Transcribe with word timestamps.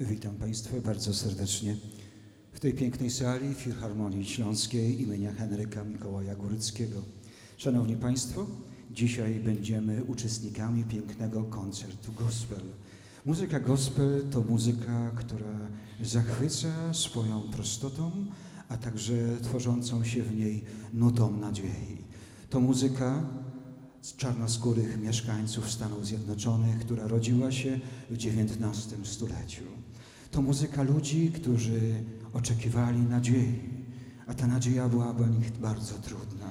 Witam 0.00 0.34
Państwa 0.34 0.80
bardzo 0.84 1.14
serdecznie 1.14 1.76
w 2.52 2.60
tej 2.60 2.74
pięknej 2.74 3.10
sali 3.10 3.54
Filharmonii 3.54 4.24
Śląskiej 4.24 5.02
imienia 5.02 5.32
Henryka 5.32 5.84
Mikołaja 5.84 6.34
Góryckiego. 6.34 7.02
Szanowni 7.56 7.96
Państwo, 7.96 8.46
dzisiaj 8.90 9.34
będziemy 9.34 10.04
uczestnikami 10.04 10.84
pięknego 10.84 11.44
koncertu 11.44 12.12
gospel. 12.12 12.60
Muzyka 13.26 13.60
gospel 13.60 14.22
to 14.30 14.40
muzyka, 14.40 15.10
która 15.16 15.68
zachwyca 16.02 16.94
swoją 16.94 17.42
prostotą, 17.42 18.10
a 18.68 18.76
także 18.76 19.14
tworzącą 19.42 20.04
się 20.04 20.22
w 20.22 20.36
niej 20.36 20.64
nutą 20.92 21.36
nadziei. 21.36 22.04
To 22.50 22.60
muzyka 22.60 23.22
z 24.02 24.16
czarnoskórych 24.16 25.00
mieszkańców 25.00 25.70
Stanów 25.70 26.06
Zjednoczonych, 26.06 26.78
która 26.78 27.06
rodziła 27.06 27.52
się 27.52 27.80
w 28.10 28.14
XIX 28.14 28.86
stuleciu. 29.02 29.64
To 30.30 30.42
muzyka 30.42 30.82
ludzi, 30.82 31.32
którzy 31.34 31.80
oczekiwali 32.32 32.98
nadziei, 32.98 33.60
a 34.26 34.34
ta 34.34 34.46
nadzieja 34.46 34.88
była 34.88 35.12
dla 35.12 35.26
nich 35.26 35.52
bardzo 35.52 35.94
trudna. 35.94 36.50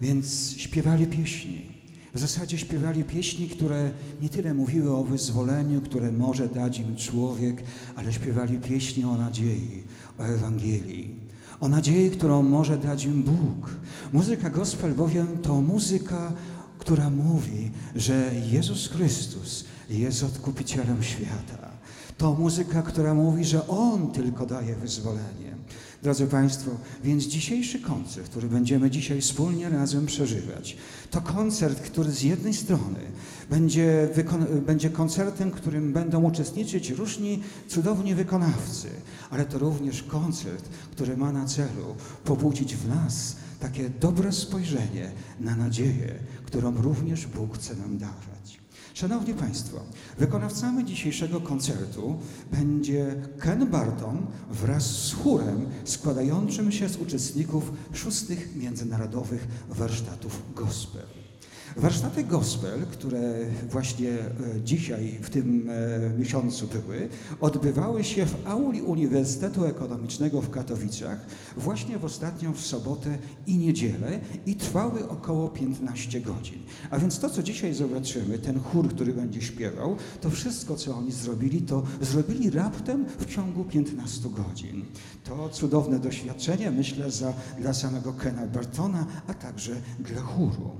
Więc 0.00 0.54
śpiewali 0.56 1.06
pieśni. 1.06 1.76
W 2.14 2.18
zasadzie 2.18 2.58
śpiewali 2.58 3.04
pieśni, 3.04 3.48
które 3.48 3.90
nie 4.22 4.28
tyle 4.28 4.54
mówiły 4.54 4.96
o 4.96 5.04
wyzwoleniu, 5.04 5.80
które 5.80 6.12
może 6.12 6.48
dać 6.48 6.78
im 6.78 6.96
człowiek, 6.96 7.62
ale 7.96 8.12
śpiewali 8.12 8.58
pieśni 8.58 9.04
o 9.04 9.16
nadziei, 9.16 9.82
o 10.18 10.22
Ewangelii, 10.22 11.14
o 11.60 11.68
nadziei, 11.68 12.10
którą 12.10 12.42
może 12.42 12.78
dać 12.78 13.04
im 13.04 13.22
Bóg. 13.22 13.70
Muzyka 14.12 14.50
gospel 14.50 14.94
bowiem 14.94 15.26
to 15.42 15.60
muzyka, 15.60 16.32
która 16.78 17.10
mówi, 17.10 17.70
że 17.94 18.32
Jezus 18.50 18.88
Chrystus 18.88 19.64
jest 19.90 20.22
odkupicielem 20.22 21.02
świata. 21.02 21.75
To 22.18 22.34
muzyka, 22.34 22.82
która 22.82 23.14
mówi, 23.14 23.44
że 23.44 23.68
On 23.68 24.12
tylko 24.12 24.46
daje 24.46 24.74
wyzwolenie. 24.74 25.56
Drodzy 26.02 26.26
Państwo, 26.26 26.70
więc 27.04 27.24
dzisiejszy 27.24 27.80
koncert, 27.80 28.28
który 28.30 28.48
będziemy 28.48 28.90
dzisiaj 28.90 29.20
wspólnie 29.20 29.68
razem 29.68 30.06
przeżywać, 30.06 30.76
to 31.10 31.20
koncert, 31.20 31.80
który 31.80 32.10
z 32.10 32.22
jednej 32.22 32.54
strony 32.54 33.00
będzie, 33.50 34.08
będzie 34.66 34.90
koncertem, 34.90 35.50
którym 35.50 35.92
będą 35.92 36.22
uczestniczyć 36.22 36.90
różni 36.90 37.42
cudowni 37.68 38.14
wykonawcy, 38.14 38.88
ale 39.30 39.44
to 39.44 39.58
również 39.58 40.02
koncert, 40.02 40.68
który 40.90 41.16
ma 41.16 41.32
na 41.32 41.46
celu 41.46 41.94
pobudzić 42.24 42.76
w 42.76 42.88
nas 42.88 43.36
takie 43.60 43.90
dobre 43.90 44.32
spojrzenie 44.32 45.10
na 45.40 45.56
nadzieję, 45.56 46.14
którą 46.44 46.82
również 46.82 47.26
Bóg 47.26 47.58
chce 47.58 47.76
nam 47.76 47.98
dawać. 47.98 48.35
Szanowni 48.96 49.34
Państwo, 49.34 49.80
wykonawcami 50.18 50.84
dzisiejszego 50.84 51.40
koncertu 51.40 52.18
będzie 52.52 53.22
Ken 53.38 53.66
Barton 53.66 54.26
wraz 54.50 55.04
z 55.04 55.12
chórem 55.12 55.66
składającym 55.84 56.72
się 56.72 56.88
z 56.88 56.96
uczestników 56.96 57.72
szóstych 57.92 58.56
międzynarodowych 58.56 59.48
warsztatów 59.68 60.42
gospel. 60.54 61.15
Warsztaty 61.76 62.24
gospel, 62.24 62.86
które 62.92 63.34
właśnie 63.70 64.10
e, 64.10 64.26
dzisiaj 64.64 65.18
w 65.22 65.30
tym 65.30 65.70
e, 65.70 66.18
miesiącu 66.18 66.66
były, 66.66 67.08
odbywały 67.40 68.04
się 68.04 68.26
w 68.26 68.46
auli 68.46 68.82
Uniwersytetu 68.82 69.64
Ekonomicznego 69.64 70.42
w 70.42 70.50
Katowicach 70.50 71.26
właśnie 71.56 71.98
w 71.98 72.04
ostatnią 72.04 72.52
w 72.52 72.60
sobotę 72.60 73.18
i 73.46 73.58
niedzielę 73.58 74.20
i 74.46 74.54
trwały 74.54 75.08
około 75.08 75.48
15 75.48 76.20
godzin. 76.20 76.58
A 76.90 76.98
więc 76.98 77.18
to, 77.18 77.30
co 77.30 77.42
dzisiaj 77.42 77.74
zobaczymy, 77.74 78.38
ten 78.38 78.60
chór, 78.60 78.88
który 78.88 79.12
będzie 79.12 79.42
śpiewał, 79.42 79.96
to 80.20 80.30
wszystko, 80.30 80.76
co 80.76 80.96
oni 80.96 81.12
zrobili, 81.12 81.62
to 81.62 81.82
zrobili 82.00 82.50
raptem 82.50 83.04
w 83.18 83.26
ciągu 83.26 83.64
15 83.64 84.28
godzin. 84.30 84.84
To 85.24 85.48
cudowne 85.48 85.98
doświadczenie, 85.98 86.70
myślę, 86.70 87.10
za, 87.10 87.32
dla 87.60 87.74
samego 87.74 88.12
Kena 88.12 88.46
Bartona, 88.46 89.06
a 89.26 89.34
także 89.34 89.72
dla 89.98 90.22
chóru. 90.22 90.70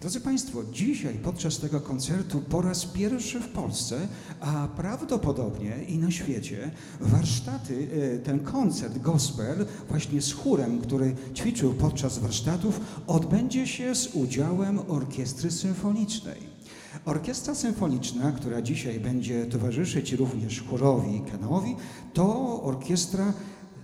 Drodzy 0.00 0.20
Państwo, 0.20 0.64
dzisiaj 0.72 1.14
podczas 1.14 1.58
tego 1.58 1.80
koncertu 1.80 2.40
po 2.40 2.62
raz 2.62 2.86
pierwszy 2.86 3.40
w 3.40 3.48
Polsce, 3.48 4.08
a 4.40 4.68
prawdopodobnie 4.76 5.76
i 5.88 5.98
na 5.98 6.10
świecie, 6.10 6.70
warsztaty, 7.00 7.88
e, 8.14 8.18
ten 8.18 8.40
koncert 8.40 8.98
gospel 8.98 9.66
właśnie 9.88 10.22
z 10.22 10.32
chórem, 10.32 10.80
który 10.80 11.16
ćwiczył 11.34 11.74
podczas 11.74 12.18
warsztatów, 12.18 12.80
odbędzie 13.06 13.66
się 13.66 13.94
z 13.94 14.14
udziałem 14.14 14.78
orkiestry 14.88 15.50
symfonicznej. 15.50 16.58
Orkiestra 17.04 17.54
symfoniczna, 17.54 18.32
która 18.32 18.62
dzisiaj 18.62 19.00
będzie 19.00 19.46
towarzyszyć 19.46 20.12
również 20.12 20.62
chórowi 20.62 21.16
i 21.16 21.20
kenowi, 21.20 21.76
to 22.14 22.62
orkiestra 22.62 23.32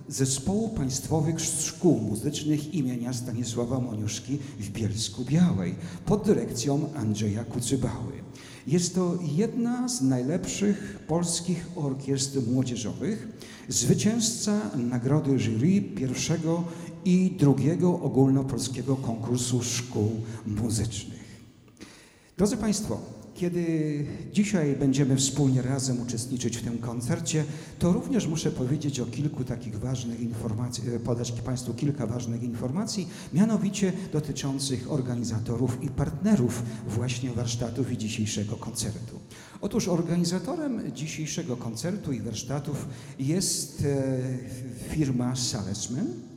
Zespołu 0.09 0.69
Państwowych 0.69 1.41
Szkół 1.41 1.99
Muzycznych 2.01 2.73
imienia 2.73 3.13
Stanisława 3.13 3.79
Moniuszki 3.79 4.37
w 4.59 4.69
Bielsku 4.69 5.25
Białej 5.25 5.75
pod 6.05 6.25
dyrekcją 6.25 6.89
Andrzeja 6.95 7.43
Kucybały. 7.43 8.13
Jest 8.67 8.95
to 8.95 9.17
jedna 9.35 9.89
z 9.89 10.01
najlepszych 10.01 10.99
polskich 11.07 11.67
orkiestr 11.75 12.39
młodzieżowych, 12.51 13.27
zwycięzca 13.69 14.61
nagrody 14.75 15.39
jury 15.39 15.81
pierwszego 15.81 16.63
i 17.05 17.35
drugiego 17.39 17.99
ogólnopolskiego 17.99 18.95
konkursu 18.95 19.63
szkół 19.63 20.11
muzycznych. 20.45 21.25
Drodzy 22.37 22.57
Państwo, 22.57 23.14
kiedy 23.35 24.05
dzisiaj 24.33 24.75
będziemy 24.75 25.15
wspólnie 25.15 25.61
razem 25.61 26.01
uczestniczyć 26.01 26.57
w 26.57 26.63
tym 26.63 26.77
koncercie, 26.77 27.43
to 27.79 27.93
również 27.93 28.27
muszę 28.27 28.51
powiedzieć 28.51 28.99
o 28.99 29.05
kilku 29.05 29.43
takich 29.43 29.79
ważnych 29.79 30.19
informacji, 30.19 30.83
e, 30.95 30.99
podać 30.99 31.31
Państwu 31.31 31.73
kilka 31.73 32.07
ważnych 32.07 32.43
informacji, 32.43 33.07
mianowicie 33.33 33.93
dotyczących 34.13 34.91
organizatorów 34.91 35.83
i 35.83 35.89
partnerów 35.89 36.63
właśnie 36.87 37.31
warsztatów 37.31 37.91
i 37.91 37.97
dzisiejszego 37.97 38.55
koncertu. 38.55 39.19
Otóż 39.61 39.87
organizatorem 39.87 40.91
dzisiejszego 40.93 41.57
koncertu 41.57 42.11
i 42.11 42.21
warsztatów 42.21 42.87
jest 43.19 43.85
e, 43.85 44.89
firma 44.89 45.35
Salesman, 45.35 46.34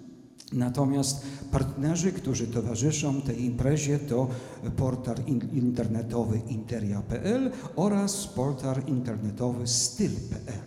Natomiast 0.52 1.22
partnerzy, 1.50 2.12
którzy 2.12 2.46
towarzyszą 2.46 3.22
tej 3.22 3.44
imprezie 3.44 3.98
to 3.98 4.28
portal 4.76 5.16
internetowy 5.52 6.40
interia.pl 6.48 7.50
oraz 7.76 8.26
portal 8.26 8.76
internetowy 8.86 9.66
styl.pl. 9.66 10.58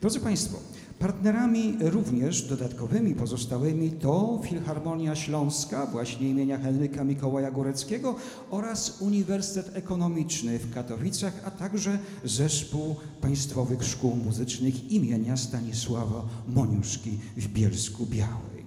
Drodzy 0.00 0.20
Państwo, 0.20 0.58
partnerami 0.98 1.76
również 1.80 2.42
dodatkowymi 2.42 3.14
pozostałymi 3.14 3.90
to 3.90 4.40
Filharmonia 4.44 5.16
Śląska 5.16 5.86
właśnie 5.86 6.30
imienia 6.30 6.58
Henryka 6.58 7.04
Mikołaja 7.04 7.50
Góreckiego 7.50 8.14
oraz 8.50 9.00
Uniwersytet 9.00 9.76
Ekonomiczny 9.76 10.58
w 10.58 10.74
Katowicach, 10.74 11.42
a 11.44 11.50
także 11.50 11.98
Zespół 12.24 12.96
Państwowych 13.20 13.84
Szkół 13.84 14.16
Muzycznych 14.16 14.92
imienia 14.92 15.36
Stanisława 15.36 16.28
Moniuszki 16.48 17.18
w 17.36 17.48
Bielsku 17.48 18.06
Białej. 18.06 18.59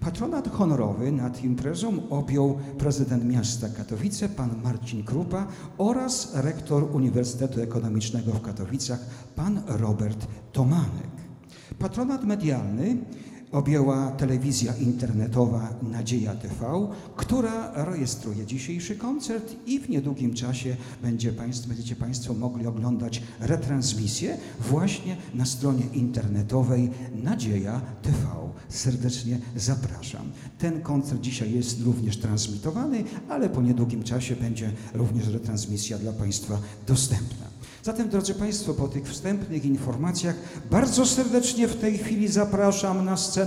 Patronat 0.00 0.48
honorowy 0.48 1.12
nad 1.12 1.44
imprezą 1.44 2.08
objął 2.10 2.58
prezydent 2.78 3.24
miasta 3.24 3.68
Katowice, 3.68 4.28
pan 4.28 4.62
Marcin 4.62 5.04
Krupa 5.04 5.46
oraz 5.78 6.34
rektor 6.34 6.96
Uniwersytetu 6.96 7.60
Ekonomicznego 7.60 8.32
w 8.32 8.42
Katowicach, 8.42 9.00
pan 9.36 9.62
Robert 9.66 10.26
Tomanek. 10.52 11.10
Patronat 11.78 12.24
medialny 12.24 12.96
objęła 13.52 14.10
telewizja 14.10 14.74
internetowa 14.76 15.74
Nadzieja 15.82 16.34
TV, 16.34 16.88
która 17.16 17.84
rejestruje 17.84 18.46
dzisiejszy 18.46 18.96
koncert 18.96 19.56
i 19.66 19.80
w 19.80 19.88
niedługim 19.88 20.34
czasie 20.34 20.76
będzie 21.02 21.32
państwo, 21.32 21.68
będziecie 21.68 21.96
Państwo 21.96 22.34
mogli 22.34 22.66
oglądać 22.66 23.22
retransmisję 23.40 24.36
właśnie 24.60 25.16
na 25.34 25.46
stronie 25.46 25.84
internetowej 25.92 26.90
Nadzieja 27.22 27.80
TV. 28.02 28.18
Serdecznie 28.68 29.38
zapraszam. 29.56 30.32
Ten 30.58 30.80
koncert 30.80 31.20
dzisiaj 31.20 31.52
jest 31.52 31.80
również 31.82 32.16
transmitowany, 32.16 33.04
ale 33.28 33.48
po 33.48 33.62
niedługim 33.62 34.02
czasie 34.02 34.36
będzie 34.36 34.72
również 34.94 35.28
retransmisja 35.28 35.98
dla 35.98 36.12
Państwa 36.12 36.58
dostępna. 36.86 37.48
Zatem, 37.82 38.08
drodzy 38.08 38.34
Państwo, 38.34 38.74
po 38.74 38.88
tych 38.88 39.08
wstępnych 39.08 39.64
informacjach 39.64 40.36
bardzo 40.70 41.06
serdecznie 41.06 41.68
w 41.68 41.76
tej 41.76 41.98
chwili 41.98 42.28
zapraszam 42.28 43.04
na 43.04 43.16
scenę 43.16 43.37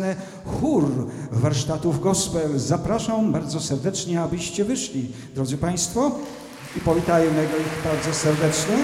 chór 0.46 1.08
warsztatów 1.32 2.00
gospel. 2.00 2.60
Zapraszam 2.60 3.32
bardzo 3.32 3.60
serdecznie, 3.60 4.22
abyście 4.22 4.66
wyszli, 4.66 5.12
drodzy 5.36 5.58
Państwo, 5.58 6.12
i 6.78 6.80
powitajmy 6.80 7.44
ich 7.44 7.84
bardzo 7.84 8.14
serdecznie. 8.14 8.76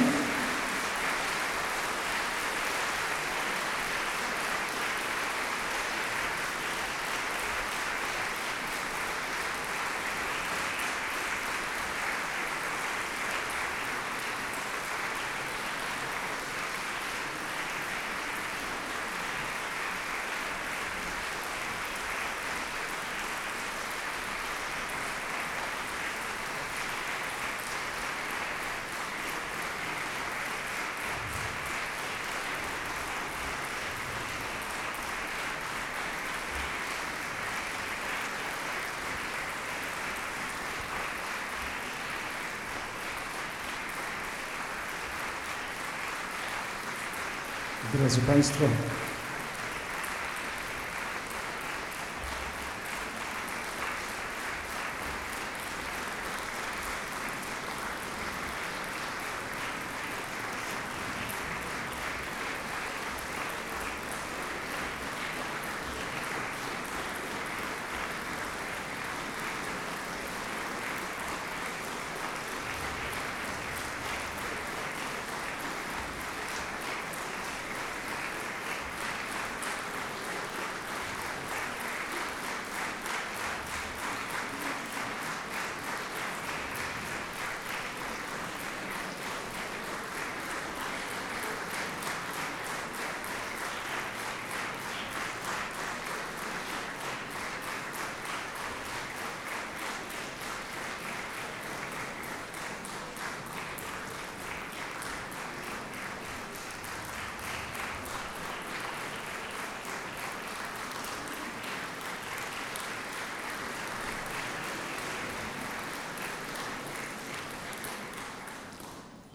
Drodzy 48.07 48.21
Państwo, 48.21 48.65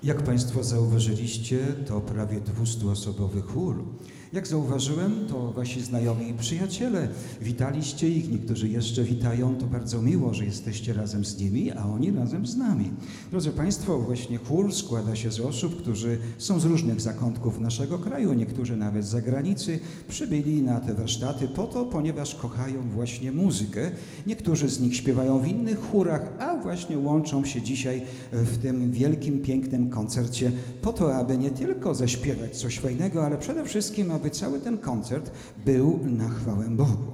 Jak 0.05 0.23
Państwo 0.23 0.65
zauważyliście, 0.65 1.59
to 1.87 2.01
prawie 2.01 2.41
200-osobowy 2.41 3.43
chór. 3.43 3.85
Jak 4.33 4.47
zauważyłem, 4.47 5.27
to 5.29 5.53
Wasi 5.53 5.81
znajomi 5.81 6.29
i 6.29 6.35
przyjaciele. 6.35 7.09
Witaliście 7.41 8.09
ich, 8.09 8.31
niektórzy 8.31 8.69
jeszcze 8.69 9.05
witają. 9.05 9.57
To 9.57 9.67
bardzo 9.67 10.03
miło, 10.03 10.35
że 10.35 10.45
jesteście 10.45 10.93
razem 10.93 11.25
z 11.25 11.39
nimi, 11.39 11.73
a 11.73 11.87
oni 11.87 12.11
razem 12.11 12.47
z 12.47 12.57
nami. 12.57 12.91
Drodzy 13.31 13.51
Państwo, 13.51 13.99
właśnie 13.99 14.39
chór 14.39 14.75
składa 14.75 15.17
się 15.17 15.31
z 15.31 15.41
osób, 15.41 15.83
którzy 15.83 16.19
są 16.39 16.61
z 16.61 16.65
różnych 16.65 17.01
zakątków 17.01 17.61
naszego 17.61 17.99
kraju, 17.99 18.33
niektórzy 18.33 18.77
nawet 18.77 19.05
z 19.05 19.09
zagranicy. 19.09 19.79
Przybyli 20.09 20.63
na 20.63 20.81
te 20.81 20.95
warsztaty 20.95 21.49
po 21.49 21.67
to, 21.67 21.85
ponieważ 21.85 22.35
kochają 22.35 22.91
właśnie 22.91 23.33
muzykę. 23.33 23.91
Niektórzy 24.27 24.69
z 24.69 24.81
nich 24.81 24.97
śpiewają 24.97 25.41
w 25.41 25.49
innych 25.49 25.81
chórach, 25.91 26.33
a 26.39 26.52
właśnie 26.62 26.99
łączą 26.99 27.44
się 27.44 27.62
dzisiaj 27.62 28.03
w 28.32 28.59
tym 28.59 28.93
wielkim, 28.93 29.43
pięknym 29.43 29.91
koncercie 29.91 30.53
po 30.82 30.93
to, 30.93 31.17
aby 31.17 31.38
nie 31.38 31.50
tylko 31.50 31.94
zaśpiewać 31.94 32.56
coś 32.56 32.79
fajnego, 32.79 33.26
ale 33.26 33.38
przede 33.38 33.64
wszystkim, 33.64 34.11
aby 34.11 34.31
cały 34.31 34.61
ten 34.61 34.79
koncert 34.79 35.31
był 35.64 36.00
na 36.05 36.29
chwałę 36.29 36.64
Bogu. 36.70 37.12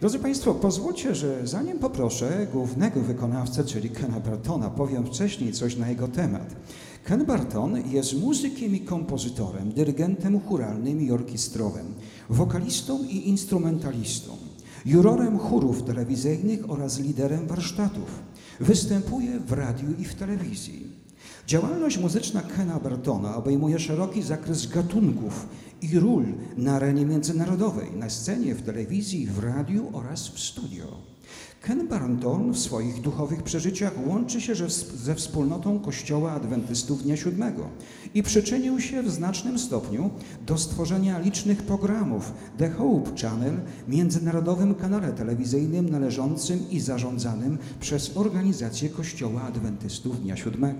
Drodzy 0.00 0.18
Państwo, 0.18 0.54
pozwólcie, 0.54 1.14
że 1.14 1.46
zanim 1.46 1.78
poproszę 1.78 2.46
głównego 2.52 3.00
wykonawcę, 3.00 3.64
czyli 3.64 3.90
Kena 3.90 4.20
Bartona, 4.20 4.70
powiem 4.70 5.06
wcześniej 5.06 5.52
coś 5.52 5.76
na 5.76 5.88
jego 5.88 6.08
temat. 6.08 6.56
Ken 7.04 7.26
Barton 7.26 7.90
jest 7.90 8.20
muzykiem 8.20 8.74
i 8.74 8.80
kompozytorem, 8.80 9.72
dyrygentem 9.72 10.40
churalnym 10.40 11.00
i 11.00 11.10
orkiestrowym, 11.10 11.94
wokalistą 12.30 13.04
i 13.04 13.28
instrumentalistą, 13.28 14.32
jurorem 14.86 15.38
chórów 15.38 15.82
telewizyjnych 15.82 16.70
oraz 16.70 17.00
liderem 17.00 17.46
warsztatów. 17.46 18.27
Występuje 18.60 19.40
w 19.40 19.52
radiu 19.52 19.88
i 19.98 20.04
w 20.04 20.14
telewizji. 20.14 20.86
Działalność 21.46 21.98
muzyczna 21.98 22.42
Kena 22.42 22.80
Bartona 22.80 23.36
obejmuje 23.36 23.78
szeroki 23.78 24.22
zakres 24.22 24.66
gatunków 24.66 25.46
i 25.82 25.98
ról 25.98 26.24
na 26.56 26.72
arenie 26.72 27.06
międzynarodowej, 27.06 27.92
na 27.92 28.10
scenie, 28.10 28.54
w 28.54 28.62
telewizji, 28.62 29.26
w 29.26 29.38
radiu 29.38 29.90
oraz 29.92 30.28
w 30.28 30.40
studio. 30.40 30.84
Ken 31.62 31.88
Barton 31.88 32.52
w 32.52 32.58
swoich 32.58 33.00
duchowych 33.00 33.42
przeżyciach 33.42 33.92
łączy 34.06 34.40
się 34.40 34.54
ze 34.94 35.14
wspólnotą 35.14 35.80
Kościoła 35.80 36.32
Adwentystów 36.32 37.02
Dnia 37.02 37.16
Siódmego 37.16 37.68
i 38.14 38.22
przyczynił 38.22 38.80
się 38.80 39.02
w 39.02 39.10
znacznym 39.10 39.58
stopniu 39.58 40.10
do 40.46 40.58
stworzenia 40.58 41.18
licznych 41.18 41.62
programów 41.62 42.32
The 42.58 42.70
Hope 42.70 43.10
Channel, 43.22 43.60
międzynarodowym 43.88 44.74
kanale 44.74 45.12
telewizyjnym 45.12 45.88
należącym 45.88 46.70
i 46.70 46.80
zarządzanym 46.80 47.58
przez 47.80 48.16
organizację 48.16 48.88
Kościoła 48.88 49.42
Adwentystów 49.42 50.22
Dnia 50.22 50.36
Siódmego. 50.36 50.78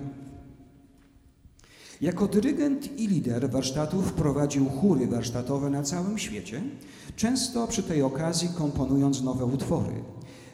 Jako 2.01 2.27
dyrygent 2.27 2.99
i 2.99 3.07
lider 3.07 3.49
warsztatów 3.49 4.13
prowadził 4.13 4.65
chóry 4.65 5.07
warsztatowe 5.07 5.69
na 5.69 5.83
całym 5.83 6.17
świecie, 6.17 6.61
często 7.15 7.67
przy 7.67 7.83
tej 7.83 8.01
okazji 8.01 8.49
komponując 8.57 9.21
nowe 9.21 9.45
utwory. 9.45 9.93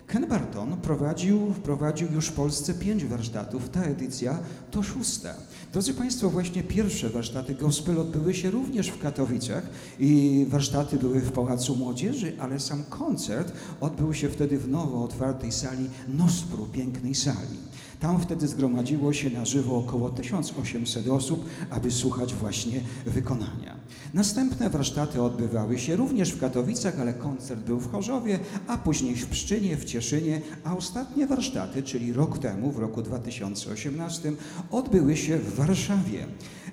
Ken 0.07 0.27
Barton 0.27 0.77
prowadził, 0.77 1.53
wprowadził 1.53 2.11
już 2.11 2.27
w 2.27 2.33
Polsce 2.33 2.73
pięć 2.73 3.05
warsztatów. 3.05 3.69
Ta 3.69 3.83
edycja 3.83 4.39
to 4.71 4.83
szósta. 4.83 5.33
Drodzy 5.73 5.93
Państwo, 5.93 6.29
właśnie 6.29 6.63
pierwsze 6.63 7.09
warsztaty 7.09 7.55
gospel 7.55 7.99
odbyły 7.99 8.33
się 8.33 8.51
również 8.51 8.87
w 8.87 8.99
Katowicach 8.99 9.63
i 9.99 10.45
warsztaty 10.49 10.97
były 10.97 11.19
w 11.19 11.31
Pałacu 11.31 11.75
Młodzieży, 11.75 12.33
ale 12.39 12.59
sam 12.59 12.83
koncert 12.83 13.53
odbył 13.81 14.13
się 14.13 14.29
wtedy 14.29 14.57
w 14.57 14.67
nowo 14.67 15.03
otwartej 15.03 15.51
sali 15.51 15.89
Nospru, 16.07 16.65
pięknej 16.65 17.15
sali. 17.15 17.57
Tam 17.99 18.21
wtedy 18.21 18.47
zgromadziło 18.47 19.13
się 19.13 19.29
na 19.29 19.45
żywo 19.45 19.77
około 19.77 20.09
1800 20.09 21.07
osób, 21.07 21.45
aby 21.69 21.91
słuchać 21.91 22.33
właśnie 22.33 22.81
wykonania. 23.05 23.75
Następne 24.13 24.69
warsztaty 24.69 25.21
odbywały 25.21 25.79
się 25.79 25.95
również 25.95 26.29
w 26.31 26.39
Katowicach, 26.39 26.99
ale 26.99 27.13
koncert 27.13 27.61
był 27.61 27.79
w 27.79 27.91
Chorzowie, 27.91 28.39
a 28.67 28.77
później 28.77 29.15
w 29.15 29.27
Pszczynie, 29.27 29.77
w 29.77 29.85
Cieszynie, 29.85 30.41
a 30.63 30.77
ostatnie 30.77 31.27
warsztaty, 31.27 31.83
czyli 31.83 32.13
rok 32.13 32.37
temu, 32.37 32.71
w 32.71 32.79
roku 32.79 33.01
2018, 33.01 34.33
odbyły 34.71 35.17
się 35.17 35.37
w 35.37 35.55
Warszawie. 35.55 36.25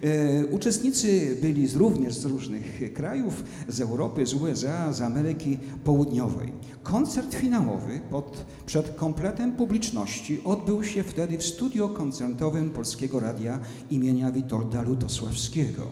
E, 0.02 0.46
uczestnicy 0.46 1.36
byli 1.42 1.66
z, 1.68 1.76
również 1.76 2.14
z 2.14 2.24
różnych 2.24 2.94
krajów, 2.94 3.44
z 3.68 3.80
Europy, 3.80 4.26
z 4.26 4.34
USA, 4.34 4.92
z 4.92 5.00
Ameryki 5.00 5.58
Południowej. 5.84 6.52
Koncert 6.82 7.34
finałowy 7.34 8.00
pod, 8.10 8.44
przed 8.66 8.94
kompletem 8.94 9.52
publiczności 9.52 10.40
odbył 10.44 10.84
się 10.84 11.02
wtedy 11.02 11.38
w 11.38 11.42
studio 11.42 11.88
koncertowym 11.88 12.70
Polskiego 12.70 13.20
Radia 13.20 13.58
imienia 13.90 14.32
Witolda 14.32 14.82
Lutosławskiego. 14.82 15.82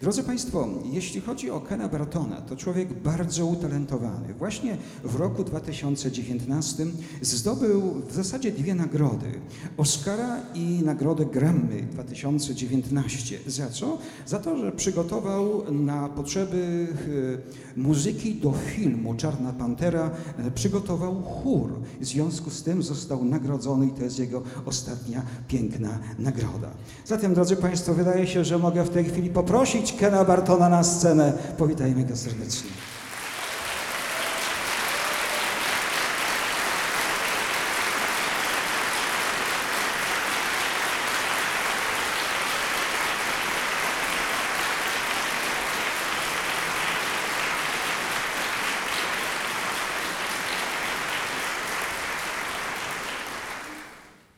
Drodzy 0.00 0.22
Państwo, 0.22 0.68
jeśli 0.92 1.20
chodzi 1.20 1.50
o 1.50 1.60
Kena 1.60 1.88
Bartona, 1.88 2.40
to 2.40 2.56
człowiek 2.56 2.92
bardzo 2.92 3.46
utalentowany. 3.46 4.34
Właśnie 4.34 4.76
w 5.04 5.16
roku 5.16 5.44
2019 5.44 6.86
zdobył 7.22 8.02
w 8.08 8.14
zasadzie 8.14 8.52
dwie 8.52 8.74
nagrody. 8.74 9.26
Oscara 9.76 10.40
i 10.54 10.82
nagrodę 10.84 11.26
Grammy 11.26 11.82
2019. 11.92 13.38
Za 13.46 13.70
co? 13.70 13.98
Za 14.26 14.38
to, 14.38 14.58
że 14.58 14.72
przygotował 14.72 15.72
na 15.72 16.08
potrzeby 16.08 16.86
e, 17.76 17.80
muzyki 17.80 18.34
do 18.34 18.52
filmu 18.52 19.14
Czarna 19.14 19.52
Pantera, 19.52 20.10
e, 20.38 20.50
przygotował 20.50 21.22
chór. 21.22 21.72
W 22.00 22.04
związku 22.04 22.50
z 22.50 22.62
tym 22.62 22.82
został 22.82 23.24
nagrodzony 23.24 23.86
i 23.86 23.90
to 23.90 24.04
jest 24.04 24.18
jego 24.18 24.42
ostatnia 24.66 25.22
piękna 25.48 25.98
nagroda. 26.18 26.70
Zatem, 27.06 27.34
drodzy 27.34 27.56
Państwo, 27.56 27.94
wydaje 27.94 28.26
się, 28.26 28.44
że 28.44 28.58
mogę 28.58 28.84
w 28.84 28.90
tej 28.90 29.04
chwili 29.04 29.30
poprosić 29.30 29.87
Kena 29.92 30.24
Bartona 30.24 30.68
na 30.68 30.84
scenę. 30.84 31.32
Powitajmy 31.58 32.04
go 32.04 32.16
serdecznie. 32.16 32.70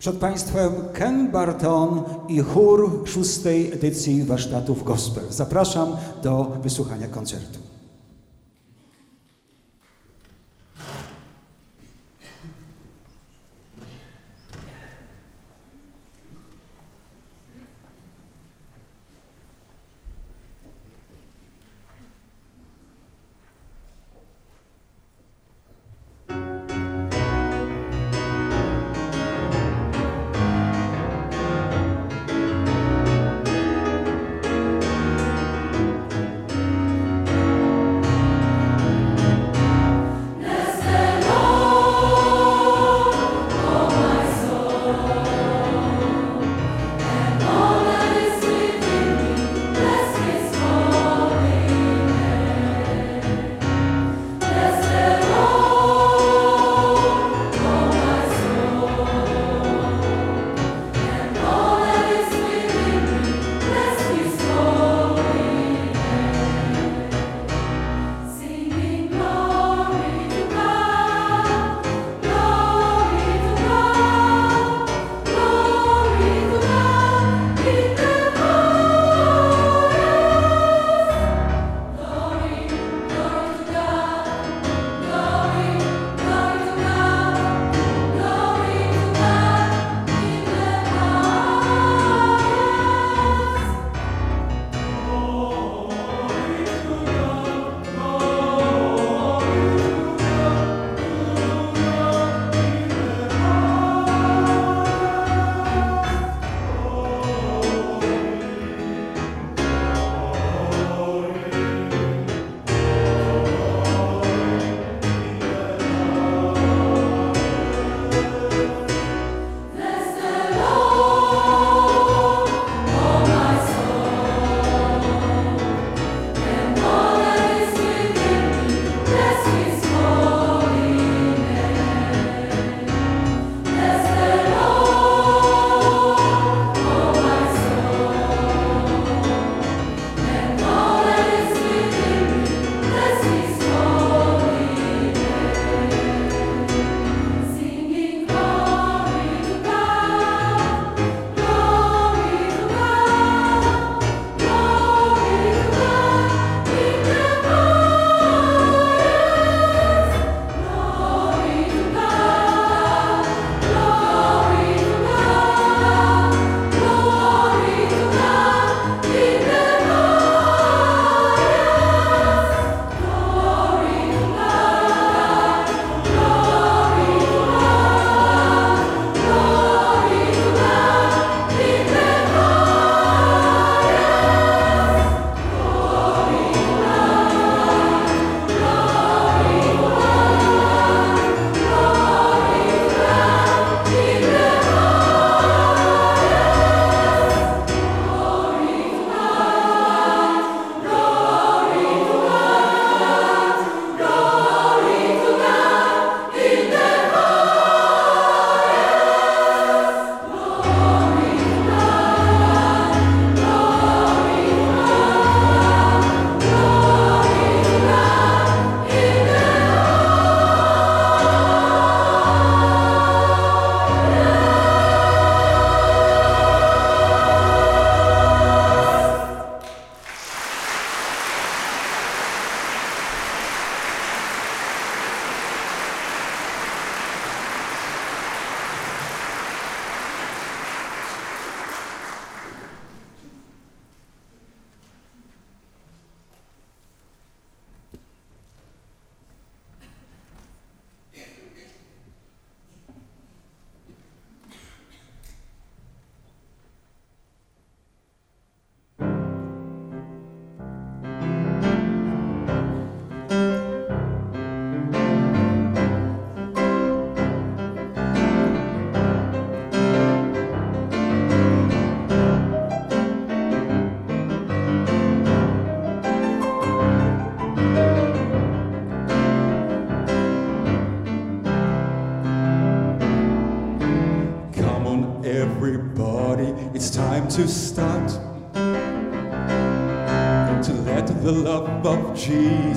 Przed 0.01 0.17
Państwem 0.17 0.73
Ken 0.93 1.31
Barton 1.31 2.03
i 2.29 2.41
chór 2.41 3.03
szóstej 3.07 3.73
edycji 3.73 4.25
warsztatów 4.25 4.85
gospel. 4.85 5.25
Zapraszam 5.31 5.97
do 6.23 6.45
wysłuchania 6.63 7.09
koncertu. 7.09 7.70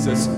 Jesus. 0.04 0.33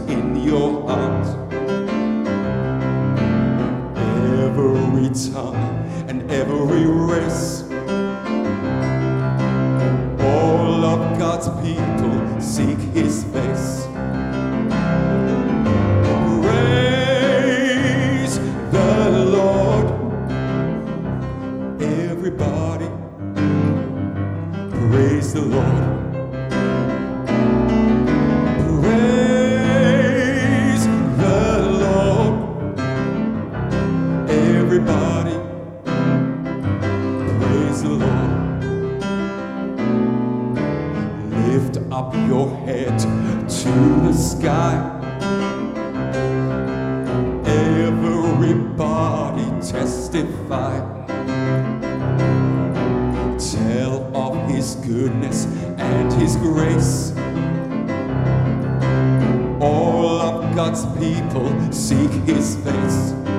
people 60.99 61.71
seek 61.71 62.11
his 62.25 62.55
face. 62.57 63.34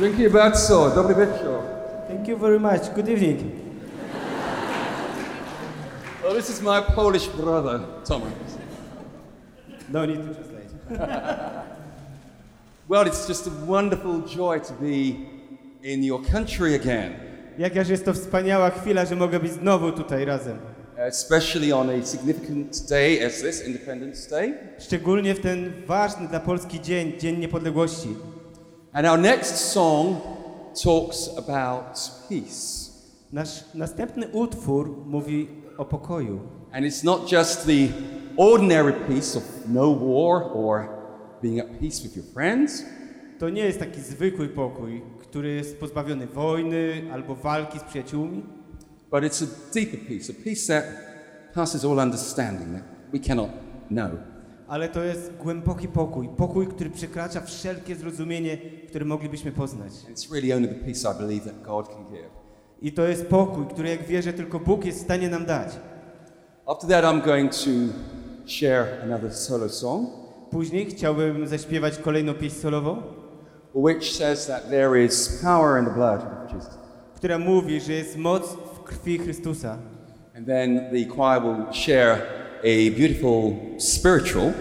Dzięki 0.00 0.30
bardzo. 0.30 0.90
Dobry 0.94 1.14
wieczór. 1.14 1.58
Thank 2.08 2.28
you 2.28 2.36
very 2.38 2.60
much. 2.60 2.90
Good 2.94 3.08
evening. 3.08 3.38
Well, 6.22 6.34
this 6.34 6.50
is 6.50 6.62
my 6.62 6.82
Polish 6.94 7.28
brother, 7.28 7.80
Thomas. 8.04 8.32
No 9.92 10.06
need 10.06 10.16
to 10.16 10.34
translate. 10.34 10.70
well, 12.88 13.06
it's 13.06 13.28
just 13.28 13.46
a 13.46 13.50
wonderful 13.66 14.22
joy 14.36 14.60
to 14.60 14.72
be 14.80 15.16
in 15.82 16.04
your 16.04 16.20
country 16.32 16.74
again. 16.74 17.12
Jakaż 17.58 17.88
jest 17.88 18.04
to 18.04 18.12
wspaniała 18.12 18.70
chwila, 18.70 19.04
że 19.06 19.16
mogę 19.16 19.40
być 19.40 19.52
znowu 19.52 19.92
tutaj 19.92 20.24
razem. 20.24 20.58
Especially 20.96 21.74
on 21.74 21.90
a 21.90 22.06
significant 22.06 22.88
day 22.88 23.26
as 23.26 23.42
this 23.42 23.66
Independence 23.66 24.30
Day. 24.30 24.54
Szczególnie 24.78 25.34
w 25.34 25.40
ten 25.40 25.72
ważny 25.86 26.28
dla 26.28 26.40
Polski 26.40 26.80
dzień, 26.80 27.12
Dzień 27.18 27.38
Niepodległości. 27.38 28.08
And 28.92 29.06
our 29.06 29.18
next 29.18 29.72
song 29.72 30.20
talks 30.84 31.28
about 31.36 32.10
peace. 32.28 32.90
Nasz 33.32 33.64
następny 33.74 34.28
utwór 34.28 35.06
mówi 35.06 35.48
o 35.78 35.84
pokoju. 35.84 36.40
And 36.72 36.86
it's 36.86 37.04
not 37.04 37.32
just 37.32 37.66
the 37.66 37.88
ordinary 38.36 38.92
peace 38.92 39.36
of 39.36 39.44
no 39.68 39.90
war 39.90 40.50
or 40.54 40.88
being 41.42 41.60
at 41.60 41.78
peace 41.80 42.02
with 42.02 42.16
your 42.16 42.26
friends. 42.34 42.84
To 43.38 43.48
nie 43.48 43.62
jest 43.62 43.78
taki 43.78 44.00
zwykły 44.00 44.48
pokój, 44.48 45.02
który 45.18 45.54
jest 45.54 45.80
pozbawiony 45.80 46.26
wojny 46.26 47.02
albo 47.12 47.34
walki 47.34 47.78
z 47.78 47.82
przyjaciółmi. 47.82 48.42
But 49.10 49.24
it's 49.24 49.44
a 49.44 49.74
deeper 49.74 50.00
peace, 50.08 50.32
a 50.32 50.44
peace 50.44 50.66
that 50.66 50.84
passes 51.54 51.84
all 51.84 51.98
understanding 51.98 52.72
that 52.72 52.84
we 53.12 53.18
cannot 53.18 53.50
know 53.88 54.29
ale 54.70 54.88
to 54.88 55.04
jest 55.04 55.32
głęboki 55.36 55.88
pokój. 55.88 56.28
Pokój, 56.36 56.66
który 56.66 56.90
przekracza 56.90 57.40
wszelkie 57.40 57.96
zrozumienie, 57.96 58.58
które 58.88 59.04
moglibyśmy 59.04 59.52
poznać. 59.52 59.92
Really 60.32 60.60
I. 60.60 62.22
I 62.82 62.92
to 62.92 63.08
jest 63.08 63.26
pokój, 63.26 63.66
który 63.66 63.88
jak 63.88 64.06
wierzę 64.06 64.32
tylko 64.32 64.60
Bóg 64.60 64.84
jest 64.84 64.98
w 64.98 65.02
stanie 65.02 65.28
nam 65.28 65.46
dać. 65.46 65.68
After 66.66 66.90
that, 66.90 67.04
I'm 67.04 67.24
going 67.24 67.52
to 67.52 67.70
share 68.46 68.86
another 69.02 69.34
solo 69.34 69.68
song, 69.68 70.08
Później 70.50 70.86
chciałbym 70.86 71.46
zaśpiewać 71.46 71.98
kolejną 71.98 72.34
pieśń 72.34 72.56
solową, 72.56 73.02
which 73.74 74.04
says 74.04 74.46
that 74.46 74.70
there 74.70 75.04
is 75.04 75.40
power 75.42 75.80
in 75.80 75.86
the 75.86 75.94
blood 75.94 76.20
of 76.22 76.54
Jesus. 76.54 76.78
która 77.14 77.38
mówi, 77.38 77.80
że 77.80 77.92
jest 77.92 78.16
moc 78.16 78.56
w 78.74 78.82
krwi 78.82 79.18
Chrystusa. 79.18 79.78
And 80.36 80.46
then 80.46 80.76
the 80.76 81.16
choir 81.16 81.42
will 81.42 81.72
share 81.72 82.39
a 82.64 82.90
beautiful 82.90 83.52
spiritual, 83.78 84.52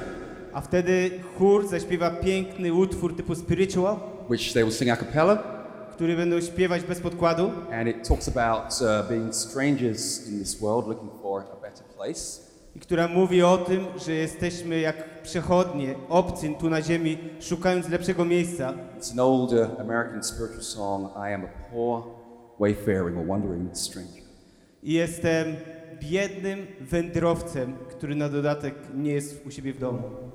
A 0.53 0.61
wtedy 0.61 1.11
chór 1.37 1.67
zaśpiewa 1.67 2.09
piękny 2.11 2.73
utwór 2.73 3.15
typu 3.15 3.35
spiritual, 3.35 3.99
which 4.29 4.53
they 4.53 4.63
will 4.63 4.73
sing 4.73 4.91
a 4.91 4.95
cappella. 4.97 5.59
który 5.91 6.15
będą 6.15 6.41
śpiewać 6.41 6.83
bez 6.83 6.99
podkładu. 6.99 7.51
And 7.71 7.87
it 7.87 8.07
talks 8.07 8.27
about 8.27 8.81
uh, 8.81 9.09
being 9.09 9.35
strangers 9.35 10.27
in 10.27 10.39
this 10.39 10.61
world 10.61 10.87
looking 10.87 11.11
for 11.21 11.41
a 11.41 11.61
better 11.61 11.85
place. 11.85 12.49
i 12.75 12.79
która 12.79 13.07
mówi 13.07 13.43
o 13.43 13.57
tym, 13.57 13.85
że 14.05 14.11
jesteśmy 14.13 14.79
jak 14.79 15.21
przechodnie, 15.21 15.95
tu 16.59 16.69
na 16.69 16.81
ziemi, 16.81 17.17
szukając 17.39 17.89
lepszego 17.89 18.25
miejsca. 18.25 18.73
It's 18.99 19.11
an 19.11 19.19
old 19.19 19.51
uh, 19.51 19.79
American 19.79 20.23
spiritual 20.23 20.63
song, 20.63 21.11
I 21.15 21.33
am 21.33 21.45
a 21.45 21.71
poor, 21.71 22.03
wayfaring 22.59 23.17
or 23.17 23.27
wandering 23.27 23.77
stranger. 23.77 24.23
I 24.83 24.93
jestem 24.93 25.55
biednym 25.99 26.67
wędrowcem, 26.81 27.73
który 27.99 28.15
na 28.15 28.29
dodatek 28.29 28.75
nie 28.95 29.11
jest 29.11 29.45
u 29.45 29.51
siebie 29.51 29.73
w 29.73 29.79
domu. 29.79 30.28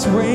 what's 0.00 0.16
real. 0.16 0.29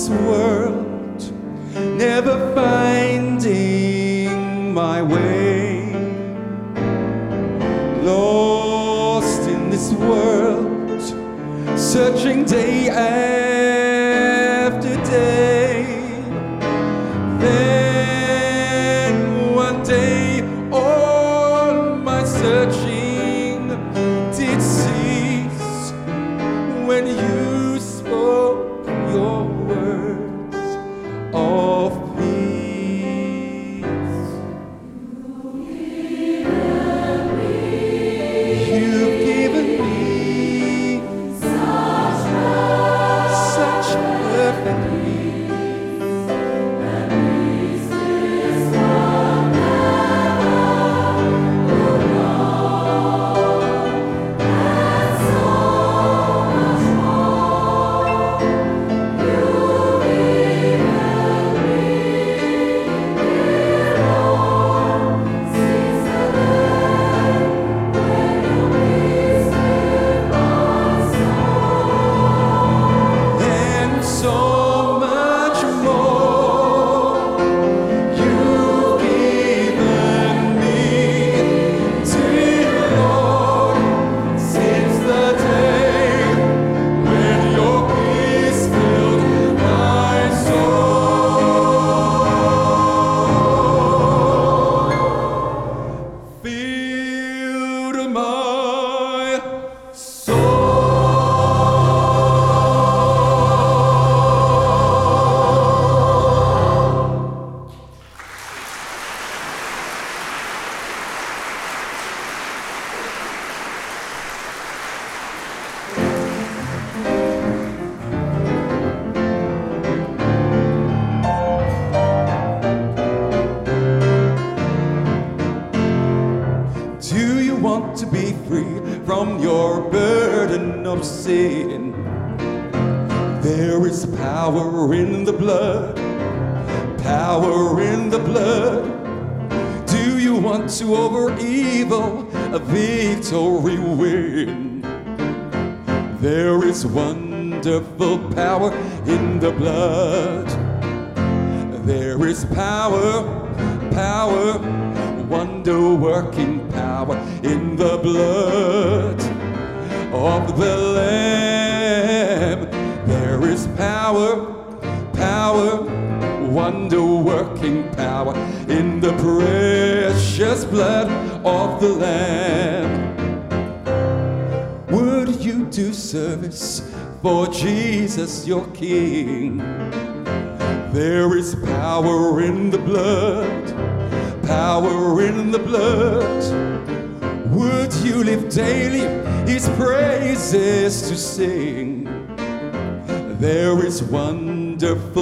This 0.00 0.08
world, 0.08 1.20
never 1.98 2.54
finding 2.54 4.32
my 4.72 5.02
way. 5.02 5.92
Lost 8.02 9.42
in 9.42 9.68
this 9.68 9.92
world, 9.92 11.02
searching 11.78 12.46
day 12.46 12.88
after 12.88 13.29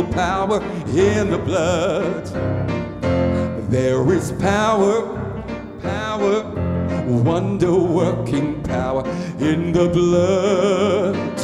wonderful 0.02 0.14
power 0.14 0.62
in 0.88 1.30
the 1.30 1.38
blood. 1.38 2.26
There 3.70 4.12
is 4.12 4.32
power, 4.32 5.02
power, 5.82 6.42
wonder 7.06 7.74
working 7.74 8.62
power 8.62 9.06
in 9.38 9.72
the 9.72 9.88
blood 9.88 11.40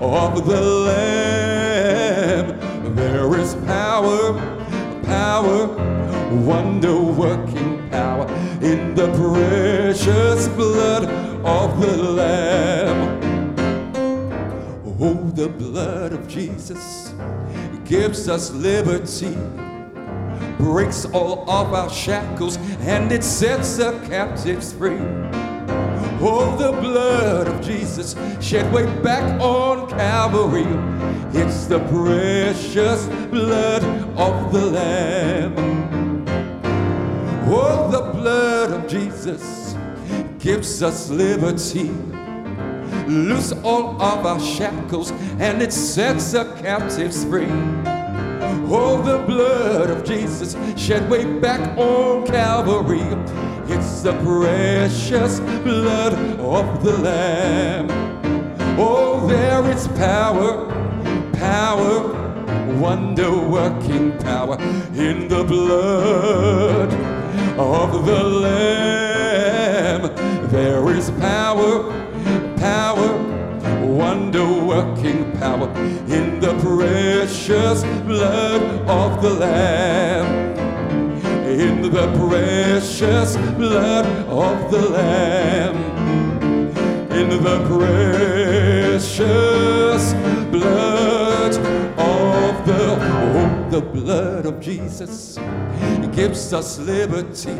of 0.00 0.46
the 0.46 0.60
Lamb. 0.60 1.11
Gives 17.92 18.26
us 18.26 18.50
liberty, 18.52 19.36
breaks 20.56 21.04
all 21.12 21.42
of 21.50 21.74
our 21.74 21.90
shackles, 21.90 22.56
and 22.80 23.12
it 23.12 23.22
sets 23.22 23.76
the 23.76 23.92
captives 24.08 24.72
free. 24.72 24.96
Oh, 26.18 26.56
the 26.56 26.72
blood 26.80 27.48
of 27.48 27.60
Jesus 27.60 28.16
shed 28.40 28.72
way 28.72 28.86
back 29.02 29.38
on 29.42 29.90
Calvary. 29.90 30.64
It's 31.38 31.66
the 31.66 31.80
precious 31.90 33.04
blood 33.28 33.84
of 34.16 34.52
the 34.54 34.64
Lamb. 34.64 36.24
Oh, 37.46 37.90
the 37.90 38.10
blood 38.18 38.70
of 38.70 38.90
Jesus 38.90 39.76
gives 40.38 40.82
us 40.82 41.10
liberty. 41.10 41.90
Loose 43.06 43.52
all 43.62 44.00
of 44.00 44.26
our 44.26 44.40
shackles 44.40 45.10
and 45.38 45.62
it 45.62 45.72
sets 45.72 46.32
the 46.32 46.44
captives 46.62 47.24
free. 47.24 47.48
Oh, 48.74 49.02
the 49.02 49.18
blood 49.26 49.90
of 49.90 50.04
Jesus 50.04 50.56
shed 50.80 51.10
way 51.10 51.24
back 51.40 51.60
on 51.76 52.26
Calvary. 52.26 53.02
It's 53.68 54.02
the 54.02 54.12
precious 54.22 55.40
blood 55.40 56.14
of 56.40 56.82
the 56.82 56.96
Lamb. 56.98 57.88
Oh, 58.78 59.26
there 59.26 59.70
is 59.70 59.88
power, 59.88 60.66
power, 61.34 62.22
wonder 62.78 63.30
working 63.30 64.16
power 64.18 64.56
in 64.94 65.28
the 65.28 65.44
blood 65.44 66.92
of 67.58 68.06
the 68.06 68.22
Lamb. 68.24 70.02
There 70.50 70.88
is 70.90 71.10
power, 71.12 71.90
power, 72.56 72.91
wonder 73.92 74.44
working 74.64 75.30
power 75.38 75.68
in 76.08 76.40
the 76.40 76.54
precious 76.60 77.82
blood 78.06 78.62
of 78.88 79.20
the 79.22 79.30
Lamb. 79.30 80.56
In 81.46 81.82
the 81.82 82.06
precious 82.16 83.36
blood 83.58 84.06
of 84.28 84.70
the 84.70 84.88
Lamb. 84.88 85.76
In 87.12 87.28
the 87.28 87.58
precious 88.88 89.24
blood 90.50 91.54
of 91.98 92.66
the 92.66 92.96
oh, 92.98 93.68
the 93.70 93.80
blood 93.80 94.46
of 94.46 94.60
Jesus 94.60 95.38
gives 96.12 96.52
us 96.52 96.78
liberty 96.78 97.56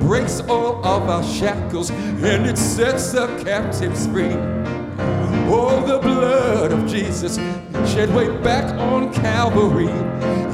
breaks 0.00 0.40
all 0.40 0.84
of 0.84 1.08
our 1.08 1.22
shackles 1.22 1.90
and 1.90 2.46
it 2.46 2.58
sets 2.58 3.12
the 3.12 3.26
captives 3.44 4.06
free. 4.08 4.36
Oh, 5.48 5.84
the 5.86 5.98
blood 5.98 6.72
of 6.72 6.86
Jesus 6.86 7.36
shed 7.92 8.14
way 8.14 8.28
back 8.42 8.72
on 8.78 9.12
Calvary. 9.12 9.90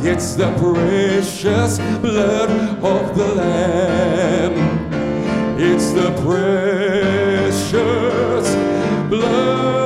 It's 0.02 0.34
the 0.34 0.52
precious 0.54 1.78
blood 2.00 2.50
of 2.82 3.16
the 3.16 3.34
Lamb. 3.34 4.54
It's 5.58 5.90
the 5.92 6.10
precious 6.22 7.68
blood 9.08 9.77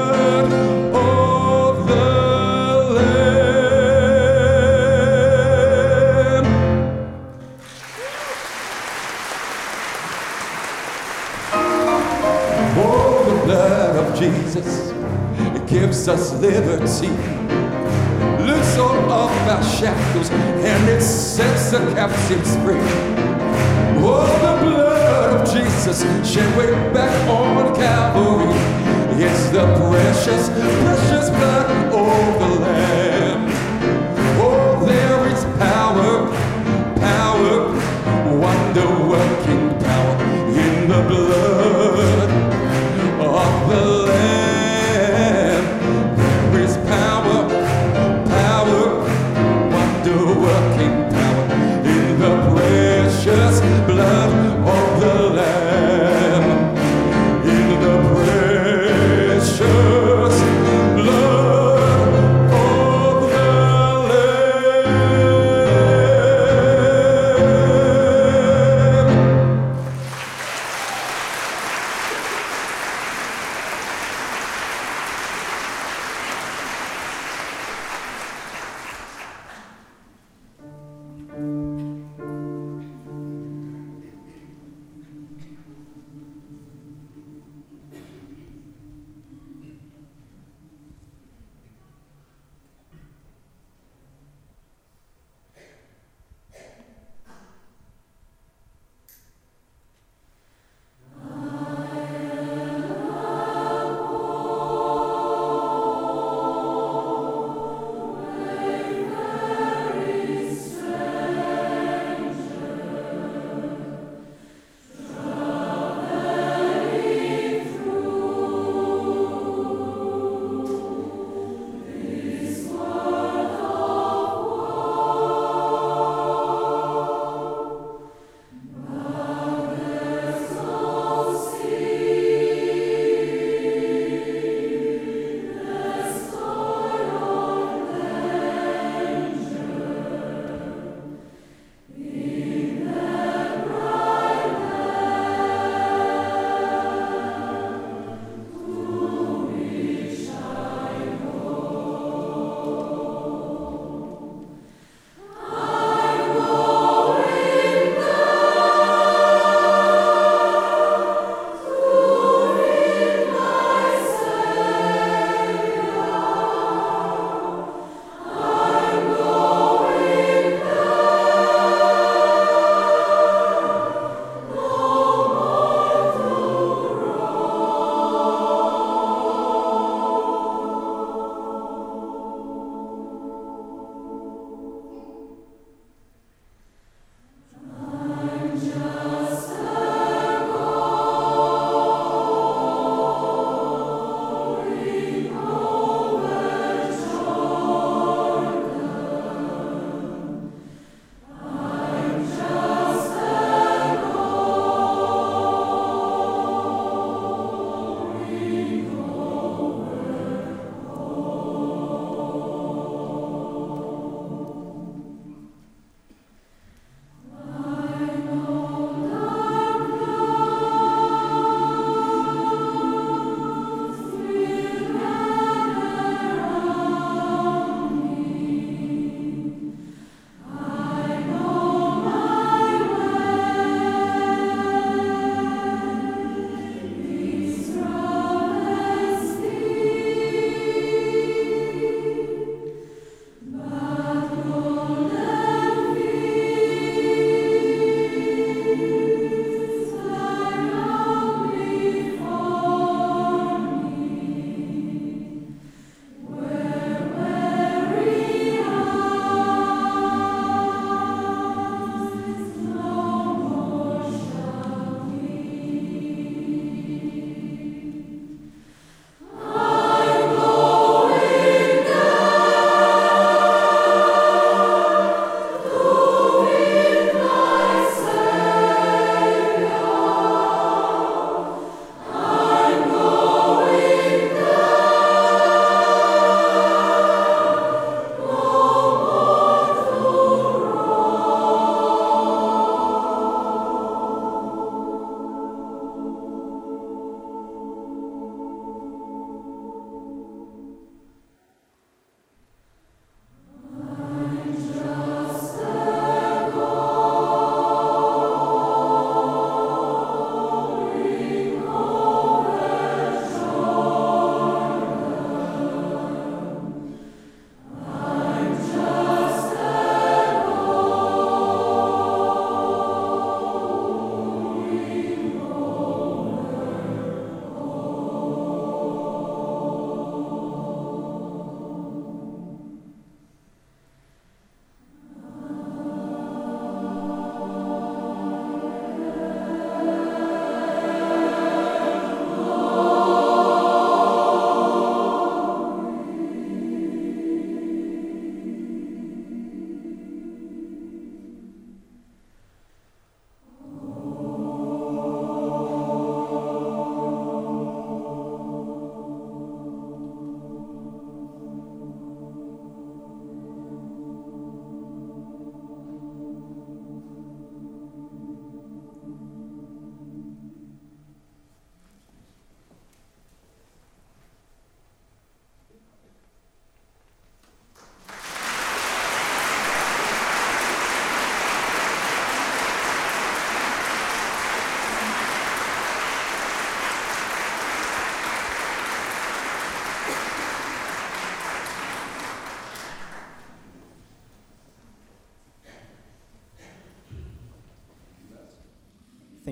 Jesus 14.53 14.93
gives 15.67 16.09
us 16.09 16.35
liberty. 16.35 17.09
Loose 18.45 18.77
all 18.77 19.11
of 19.11 19.49
our 19.49 19.63
shackles 19.63 20.29
and 20.31 20.89
it 20.91 21.01
sets 21.01 21.71
the 21.71 21.79
captives 21.95 22.55
free. 22.57 22.77
Oh, 24.05 24.27
the 24.43 24.63
blood 24.63 25.41
of 25.41 25.55
Jesus 25.55 26.03
shed 26.31 26.59
way 26.59 26.71
back 26.93 27.29
on 27.31 27.75
Calvary. 27.75 28.53
It's 29.25 29.49
the 29.49 29.65
precious, 29.89 30.51
precious 30.51 31.31
blood 31.31 31.71
of 31.95 32.39
the 32.39 32.61
Lamb. 32.61 33.12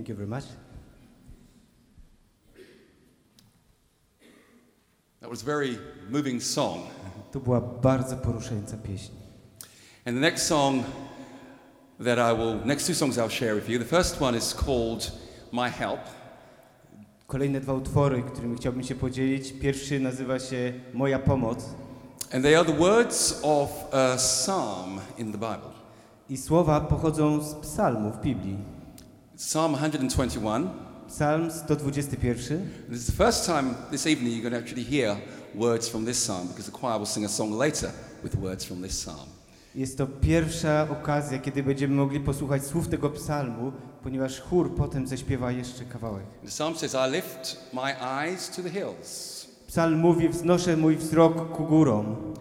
Thank 0.01 0.09
you 0.09 0.15
very 0.15 0.29
much. 0.29 0.45
That 5.21 5.29
was 5.29 5.43
a 5.43 5.45
very 5.45 5.79
moving 6.09 6.41
song. 6.43 6.81
To 7.33 7.41
była 7.41 7.61
bardzo 7.61 8.17
poruszająca 8.17 8.77
pieśń. 8.77 9.11
And 10.07 10.17
the 10.17 10.21
next 10.21 10.47
song 10.47 10.85
that 12.05 12.19
I 12.19 12.39
will, 12.39 12.67
next 12.67 12.87
two 12.87 12.95
songs 12.95 13.19
I'll 13.19 13.31
share 13.31 13.55
with 13.55 13.69
you. 13.69 13.79
The 13.79 13.85
first 13.85 14.23
one 14.23 14.39
is 14.39 14.55
called 14.55 15.13
My 15.53 15.71
Help. 15.71 16.01
Kolejne 17.27 17.61
dwa 17.61 17.75
utwory, 17.75 18.23
którymi 18.23 18.57
chciałbym 18.57 18.83
się 18.83 18.95
podzielić. 18.95 19.53
Pierwszy 19.53 20.01
nazywa 20.01 20.39
się 20.39 20.73
Moja 20.95 21.19
pomoc 21.19 21.59
And 22.33 22.43
they 22.45 22.59
are 22.59 22.65
the 22.73 22.79
words 22.79 23.41
of 23.43 23.95
a 23.95 24.17
psalm 24.17 25.01
in 25.19 25.33
the 25.33 25.39
Bible. 25.39 25.71
i 26.29 26.37
słowa 26.37 26.81
pochodzą 26.81 27.43
z 27.43 27.55
psalmów 27.55 28.21
Biblii. 28.21 28.80
Psalm 29.41 29.73
121. 29.73 30.71
Psalm 31.09 31.49
121. 31.49 32.71
This 32.91 33.01
is 33.01 33.07
the 33.07 33.13
first 33.13 33.47
time 33.47 33.75
this 33.91 34.07
evening 34.07 34.35
you're 34.35 34.43
going 34.43 34.53
to 34.53 34.59
actually 34.59 34.83
hear 34.83 35.17
words 35.55 35.89
from 35.89 36.05
this 36.05 36.19
psalm 36.19 36.49
because 36.49 36.67
the 36.67 36.73
choir 36.73 36.99
will 36.99 37.07
sing 37.07 37.25
a 37.25 37.29
song 37.29 37.53
later 37.53 37.91
with 38.23 38.35
words 38.35 38.67
from 38.67 38.83
this 38.83 38.93
psalm. 38.93 39.29
Jest 39.75 39.99
to 39.99 40.07
pierwsza 40.07 40.89
okazja, 40.91 41.39
kiedy 41.39 41.63
będziemy 41.63 41.95
mogli 41.95 42.21
posłuchać 42.21 42.65
słów 42.65 42.89
tego 42.89 43.11
psalmu, 43.11 43.73
ponieważ 44.03 44.41
chór 44.41 44.75
potem 44.75 45.07
zaśpiewa 45.07 45.53
jeszcze 45.53 45.85
kawałek. 45.85 46.25
The 46.43 46.49
psalm 46.49 46.77
says, 46.77 46.95
I 46.95 47.11
lift 47.11 47.57
my 47.73 47.95
eyes 48.01 48.51
to 48.51 48.63
the 48.63 48.71
hills. 48.71 49.47
Psalm 49.67 49.95
mówi, 49.95 50.29
wznoszę 50.29 50.77
mój 50.77 50.97
wzrok 50.97 51.57
ku 51.57 51.65
górom. 51.65 52.35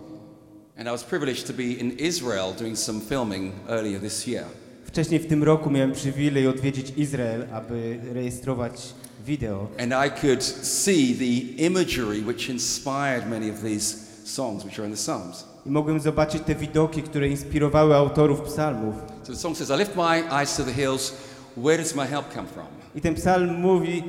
And 0.78 0.88
I 0.88 0.92
was 0.92 1.04
privileged 1.04 1.48
to 1.48 1.54
be 1.54 1.64
in 1.64 1.92
Israel 1.92 2.54
doing 2.60 2.78
some 2.78 3.02
filming 3.02 3.54
earlier 3.70 4.02
this 4.02 4.28
year. 4.28 4.46
Wcześniej 4.90 5.20
w 5.20 5.28
tym 5.28 5.44
roku 5.44 5.70
miałem 5.70 5.92
przywilej 5.92 6.48
odwiedzić 6.48 6.94
Izrael, 6.98 7.48
aby 7.54 8.00
rejestrować 8.14 8.94
wideo. 9.26 9.68
And 9.80 9.94
I 10.08 10.22
could 10.22 10.44
see 10.64 11.16
the 11.16 11.64
imagery 11.64 12.24
which 12.28 12.50
inspired 12.50 13.30
many 13.30 13.52
of 13.52 13.62
these 13.62 13.98
songs 14.24 14.66
which 14.66 14.80
are 14.80 14.88
in 14.88 14.92
the 14.92 14.98
Psalms. 14.98 15.46
I 15.66 15.70
mogłem 15.70 16.00
zobaczyć 16.00 16.44
te 16.44 16.56
widoki, 16.56 17.04
które 17.04 17.28
inspirowały 17.28 17.96
autorów 17.96 18.42
psalmów. 18.42 18.96
So 19.24 19.34
the 19.34 19.40
song 19.40 19.58
says, 19.58 19.70
I 19.70 19.78
lift 19.78 19.96
my 19.96 20.40
eyes 20.42 20.58
to 20.58 20.64
the 20.64 20.74
hills. 20.74 21.14
Where 21.58 21.78
does 21.78 21.96
my 21.96 22.06
help 22.08 22.34
come 22.34 22.48
from? 22.48 22.66
I 22.96 23.02
ten 23.02 23.16
psalm 23.16 23.62
mówi, 23.62 24.04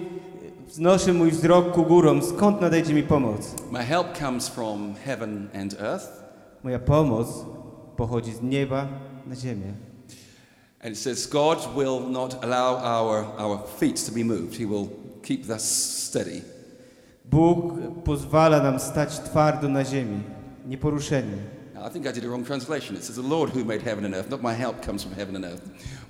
wznoszę 0.67 1.13
mój 1.13 1.31
wzrok 1.31 1.73
ku 1.73 1.83
górom, 1.83 2.23
skąd 2.23 2.61
nadejdzie 2.61 2.95
mi 2.95 3.03
pomoc? 3.03 3.55
My 3.73 3.85
help 3.85 4.19
comes 4.19 4.49
from 4.49 4.95
heaven 5.05 5.49
and 5.55 5.77
earth. 5.81 6.07
Moja 6.65 6.79
pomoc 6.79 7.29
pochodzi 7.97 8.33
z 8.33 8.43
nieba 8.43 8.89
na 9.27 9.37
ziemię. 9.37 9.90
And 10.83 10.95
it 10.95 10.99
says, 10.99 11.27
God 11.27 11.75
will 11.75 12.01
not 12.01 12.43
allow 12.43 12.77
our, 12.77 13.25
our 13.39 13.59
feet 13.79 13.97
to 13.97 14.13
be 14.13 14.25
moved. 14.25 14.57
He 14.57 14.65
will 14.65 14.89
keep 15.23 15.51
us 15.51 15.63
steady. 15.63 16.43
Bóg 17.31 17.79
pozwala 18.05 18.63
nam 18.63 18.79
stać 18.79 19.19
twardo 19.19 19.69
na 19.69 19.85
ziemi, 19.85 20.23
nieporuszeni. 20.67 21.39
I 21.87 21.89
think 21.91 22.07
I 22.07 22.13
did 22.13 22.25
a 22.25 22.29
wrong 22.29 22.45
translation. 22.45 22.97
It 22.97 23.05
says, 23.05 23.17
The 23.17 23.23
Lord 23.23 23.51
who 23.51 23.65
made 23.65 23.83
heaven 23.83 24.05
and 24.05 24.15
earth. 24.15 24.31
Not 24.31 24.43
my 24.43 24.55
help 24.55 24.83
comes 24.87 25.03
from 25.03 25.13
heaven 25.13 25.37
and 25.37 25.45
earth. 25.45 25.63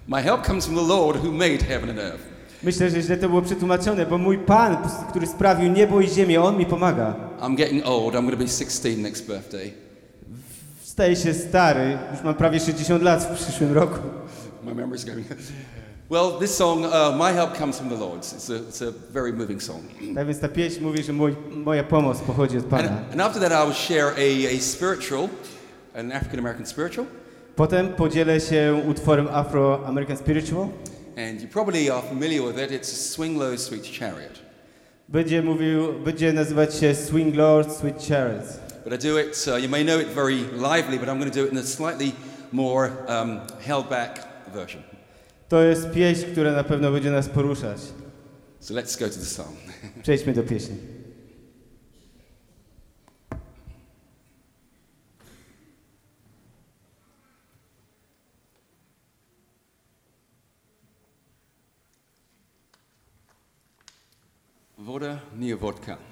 My 0.07 0.23
help 0.23 0.45
comes 0.45 0.67
from 0.67 0.75
the 0.75 0.83
Lord 0.83 1.17
who 1.17 1.33
made 1.33 1.63
heaven 1.63 1.91
and 1.91 1.99
earth. 1.99 2.23
Myślę, 2.63 2.91
że 2.91 3.03
źle 3.03 3.17
to 3.17 3.29
było 3.29 3.43
przetłumaczone, 3.43 4.07
bo 4.07 4.19
mój 4.19 4.39
Pan, 4.39 4.77
który 5.11 5.27
sprawił 5.27 5.73
niebo 5.73 6.01
i 6.01 6.09
ziemię, 6.09 6.43
On 6.43 6.57
mi 6.57 6.67
pomaga. 6.67 7.15
I'm 7.41 7.57
getting 7.57 7.87
old. 7.87 8.15
I'm 8.15 8.27
going 8.27 8.31
to 8.31 8.37
be 8.37 8.49
16 8.49 8.97
next 8.97 9.27
birthday. 9.27 9.73
Staję 10.83 11.17
się 11.17 11.35
stary, 11.35 11.99
już 12.13 12.23
mam 12.23 12.35
prawie 12.35 12.61
60 12.61 13.03
lat 13.03 13.25
w 13.25 13.45
przyszłym 13.45 13.73
roku. 13.73 13.99
My 14.63 14.75
memory's 14.75 15.05
going. 15.05 15.25
well, 16.09 16.39
this 16.39 16.57
song, 16.57 16.85
uh, 16.85 17.13
My 17.17 17.33
Help 17.33 17.55
Comes 17.55 17.79
from 17.79 17.89
the 17.89 17.97
Lord. 17.97 18.19
It's 18.19 18.51
a, 18.51 18.57
it's 18.57 18.83
a 18.83 18.91
very 18.91 19.33
moving 19.33 19.63
song. 19.63 19.83
Tak 20.15 20.27
więc 20.27 20.41
ta 20.41 20.49
pieśń 20.49 20.81
mówi, 20.83 21.03
że 21.03 21.13
mój, 21.13 21.37
moja 21.51 21.85
pomoc 21.85 22.19
pochodzi 22.21 22.57
od 22.59 22.63
And, 22.65 22.71
Pana. 22.71 23.03
and 23.13 23.21
after 23.21 23.43
that, 23.43 23.53
I 23.53 23.65
will 23.67 23.75
share 23.75 24.13
a, 24.17 24.57
a 24.57 24.61
spiritual, 24.61 25.29
an 25.95 26.13
African 26.13 26.39
American 26.39 26.67
spiritual. 26.67 27.07
Potem 27.57 27.89
podzielę 27.89 28.41
się 28.41 28.83
utworem 28.89 29.29
Afro 29.33 29.87
American 29.87 30.17
Spiritual. 30.17 30.69
And 31.29 31.43
you 31.43 31.49
probably 31.49 31.91
are 31.91 32.03
familiar 32.03 32.43
with 32.43 32.59
it. 32.59 32.71
It's 32.71 32.89
Swing 33.13 33.39
Low, 33.39 33.59
Sweet 33.61 33.85
Chariot. 33.99 34.39
Będzie 35.09 35.43
mówił, 35.43 35.93
będzie 35.93 36.33
nazywać 36.33 36.75
się 36.75 36.95
Swing 36.95 37.35
Lord 37.37 37.73
Sweet 37.77 37.97
Chariots. 38.09 38.59
But 38.85 38.95
I 38.95 38.99
do 39.09 39.19
it, 39.19 39.47
uh, 39.49 39.63
you 39.63 39.69
may 39.69 39.85
know 39.85 40.01
it 40.01 40.09
very 40.09 40.37
lively, 40.53 40.99
but 40.99 41.09
I'm 41.09 41.19
going 41.19 41.31
to 41.33 41.39
do 41.41 41.45
it 41.45 41.53
in 41.53 41.59
a 41.59 41.63
slightly 41.63 42.13
more 42.53 42.91
um, 43.09 43.41
held 43.67 43.89
back 43.89 44.30
version. 44.53 44.83
To 45.49 45.63
jest 45.63 45.91
pieśń, 45.91 46.27
która 46.27 46.53
na 46.53 46.65
pewno 46.65 46.93
będzie 46.93 47.11
nas 47.11 47.29
poruszać. 47.29 47.81
So 48.61 48.75
let's 48.75 48.99
go 48.99 49.09
to 49.09 49.15
the 49.15 49.21
psalm. 49.21 49.57
Przejdźmy 50.03 50.33
do 50.33 50.43
pieśni. 50.43 50.77
Voda, 64.79 65.19
nie 65.37 65.57
vodka. 65.57 66.10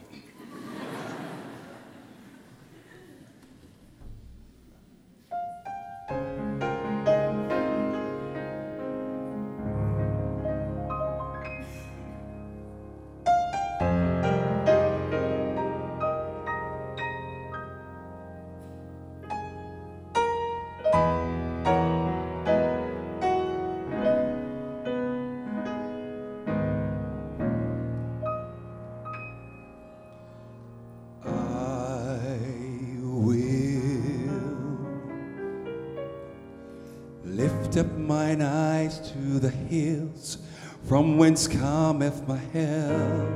Eyes 38.36 39.12
to 39.12 39.38
the 39.38 39.50
hills, 39.50 40.38
from 40.84 41.18
whence 41.18 41.46
cometh 41.48 42.26
my 42.28 42.38
help. 42.52 43.28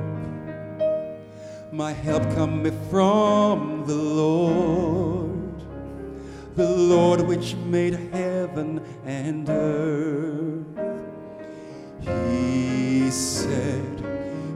My 1.71 1.91
help 1.91 2.23
cometh 2.35 2.75
from 2.89 3.85
the 3.87 3.95
Lord, 3.95 5.61
the 6.55 6.69
Lord 6.69 7.21
which 7.21 7.55
made 7.55 7.93
heaven 8.11 8.81
and 9.05 9.49
earth. 9.49 10.65
He 12.01 13.09
said, 13.09 14.03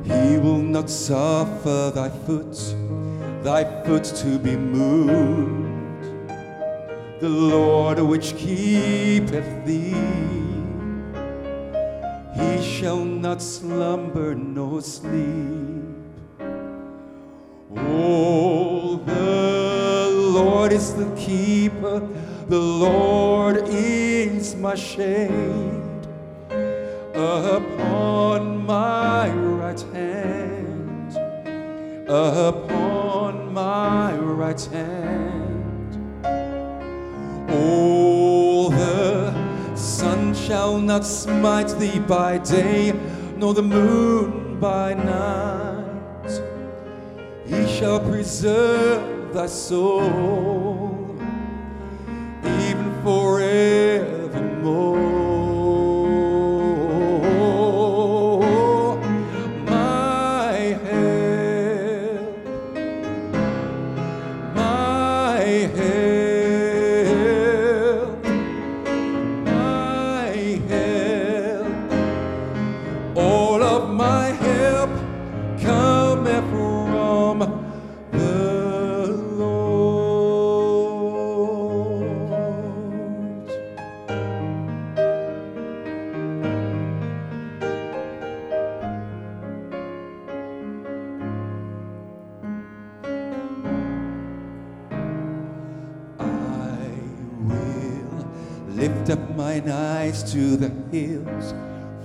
He 0.03 0.37
will 0.37 0.61
not 0.61 0.89
suffer 0.89 1.91
thy 1.95 2.09
foot, 2.09 2.55
thy 3.43 3.63
foot 3.83 4.03
to 4.03 4.37
be 4.37 4.55
moved. 4.55 5.76
The 7.19 7.29
Lord 7.29 7.99
which 7.99 8.35
keepeth 8.35 9.65
thee, 9.65 9.95
he 12.35 12.61
shall 12.61 13.03
not 13.03 13.41
slumber 13.41 14.35
nor 14.35 14.83
sleep. 14.83 15.83
Oh, 17.75 18.97
the 18.97 20.11
Lord 20.31 20.71
is 20.71 20.93
the 20.93 21.09
keeper, 21.15 22.07
the 22.47 22.59
Lord 22.59 23.63
is 23.65 24.55
my 24.55 24.75
shade 24.75 26.07
upon 27.15 28.63
my 28.63 29.31
right 29.31 29.81
hand, 29.91 31.17
upon 32.07 33.51
my 33.53 34.15
right 34.15 34.61
hand. 34.65 35.26
Shall 40.47 40.77
not 40.77 41.05
smite 41.05 41.67
thee 41.77 41.99
by 41.99 42.37
day, 42.37 42.93
nor 43.35 43.53
the 43.53 43.61
moon 43.61 44.57
by 44.61 44.93
night. 44.93 46.31
He 47.45 47.67
shall 47.67 47.99
preserve 47.99 49.33
thy 49.33 49.47
soul, 49.47 50.86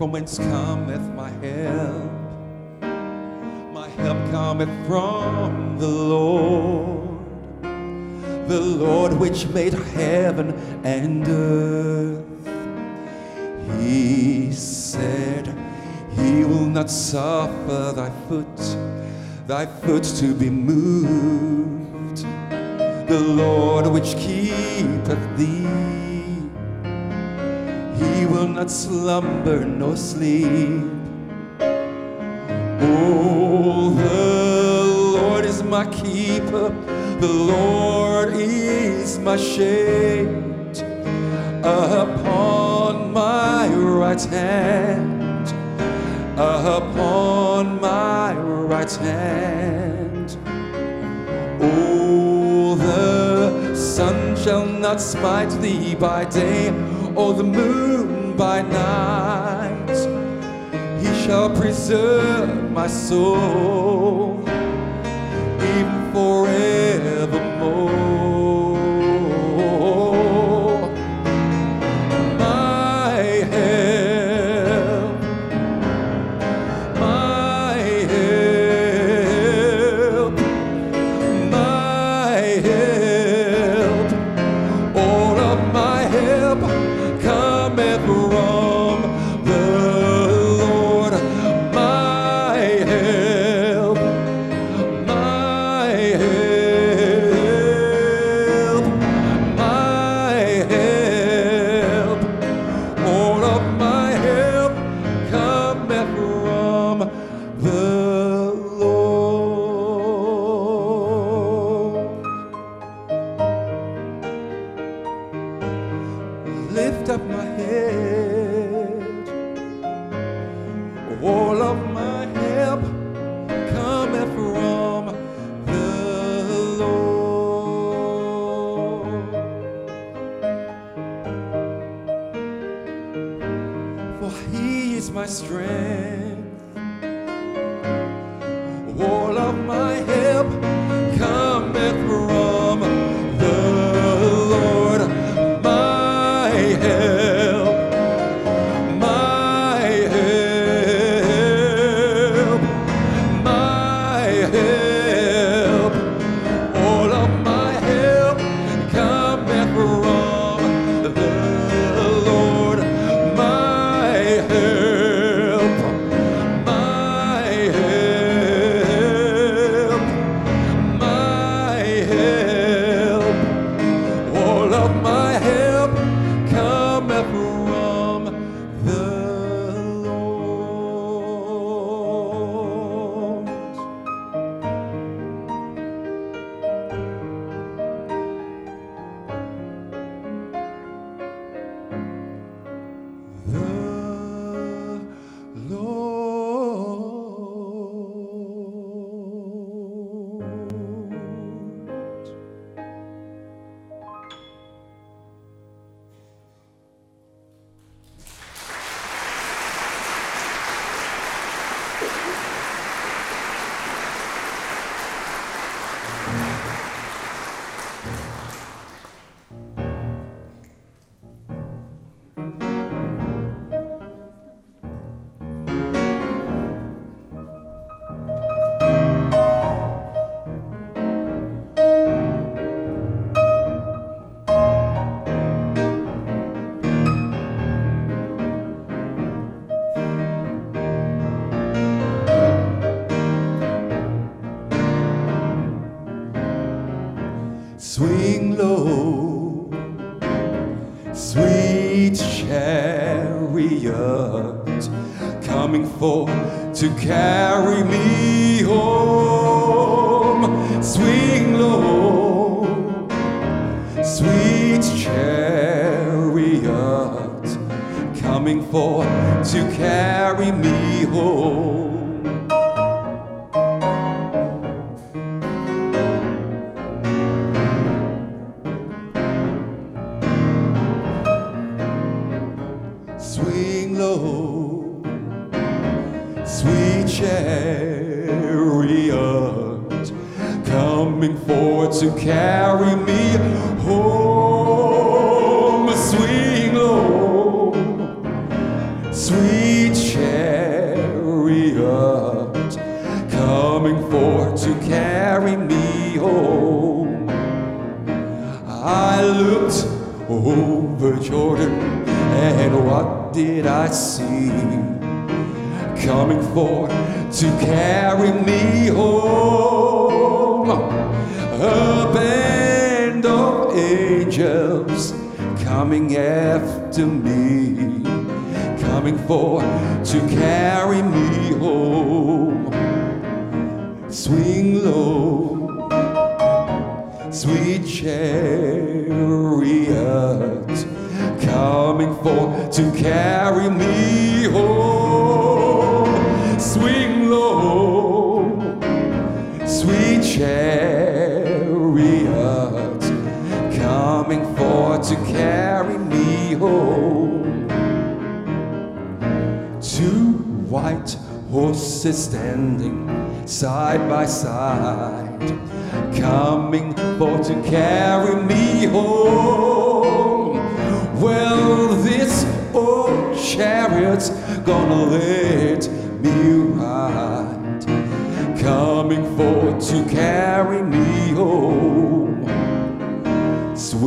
from 0.03 0.11
whence 0.11 0.37
cometh 0.37 1.15
my 1.15 1.31
help. 1.47 2.11
My 3.73 3.89
help 3.99 4.19
cometh 4.33 4.87
from 4.89 5.79
the 5.79 5.87
Lord, 5.87 7.21
the 8.49 8.61
Lord 8.61 9.13
which 9.13 9.47
made 9.51 9.75
heaven 9.75 10.55
and 10.83 11.25
earth. 11.29 12.25
He 13.79 14.51
said, 14.51 15.47
He 16.17 16.43
will 16.43 16.67
not 16.67 16.91
suffer 16.91 17.93
thy 17.95 18.11
foot, 18.27 18.59
thy 19.47 19.67
foot 19.67 20.03
to 20.03 20.35
be 20.35 20.51
moved. 20.51 22.27
The 23.07 23.21
Lord 23.21 23.87
which 23.87 24.17
keepeth 24.17 25.37
thee, 25.37 26.02
He 28.23 28.29
will 28.29 28.47
not 28.47 28.71
slumber 28.71 29.65
nor 29.65 29.97
sleep. 29.97 30.85
Oh, 32.81 33.91
the 33.99 35.19
Lord 35.19 35.45
is 35.45 35.65
my 35.65 35.85
keeper, 35.87 36.69
the 37.19 37.27
Lord 37.27 38.35
is 38.35 39.19
my 39.19 39.37
shade 39.37 40.79
upon 41.65 43.13
my 43.13 43.67
right 43.67 44.23
hand, 44.23 45.49
upon 46.39 47.81
my 47.81 48.35
right 48.35 48.93
hand. 48.93 50.37
Oh, 51.61 52.77
the 52.77 53.75
sun 53.75 54.37
shall 54.37 54.65
not 54.65 55.01
smite 55.01 55.51
thee 55.61 55.97
by 55.97 56.25
day, 56.27 56.71
or 57.17 57.35
the 57.35 57.45
moon 57.45 58.37
by 58.37 58.63
night. 58.63 59.89
He 61.01 61.13
shall 61.25 61.51
preserve 61.55 62.71
my 62.71 62.87
soul, 62.87 64.41
even 65.61 66.11
forevermore. 66.13 67.52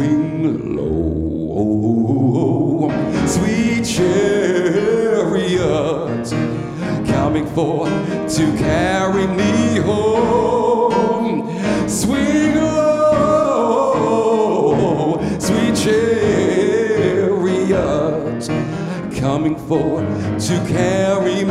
swing 0.05 0.75
low. 0.75 2.91
Sweet 3.27 3.83
chariot, 3.85 5.59
coming 7.07 7.45
forth 7.47 7.91
to 8.35 8.55
carry 8.57 9.27
me 9.27 9.77
home. 9.79 11.49
Swing 11.89 12.55
low, 12.55 13.97
sweet 15.39 15.75
chariot, 15.75 16.49
coming 19.19 19.55
forth 19.67 20.07
to 20.47 20.55
carry 20.67 21.44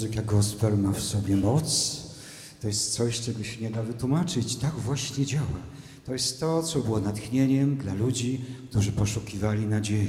muzyka 0.00 0.22
gospel 0.22 0.78
ma 0.78 0.92
w 0.92 1.00
sobie 1.00 1.36
moc? 1.36 1.96
To 2.60 2.68
jest 2.68 2.92
coś, 2.92 3.20
czego 3.20 3.44
się 3.44 3.60
nie 3.60 3.70
da 3.70 3.82
wytłumaczyć. 3.82 4.56
Tak 4.56 4.74
właśnie 4.74 5.26
działa. 5.26 5.60
To 6.06 6.12
jest 6.12 6.40
to, 6.40 6.62
co 6.62 6.78
było 6.78 7.00
natchnieniem 7.00 7.76
dla 7.76 7.94
ludzi, 7.94 8.44
którzy 8.70 8.92
poszukiwali 8.92 9.66
nadziei. 9.66 10.08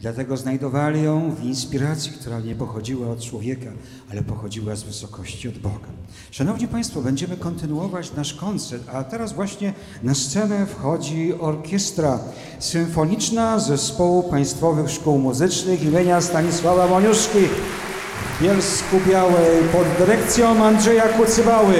Dlatego 0.00 0.36
znajdowali 0.36 1.02
ją 1.02 1.34
w 1.34 1.44
inspiracji, 1.44 2.12
która 2.12 2.40
nie 2.40 2.54
pochodziła 2.54 3.10
od 3.10 3.24
człowieka, 3.24 3.70
ale 4.10 4.22
pochodziła 4.22 4.76
z 4.76 4.82
wysokości 4.82 5.48
od 5.48 5.58
Boga. 5.58 5.88
Szanowni 6.30 6.68
Państwo, 6.68 7.02
będziemy 7.02 7.36
kontynuować 7.36 8.12
nasz 8.12 8.34
koncert, 8.34 8.88
a 8.92 9.04
teraz 9.04 9.32
właśnie 9.32 9.72
na 10.02 10.14
scenę 10.14 10.66
wchodzi 10.66 11.34
orkiestra 11.40 12.20
symfoniczna 12.58 13.58
Zespołu 13.58 14.22
Państwowych 14.22 14.90
Szkół 14.90 15.18
Muzycznych 15.18 15.82
imienia 15.82 16.20
Stanisława 16.20 16.88
Moniuszki 16.88 17.38
Bielsku 18.42 19.00
Białej 19.08 19.62
pod 19.72 20.06
dyrekcją 20.06 20.64
Andrzeja 20.64 21.08
Kucybały. 21.08 21.74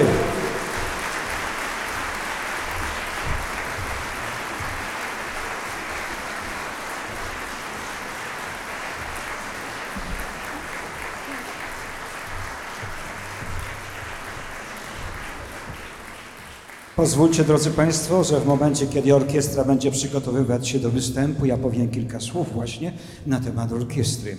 Pozwólcie, 16.96 17.44
drodzy 17.44 17.70
Państwo, 17.70 18.24
że 18.24 18.40
w 18.40 18.46
momencie, 18.46 18.86
kiedy 18.86 19.14
orkiestra 19.14 19.64
będzie 19.64 19.90
przygotowywać 19.90 20.68
się 20.68 20.78
do 20.78 20.90
występu, 20.90 21.46
ja 21.46 21.56
powiem 21.56 21.90
kilka 21.90 22.20
słów 22.20 22.52
właśnie 22.52 22.92
na 23.26 23.40
temat 23.40 23.72
orkiestry. 23.72 24.36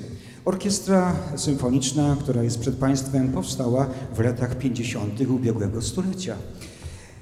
Orkiestra 0.49 1.15
symfoniczna, 1.35 2.17
która 2.19 2.43
jest 2.43 2.59
przed 2.59 2.75
Państwem, 2.75 3.31
powstała 3.31 3.87
w 4.15 4.19
latach 4.19 4.57
50. 4.57 5.21
ubiegłego 5.21 5.81
stulecia. 5.81 6.35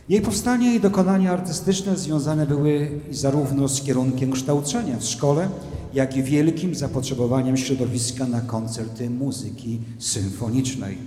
Jej 0.10 0.22
powstanie 0.22 0.76
i 0.76 0.80
dokonania 0.80 1.32
artystyczne 1.32 1.98
związane 1.98 2.46
były 2.46 2.90
zarówno 3.12 3.68
z 3.68 3.82
kierunkiem 3.82 4.32
kształcenia 4.32 4.98
w 4.98 5.04
szkole, 5.04 5.50
jak 5.94 6.18
i 6.18 6.24
wielkim 6.24 6.76
zapotrzebowaniem 6.76 7.58
środowiska 7.58 8.26
na 8.26 8.42
koncerty 8.42 9.10
muzyki 9.10 9.80
symfonicznej. 10.00 10.98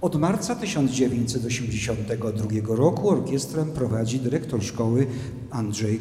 Od 0.00 0.16
marca 0.16 0.54
1982 0.54 2.76
roku 2.76 3.10
orkiestrę 3.10 3.64
prowadzi 3.64 4.18
dyrektor 4.18 4.62
szkoły 4.62 5.06
Andrzej 5.50 6.00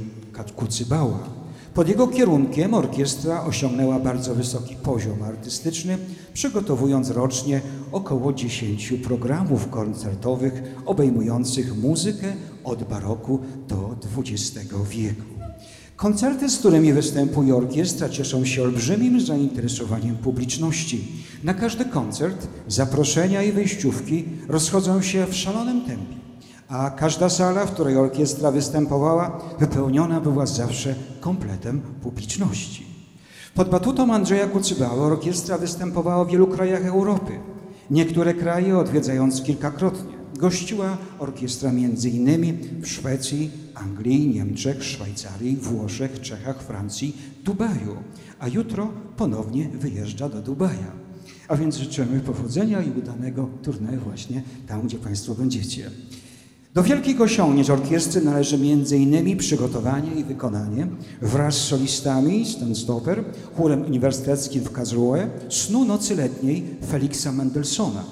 Kucybała. 0.55 1.44
Pod 1.75 1.89
jego 1.89 2.07
kierunkiem 2.07 2.73
orkiestra 2.73 3.43
osiągnęła 3.43 3.99
bardzo 3.99 4.35
wysoki 4.35 4.75
poziom 4.75 5.23
artystyczny, 5.23 5.97
przygotowując 6.33 7.09
rocznie 7.09 7.61
około 7.91 8.33
10 8.33 8.93
programów 9.03 9.69
koncertowych 9.69 10.63
obejmujących 10.85 11.77
muzykę 11.77 12.33
od 12.63 12.83
baroku 12.83 13.39
do 13.67 13.95
XX 14.17 14.73
wieku. 14.89 15.23
Koncerty, 15.95 16.49
z 16.49 16.57
którymi 16.57 16.93
występuje 16.93 17.55
orkiestra, 17.55 18.09
cieszą 18.09 18.45
się 18.45 18.63
olbrzymim 18.63 19.21
zainteresowaniem 19.21 20.17
publiczności. 20.17 21.07
Na 21.43 21.53
każdy 21.53 21.85
koncert 21.85 22.47
zaproszenia 22.67 23.43
i 23.43 23.51
wejściówki 23.51 24.23
rozchodzą 24.47 25.01
się 25.01 25.25
w 25.25 25.35
szalonym 25.35 25.81
tempie, 25.81 26.24
a 26.69 26.89
każda 26.89 27.29
sala, 27.29 27.65
w 27.65 27.71
której 27.71 27.97
orkiestra 27.97 28.51
występowała, 28.51 29.41
wypełniona 29.59 30.21
była 30.21 30.45
zawsze 30.45 30.95
kompletem 31.19 31.81
publiczności. 31.81 32.85
Pod 33.55 33.69
batutą 33.69 34.13
Andrzeja 34.13 34.47
Kucybały 34.47 35.01
orkiestra 35.01 35.57
występowała 35.57 36.25
w 36.25 36.31
wielu 36.31 36.47
krajach 36.47 36.85
Europy. 36.85 37.39
Niektóre 37.89 38.33
kraje 38.33 38.77
odwiedzając 38.77 39.41
kilkakrotnie. 39.41 40.15
Gościła 40.37 40.97
orkiestra 41.19 41.69
m.in. 41.69 42.57
w 42.81 42.87
Szwecji, 42.87 43.51
Anglii, 43.75 44.27
Niemczech, 44.27 44.83
Szwajcarii, 44.83 45.57
Włoszech, 45.57 46.21
Czechach, 46.21 46.63
Francji, 46.63 47.17
Dubaju, 47.43 47.95
a 48.39 48.47
jutro 48.47 48.89
ponownie 49.17 49.69
wyjeżdża 49.69 50.29
do 50.29 50.41
Dubaja. 50.41 50.91
A 51.47 51.55
więc 51.55 51.75
życzymy 51.75 52.19
powodzenia 52.19 52.81
i 52.81 52.91
udanego 52.99 53.49
turnieju 53.63 53.99
właśnie 53.99 54.43
tam, 54.67 54.81
gdzie 54.81 54.97
Państwo 54.97 55.35
będziecie. 55.35 55.91
Do 56.75 56.83
wielkich 56.83 57.21
osiągnięć 57.21 57.69
orkiestry 57.69 58.21
należy 58.21 58.55
m.in. 58.55 59.37
przygotowanie 59.37 60.11
i 60.11 60.23
wykonanie 60.23 60.87
wraz 61.21 61.55
z 61.55 61.61
solistami 61.61 62.45
Stan 62.45 62.75
Stopper, 62.75 63.23
chórem 63.57 63.81
uniwersyteckim 63.85 64.63
w 64.63 64.71
Karlsruhe, 64.71 65.29
snu 65.49 65.85
nocy 65.85 66.15
letniej 66.15 66.63
Feliksa 66.91 67.31
Mendelssohna 67.31 68.03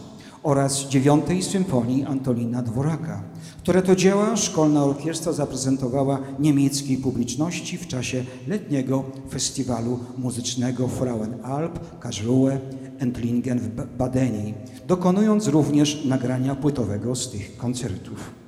oraz 0.44 0.88
dziewiątej 0.88 1.44
symfonii 1.44 2.04
Antolina 2.04 2.62
Dworaka, 2.62 3.24
które 3.58 3.82
to 3.82 3.96
dzieła 3.96 4.36
szkolna 4.36 4.84
orkiestra 4.84 5.32
zaprezentowała 5.34 6.20
niemieckiej 6.40 6.98
publiczności 6.98 7.78
w 7.78 7.88
czasie 7.88 8.26
letniego 8.48 9.04
festiwalu 9.30 10.00
muzycznego 10.18 10.88
Frauenalb 10.88 12.00
Karlsruhe 12.00 12.60
Entlingen 13.00 13.60
w 13.60 13.70
Ba- 13.76 13.88
Badenii, 13.98 14.54
dokonując 14.88 15.48
również 15.48 16.06
nagrania 16.06 16.56
płytowego 16.56 17.16
z 17.16 17.32
tych 17.32 17.58
koncertów. 17.58 18.43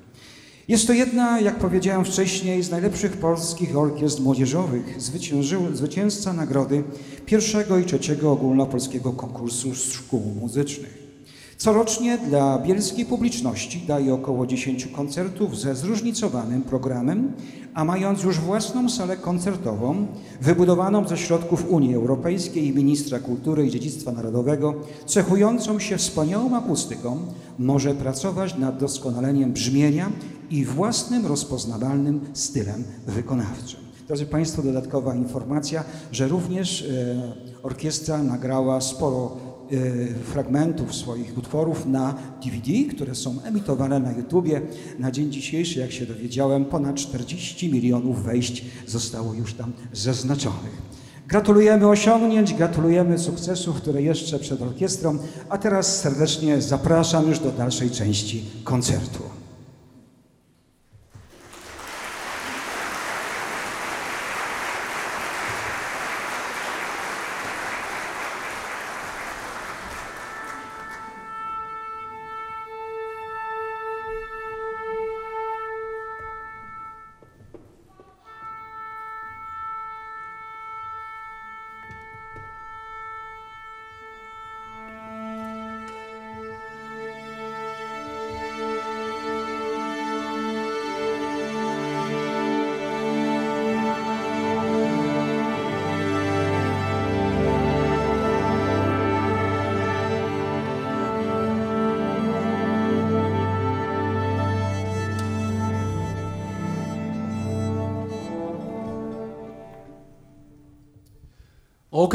Jest 0.68 0.86
to 0.86 0.92
jedna, 0.92 1.40
jak 1.40 1.58
powiedziałem 1.58 2.04
wcześniej, 2.04 2.62
z 2.62 2.70
najlepszych 2.70 3.16
polskich 3.16 3.76
orkiestr 3.76 4.22
młodzieżowych, 4.22 5.02
zwycięzca 5.72 6.32
nagrody 6.32 6.84
pierwszego 7.26 7.78
i 7.78 7.84
trzeciego 7.84 8.32
ogólnopolskiego 8.32 9.12
konkursu 9.12 9.74
szkół 9.74 10.20
muzycznych. 10.40 11.05
Corocznie 11.58 12.18
dla 12.18 12.58
bielskiej 12.58 13.04
publiczności 13.04 13.84
daje 13.86 14.14
około 14.14 14.46
10 14.46 14.86
koncertów 14.86 15.58
ze 15.58 15.74
zróżnicowanym 15.74 16.62
programem, 16.62 17.32
a 17.74 17.84
mając 17.84 18.22
już 18.22 18.38
własną 18.38 18.88
salę 18.88 19.16
koncertową, 19.16 20.06
wybudowaną 20.40 21.08
ze 21.08 21.16
środków 21.16 21.70
Unii 21.70 21.94
Europejskiej 21.94 22.66
i 22.66 22.74
Ministra 22.74 23.18
Kultury 23.18 23.66
i 23.66 23.70
Dziedzictwa 23.70 24.12
Narodowego, 24.12 24.74
cechującą 25.06 25.78
się 25.78 25.96
wspaniałą 25.96 26.56
akustyką, 26.56 27.18
może 27.58 27.94
pracować 27.94 28.58
nad 28.58 28.78
doskonaleniem 28.78 29.52
brzmienia 29.52 30.10
i 30.50 30.64
własnym 30.64 31.26
rozpoznawalnym 31.26 32.20
stylem 32.32 32.84
wykonawczym. 33.06 33.80
Drodzy 34.06 34.26
Państwo, 34.26 34.62
dodatkowa 34.62 35.14
informacja, 35.14 35.84
że 36.12 36.28
również 36.28 36.82
e, 36.82 37.32
orkiestra 37.62 38.22
nagrała 38.22 38.80
sporo 38.80 39.36
fragmentów 40.24 40.94
swoich 40.94 41.38
utworów 41.38 41.86
na 41.86 42.14
DVD, 42.44 42.94
które 42.94 43.14
są 43.14 43.42
emitowane 43.42 44.00
na 44.00 44.12
YouTubie. 44.12 44.62
Na 44.98 45.10
dzień 45.10 45.32
dzisiejszy, 45.32 45.80
jak 45.80 45.92
się 45.92 46.06
dowiedziałem, 46.06 46.64
ponad 46.64 46.96
40 46.96 47.72
milionów 47.72 48.22
wejść 48.22 48.64
zostało 48.86 49.34
już 49.34 49.54
tam 49.54 49.72
zaznaczonych. 49.92 50.82
Gratulujemy 51.28 51.88
osiągnięć, 51.88 52.54
gratulujemy 52.54 53.18
sukcesów, 53.18 53.76
które 53.76 54.02
jeszcze 54.02 54.38
przed 54.38 54.62
orkiestrą, 54.62 55.18
a 55.48 55.58
teraz 55.58 56.00
serdecznie 56.00 56.60
zapraszam 56.62 57.28
już 57.28 57.38
do 57.38 57.50
dalszej 57.52 57.90
części 57.90 58.44
koncertu. 58.64 59.35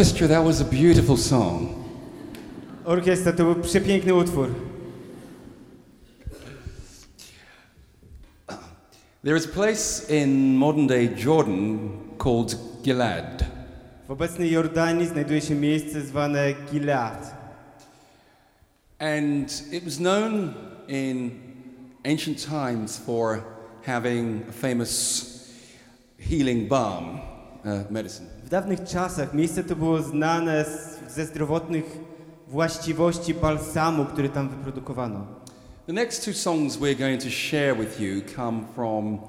Orchestra, 0.02 0.28
that 0.30 0.43
was 0.43 0.62
a 0.62 0.66
beautiful 0.66 1.16
song. 1.16 1.86
Orkiestra 2.86 3.34
to 3.34 3.43
był 3.43 3.56
przepiękny 3.56 4.14
utwór. 4.14 4.49
There 9.24 9.38
is 9.38 9.45
a 9.45 9.49
place 9.49 10.10
in 10.10 10.58
modern 10.58 10.88
day 10.88 11.10
Jordan 11.26 11.89
called 12.18 12.56
Gilad. 12.84 13.43
W 14.08 14.12
obecnej 14.12 14.52
Jordanii 14.52 15.08
znajduje 15.08 15.41
się 15.41 15.56
miejsce 15.56 16.02
zwane 16.02 16.54
Gilead. 16.72 17.36
And 18.99 19.64
it 19.72 19.84
was 19.84 19.97
known 19.97 20.54
in 20.88 21.32
ancient 22.06 22.45
times 22.49 22.97
for 22.97 23.43
having 23.86 24.41
a 24.49 24.52
famous 24.52 25.26
healing 26.18 26.68
balm 26.68 27.20
uh, 27.66 27.91
medicine. 27.91 28.31
W 28.52 28.54
dawnych 28.54 28.84
czasach 28.84 29.34
miejsce 29.34 29.64
to 29.64 29.76
było 29.76 30.02
znane 30.02 30.66
z, 30.66 31.14
ze 31.14 31.26
zdrowotnych 31.26 31.86
właściwości 32.47 33.34
balsamu, 33.34 34.06
który 34.06 34.30
tam 34.30 34.49
wyprodukowano. 34.49 35.28
The 35.88 35.93
next 35.93 36.26
two 36.26 36.34
songs 36.34 36.78
we're 36.78 36.99
going 36.99 37.24
to 37.24 37.30
share 37.30 37.76
with 37.76 37.99
you 37.99 38.22
come 38.36 38.60
from 38.76 39.20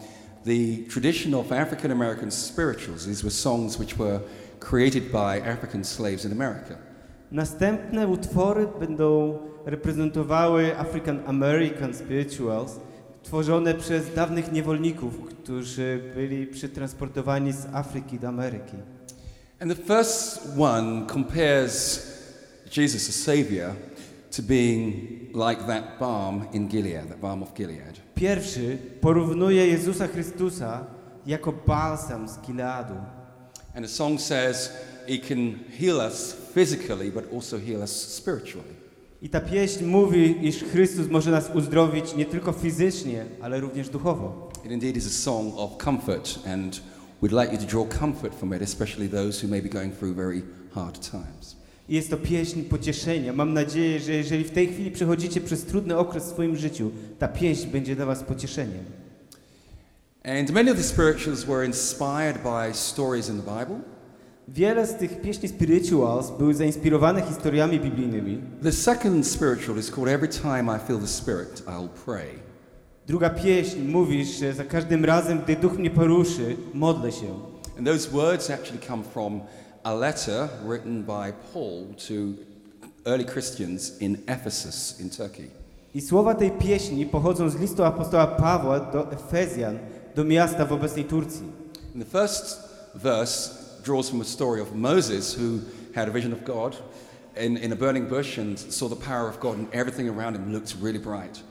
the 0.44 0.90
tradition 0.92 1.34
of 1.34 1.52
African 1.52 1.92
American 1.92 2.30
spirituals. 2.30 3.06
These 3.06 3.22
were 3.22 3.30
songs 3.30 3.78
which 3.78 3.98
were 3.98 4.20
created 4.60 5.04
by 5.04 5.50
African 5.50 5.84
slaves 5.84 6.24
in 6.24 6.32
America. 6.32 6.74
Następne 7.32 8.08
utwory 8.08 8.68
będą 8.80 9.38
reprezentowały 9.66 10.78
African 10.78 11.20
American 11.26 11.94
Spirituals, 11.94 12.80
tworzone 13.22 13.74
przez 13.74 14.14
dawnych 14.14 14.52
niewolników, 14.52 15.20
którzy 15.24 16.00
byli 16.14 16.46
przetransportowani 16.46 17.52
z 17.52 17.66
Afryki 17.72 18.18
do 18.18 18.28
Ameryki. 18.28 18.76
And 19.62 19.70
the 19.70 19.76
first 19.76 20.56
one 20.56 21.06
compares 21.06 22.00
Jesus, 22.68 23.06
the 23.06 23.12
Savior, 23.12 23.76
to 24.32 24.42
being 24.42 25.30
like 25.34 25.68
that 25.68 26.00
balm 26.00 26.48
in 26.52 26.66
Gilead, 26.66 27.08
that 27.08 27.20
balm 27.20 27.42
of 27.42 27.54
Gilead. 27.54 28.00
Pierwszy 28.14 28.78
porównuje 29.00 29.66
Jezusa 29.66 30.06
Chrystusa 30.08 30.86
jako 31.26 31.52
balsam 31.52 32.28
z 32.28 32.38
Gileadu. 32.38 32.94
And 33.74 33.84
the 33.84 33.92
song 33.92 34.18
says 34.18 34.72
he 35.06 35.18
can 35.18 35.60
heal 35.78 36.00
us 36.00 36.32
physically, 36.54 37.10
but 37.10 37.32
also 37.32 37.58
heal 37.58 37.82
us 37.82 37.92
spiritually. 37.92 38.74
I 39.22 39.28
ta 39.28 39.40
pieśń 39.40 39.84
mówi, 39.84 40.46
iż 40.46 40.64
Chrystus 40.64 41.08
może 41.08 41.30
nas 41.30 41.50
uzdrowić 41.54 42.14
nie 42.14 42.26
tylko 42.26 42.52
fizycznie, 42.52 43.24
ale 43.40 43.60
również 43.60 43.88
duchowo. 43.88 44.50
It 44.64 44.70
indeed 44.72 44.96
is 44.96 45.06
a 45.06 45.10
song 45.10 45.54
of 45.56 45.84
comfort, 45.84 46.38
and 46.46 46.80
we'd 47.22 47.32
like 47.32 47.52
you 47.52 47.58
to 47.58 47.66
draw 47.66 47.84
comfort 47.84 48.34
from 48.34 48.52
it, 48.52 48.62
especially 48.62 49.08
those 49.08 49.40
who 49.40 49.48
may 49.48 49.60
be 49.60 49.68
going 49.68 49.92
through 49.92 50.14
very 50.14 50.42
hard 50.74 51.00
times. 51.00 51.56
Jest 51.88 52.10
to 52.10 52.16
pieśń 52.16 52.62
pocieszenia. 52.62 53.32
Mam 53.32 53.52
nadzieję, 53.52 54.00
że 54.00 54.12
jeżeli 54.12 54.44
w 54.44 54.50
tej 54.50 54.68
chwili 54.68 54.90
przechodzicie 54.90 55.40
przez 55.40 55.64
trudny 55.64 55.96
okres 55.96 56.24
w 56.24 56.30
swoim 56.30 56.56
życiu, 56.56 56.90
ta 57.18 57.28
pieśń 57.28 57.66
będzie 57.66 57.96
dla 57.96 58.06
was 58.06 58.22
pocieszeniem. 58.22 58.84
And 60.24 60.50
many 60.50 60.70
of 60.70 60.76
the 60.76 60.82
spirituals 60.82 61.44
were 61.44 61.66
inspired 61.66 62.42
by 62.42 62.74
stories 62.74 63.28
in 63.28 63.42
the 63.42 63.58
Bible. 63.58 63.80
Wiele 64.48 64.86
z 64.86 64.94
tych 64.94 65.20
pieśni 65.20 65.48
spirituals 65.48 66.30
były 66.38 66.54
zainspirowane 66.54 67.22
historiami 67.22 67.80
biblijnymi. 67.80 68.42
The 68.62 68.72
second 68.72 69.26
spiritual 69.26 69.78
is 69.78 69.90
called 69.90 70.08
Every 70.08 70.28
Time 70.28 70.76
I 70.76 70.86
Feel 70.86 70.98
the 70.98 71.06
Spirit, 71.06 71.62
I'll 71.66 71.88
Pray. 72.04 72.41
Druga 73.07 73.30
pieśń 73.30 73.78
że 74.40 74.53
za 74.53 74.64
każdym 74.64 75.05
razem, 75.05 75.40
gdy 75.40 75.57
duch 75.57 75.78
mnie 75.78 75.90
poruszy, 75.90 76.57
modlę 76.74 77.12
się. 77.12 77.34
And 77.78 77.86
those 77.86 78.11
words 78.11 78.50
actually 78.50 78.78
come 78.86 79.03
from 79.03 79.40
a 79.82 79.94
letter 79.94 80.48
written 80.68 81.03
by 81.03 81.32
Paul 81.53 81.86
to 82.09 82.14
early 83.05 83.24
Christians 83.24 84.00
in 84.00 84.18
Ephesus 84.26 85.00
in 85.00 85.11
Turkey. 85.11 85.50
I 85.94 86.00
słowa 86.00 86.34
tej 86.34 86.50
pieśni 86.50 87.07
pochodzą 87.07 87.50
z 87.50 87.57
listu 87.61 87.84
apostoła 87.84 88.26
Pawła 88.26 88.80
do 88.80 89.12
Efezjan, 89.12 89.78
do 90.14 90.24
miasta 90.24 90.66
w 90.66 90.72
obecnej 90.72 91.05
Turcji. 91.05 91.46
And 91.94 92.05
the 92.05 92.18
first 92.18 92.61
verse 92.94 93.50
draws 93.84 94.09
from 94.09 94.20
a 94.20 94.24
story 94.24 94.62
of 94.62 94.74
Moses 94.74 95.38
who 95.38 95.59
had 95.94 96.09
a 96.09 96.12
vision 96.12 96.32
of 96.32 96.44
God 96.44 96.76
in, 97.36 97.57
in 97.57 97.72
a 97.72 97.76
burning 97.76 98.09
bush 98.09 98.38
and 98.38 98.59
saw 98.59 98.88
the 98.88 98.96
power 99.07 99.28
of 99.28 99.40
God 99.40 99.59
and 99.59 99.74
everything 99.74 100.09
around 100.09 100.36
him 100.36 100.53
looked 100.53 100.74
really 100.82 100.98
bright. 100.98 101.42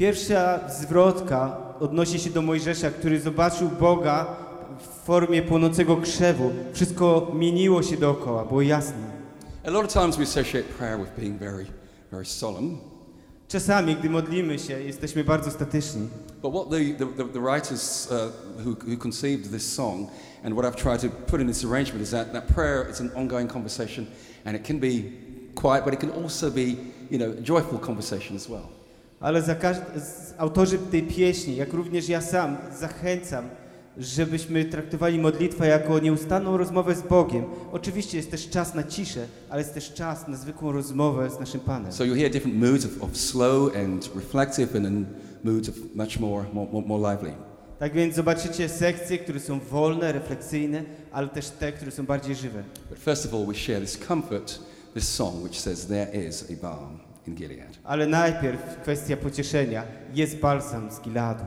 Pierwsza 0.00 0.60
zwrotka 0.68 1.56
odnosi 1.80 2.18
się 2.18 2.30
do 2.30 2.42
Mojżesza, 2.42 2.90
który 2.90 3.20
zobaczył 3.20 3.68
Boga 3.68 4.36
w 4.80 5.04
formie 5.04 5.42
płonącego 5.42 5.96
krzewu. 5.96 6.52
Wszystko 6.72 7.32
mieniło 7.34 7.82
się 7.82 7.96
dookoła, 7.96 8.44
było 8.44 8.62
jasne. 8.62 9.10
A 9.66 9.70
lot 9.70 9.84
of 9.84 9.92
times 9.92 10.16
we 10.16 10.22
associate 10.22 10.64
prayer 10.78 10.98
with 10.98 11.10
being 11.18 11.38
very, 11.38 11.66
very 12.10 12.24
solemn. 12.24 12.76
Czasami, 13.48 13.96
gdy 13.96 14.10
modlimy 14.10 14.58
się, 14.58 14.82
jesteśmy 14.82 15.24
bardzo 15.24 15.50
statyczni. 15.50 16.08
But 16.42 16.52
what 16.54 16.70
the, 16.70 17.06
the, 17.06 17.24
the, 17.24 17.40
writers 17.40 18.08
uh, 18.10 18.16
who, 18.64 18.70
who 18.90 18.96
conceived 18.96 19.50
this 19.50 19.74
song 19.74 20.08
and 20.44 20.54
what 20.54 20.64
I've 20.64 20.82
tried 20.82 21.00
to 21.00 21.16
put 21.26 21.40
in 21.40 21.48
this 21.48 21.64
arrangement 21.64 22.02
is 22.02 22.10
that, 22.10 22.32
that 22.32 22.46
prayer 22.46 22.90
is 22.90 23.00
an 23.00 23.10
ongoing 23.16 23.48
conversation 23.48 24.06
and 24.44 24.56
it 24.56 24.64
can 24.64 24.78
be 24.78 25.12
quiet, 25.54 25.84
but 25.84 25.94
it 25.94 26.00
can 26.00 26.24
also 26.24 26.50
be, 26.50 26.76
you 27.10 27.18
know, 27.18 27.30
a 27.38 27.42
joyful 27.42 27.78
conversation 27.78 28.36
as 28.36 28.48
well. 28.48 28.79
Ale 29.20 29.42
za 29.42 29.56
autorzy 30.38 30.78
tej 30.78 31.02
pieśni, 31.02 31.56
jak 31.56 31.72
również 31.72 32.08
ja 32.08 32.20
sam, 32.20 32.56
zachęcam, 32.78 33.44
żebyśmy 33.98 34.64
traktowali 34.64 35.18
modlitwę 35.18 35.66
jako 35.66 35.98
nieustanną 35.98 36.56
rozmowę 36.56 36.94
z 36.94 37.02
Bogiem. 37.02 37.44
Oczywiście 37.72 38.16
jest 38.16 38.30
też 38.30 38.48
czas 38.48 38.74
na 38.74 38.82
ciszę, 38.84 39.26
ale 39.50 39.60
jest 39.60 39.74
też 39.74 39.92
czas 39.92 40.28
na 40.28 40.36
zwykłą 40.36 40.72
rozmowę 40.72 41.30
z 41.30 41.40
naszym 41.40 41.60
Panem. 41.60 41.92
So 41.92 42.04
you'll 42.04 42.18
hear 42.18 42.30
different 42.30 42.58
moods 42.58 42.84
of, 42.84 43.02
of 43.02 43.16
slow 43.16 43.76
and 43.76 44.10
reflective 44.14 44.76
and 44.76 44.84
then 44.84 45.06
moods 45.44 45.68
of 45.68 45.74
much 45.94 46.20
more, 46.20 46.44
more, 46.52 46.86
more 46.86 47.12
lively. 47.12 47.34
Tak 47.78 47.92
więc 47.92 48.14
zobaczycie 48.14 48.68
sekcje, 48.68 49.18
które 49.18 49.40
są 49.40 49.60
wolne, 49.60 50.12
refleksyjne, 50.12 50.84
ale 51.12 51.28
też 51.28 51.50
te, 51.50 51.72
które 51.72 51.90
są 51.90 52.06
bardziej 52.06 52.34
żywe. 52.34 52.64
But 52.90 52.98
first 52.98 53.26
of 53.26 53.34
all, 53.34 53.46
we 53.46 53.54
share 53.54 53.80
this 53.80 53.98
comfort, 54.08 54.58
this 54.94 55.08
song 55.08 55.42
which 55.42 55.60
says, 55.60 55.86
There 55.86 56.26
is 56.28 56.44
a 56.50 56.62
balm 56.62 57.09
in 57.26 57.34
Gilead. 57.34 57.78
Ale 57.84 58.06
najpierw 58.06 58.82
kwestia 58.82 59.16
pocieszenia. 59.16 59.82
Jest 60.14 60.38
balsam 60.38 60.90
z 60.90 61.00
Giladu. 61.00 61.44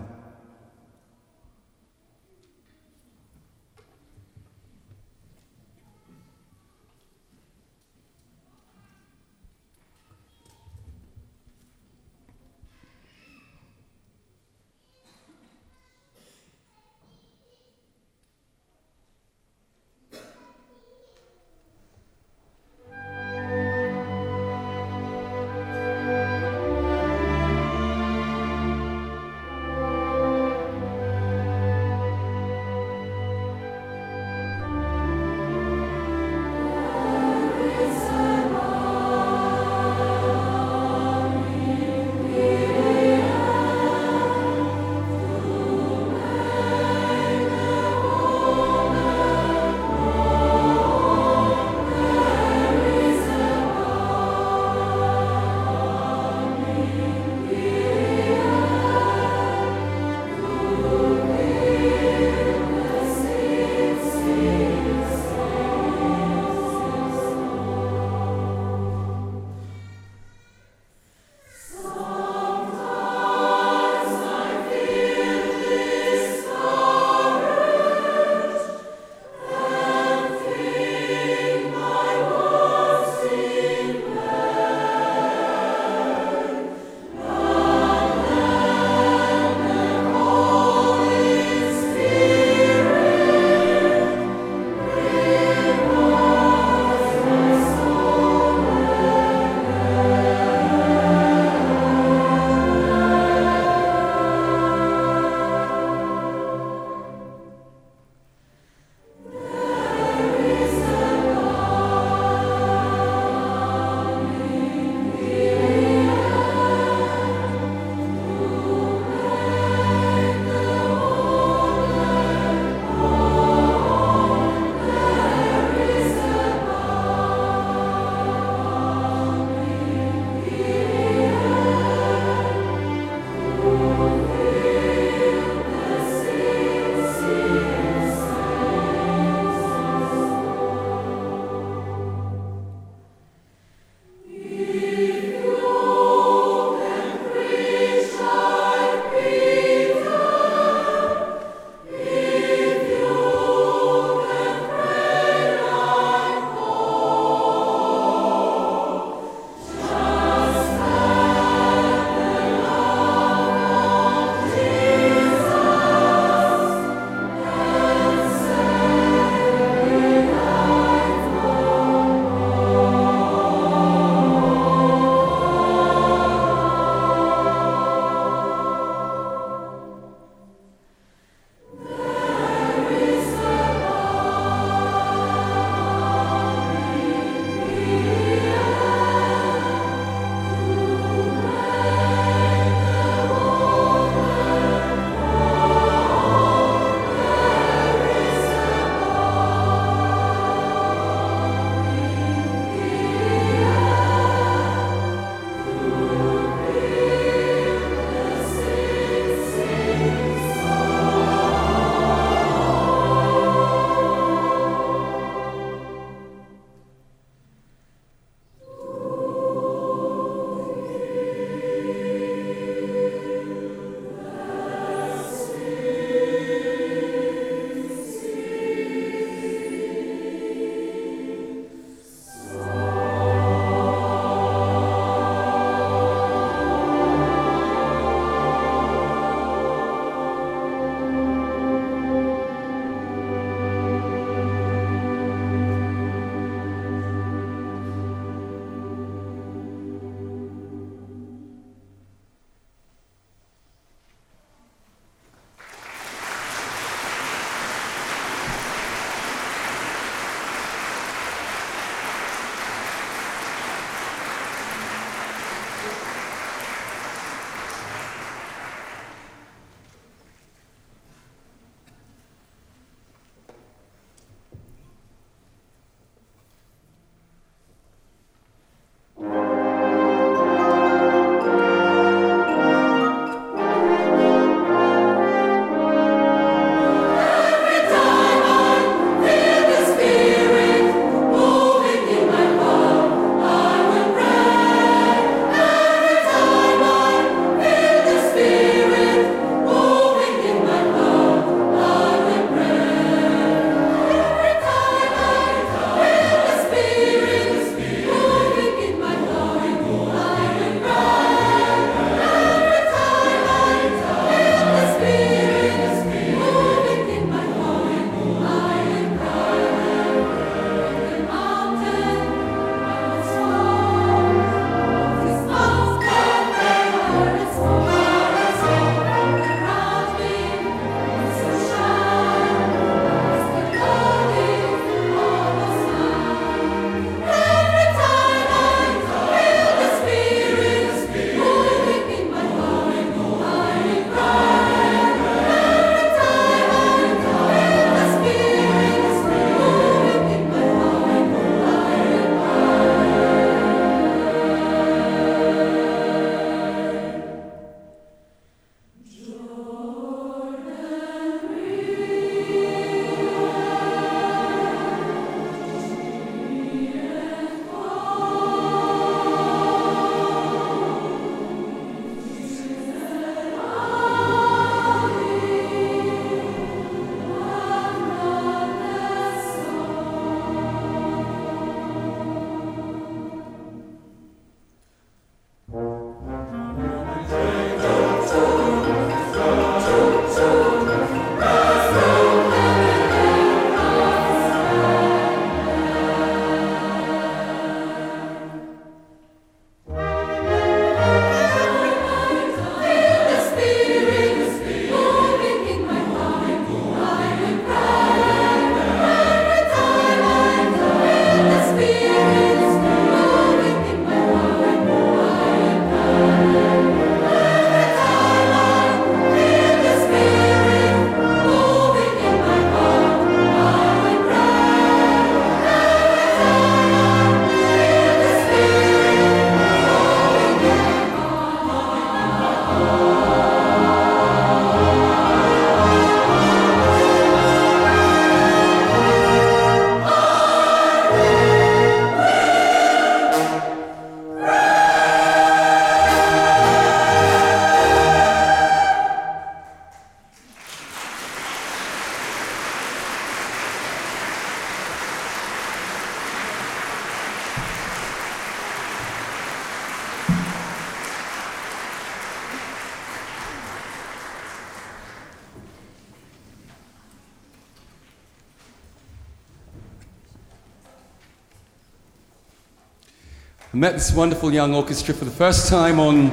Met 473.83 473.95
this 473.95 474.13
wonderful 474.13 474.53
young 474.53 474.73
orchestra 474.73 475.13
for 475.13 475.25
the 475.25 475.31
first 475.31 475.67
time 475.67 475.99
on 475.99 476.31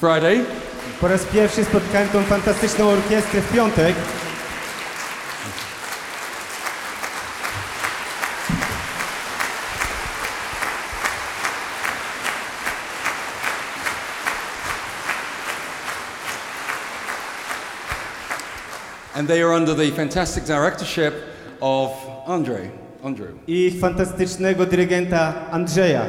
Friday. 0.00 0.44
Po 1.00 1.08
raz 1.08 1.24
pierwszy 1.24 1.64
spotkałem 1.64 2.08
tą 2.08 2.22
fantastyczną 2.22 2.88
orkiestrę 2.88 3.40
w 3.40 3.52
piątek. 3.52 3.94
And 19.14 19.28
they 19.28 19.44
are 19.44 19.56
under 19.56 19.76
the 19.76 19.92
fantastic 19.92 20.44
directorship 20.44 21.14
of 21.60 21.90
Andre. 22.26 22.70
Andrew. 23.04 23.34
i 23.46 23.78
fantastycznego 23.80 24.66
dyrygenta 24.66 25.50
Andrzeja. 25.50 26.06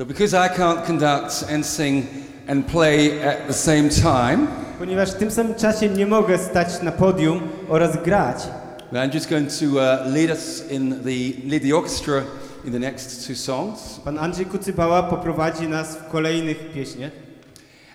But 0.00 0.08
because 0.20 0.34
I 0.34 0.54
can't 0.54 0.84
conduct 0.84 1.44
and 1.48 1.64
sing 1.64 2.06
and 2.46 2.68
play 2.68 3.22
at 3.22 3.46
the 3.46 3.54
same 3.54 3.88
time, 3.88 4.48
Ponieważ 4.78 5.10
w 5.10 5.14
tym 5.14 5.30
samym 5.30 5.54
czasie 5.54 5.88
nie 5.88 6.06
mogę 6.06 6.38
stać 6.38 6.82
na 6.82 6.92
podium 6.92 7.40
oraz 7.68 8.02
grać, 8.02 8.36
Andrew's 8.92 9.30
going 9.30 9.48
to 9.48 9.66
uh, 9.66 10.14
lead 10.14 10.30
us 10.30 10.70
in 10.70 10.90
the 10.90 11.48
lead 11.48 11.62
the 11.62 11.76
orchestra 11.76 12.22
in 12.64 12.72
the 12.72 12.78
next 12.78 13.26
two 13.26 13.34
songs. 13.34 14.00
pan 14.04 14.18
Andrzej 14.18 14.46
Kucybała 14.46 15.02
poprowadzi 15.02 15.68
nas 15.68 15.96
w 15.96 16.08
kolejnych 16.08 16.72
pieśniach. 16.72 17.12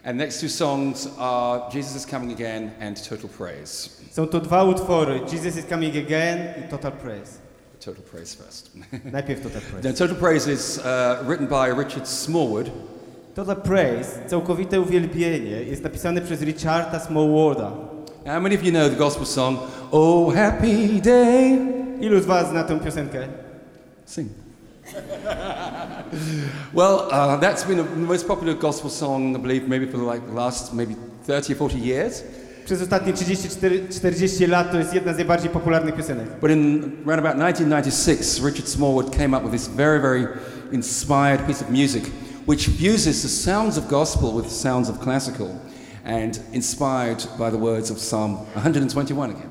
And 0.03 0.17
next 0.17 0.41
two 0.41 0.49
songs 0.49 1.09
are 1.19 1.61
Jesus 1.73 1.95
is 1.95 2.05
Coming 2.05 2.31
Again 2.31 2.71
and 2.81 3.09
Total 3.09 3.29
Praise. 3.29 3.89
Są 4.11 4.27
to 4.27 4.39
dwa 4.39 4.63
utwory, 4.63 5.19
Jesus 5.31 5.57
is 5.57 5.65
Coming 5.65 5.97
Again 5.97 6.39
i 6.65 6.69
Total 6.69 6.91
Praise. 6.91 7.44
Total 7.85 8.01
Praise 8.01 8.33
first. 8.33 8.71
Najpierw 9.11 9.43
Total 9.43 9.61
now, 9.61 9.79
Praise. 9.79 9.99
Total 9.99 10.15
Praise 10.15 10.47
is 10.47 10.79
uh, 10.79 11.23
written 11.27 11.45
by 11.45 11.67
Richard 11.67 12.07
Smallwood, 12.07 12.71
Total 13.35 13.55
Praise, 13.55 14.19
całkowite 14.27 14.79
uwielbienie, 14.79 15.63
jest 15.63 15.83
napisane 15.83 16.21
przez 16.21 16.41
Richarda 16.41 16.99
Smallwarda. 16.99 17.71
How 18.25 18.39
many 18.39 18.55
of 18.55 18.63
you 18.63 18.71
know 18.71 18.89
the 18.89 18.95
gospel 18.95 19.25
song, 19.25 19.59
Oh 19.91 20.35
Happy 20.35 21.01
Day? 21.01 21.57
Ilu 22.01 22.21
z 22.21 22.25
was 22.25 22.49
zna 22.49 22.63
tę 22.63 22.79
piosenkę? 22.79 23.27
Sing. 24.05 24.29
well, 26.73 27.07
uh, 27.11 27.39
that's 27.39 27.63
been 27.63 27.77
the 27.77 28.07
most 28.07 28.27
popular 28.27 28.55
gospel 28.55 28.89
song, 28.89 29.35
I 29.35 29.39
believe, 29.39 29.67
maybe 29.67 29.85
for 29.85 30.13
like 30.13 30.25
the 30.27 30.33
last 30.33 30.73
maybe 30.73 30.95
30 31.27 31.53
or 31.53 31.55
40 31.55 31.79
years. 31.79 32.23
Przez 32.65 32.81
ostatnie 32.81 33.13
34-40 33.13 34.49
lat 34.49 34.71
to 34.71 34.77
jest 34.77 34.93
jedna 34.93 35.13
z 35.13 35.15
najbardziej 35.17 35.49
popularnych 35.49 35.95
piosenek. 35.95 36.27
But 36.41 36.51
in 36.51 36.91
around 37.07 37.25
about 37.25 37.35
1996, 37.35 38.43
Richard 38.43 38.67
Smallwood 38.67 39.15
came 39.15 39.37
up 39.37 39.43
with 39.43 39.51
this 39.51 39.67
very, 39.67 40.01
very 40.01 40.27
inspired 40.71 41.47
piece 41.47 41.65
of 41.65 41.69
music, 41.69 42.03
which 42.47 42.69
fuses 42.69 43.21
the 43.21 43.29
sounds 43.29 43.77
of 43.77 43.87
gospel 43.87 44.33
with 44.35 44.45
the 44.45 44.55
sounds 44.55 44.89
of 44.89 44.99
classical, 44.99 45.47
and 46.05 46.39
inspired 46.53 47.27
by 47.37 47.51
the 47.51 47.57
words 47.57 47.91
of 47.91 47.97
Psalm 47.97 48.37
121 48.55 49.29
again. 49.29 49.49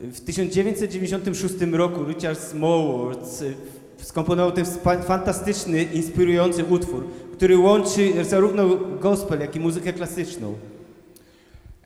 W 0.00 0.20
1996 0.20 1.54
roku 1.72 2.04
Richard 2.04 2.38
Smallwood 2.38 3.42
y, 3.42 4.04
skomponował 4.04 4.52
ten 4.52 4.64
fantastyczny, 5.06 5.82
inspirujący 5.82 6.64
utwór, 6.64 7.04
który 7.32 7.58
łączy 7.58 8.24
zarówno 8.24 8.68
gospel, 9.00 9.40
jak 9.40 9.56
i 9.56 9.60
muzykę 9.60 9.92
klasyczną. 9.92 10.54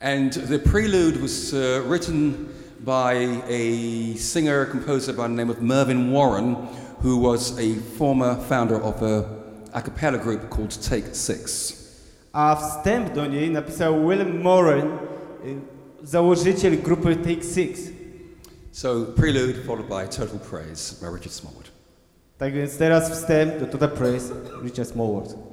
And 0.01 0.33
the 0.33 0.59
prelude 0.59 1.21
was 1.21 1.53
uh, 1.53 1.83
written 1.85 2.49
by 2.79 3.13
a 3.47 4.15
singer 4.15 4.65
composer 4.65 5.13
by 5.13 5.27
the 5.27 5.33
name 5.33 5.49
of 5.51 5.61
Mervyn 5.61 6.11
Warren, 6.11 6.55
who 7.01 7.17
was 7.17 7.57
a 7.59 7.75
former 7.97 8.35
founder 8.35 8.81
of 8.81 9.01
a 9.03 9.41
a 9.73 9.81
cappella 9.81 10.17
group 10.17 10.49
called 10.49 10.71
Take 10.71 11.15
Six. 11.15 11.77
A 12.33 12.55
wstęp 12.55 13.13
do 13.13 13.25
niej 13.25 13.49
napisał 13.49 14.07
Willem 14.07 14.41
Moran, 14.41 14.99
założyciel 16.03 16.77
grupy 16.81 17.15
Take 17.15 17.43
Six. 17.43 17.79
So, 18.71 19.05
prelude 19.05 19.65
followed 19.65 19.89
by 19.89 20.07
Total 20.07 20.39
Praise 20.39 20.93
by 21.01 21.07
Richard 21.07 21.33
Smallwood. 21.33 21.71
Tak 22.37 22.53
więc 22.53 22.77
teraz 22.77 23.11
wstęp 23.11 23.59
do 23.59 23.65
Total 23.65 23.89
Praise 23.89 24.31
Richard 24.63 24.89
Smallwood. 24.89 25.50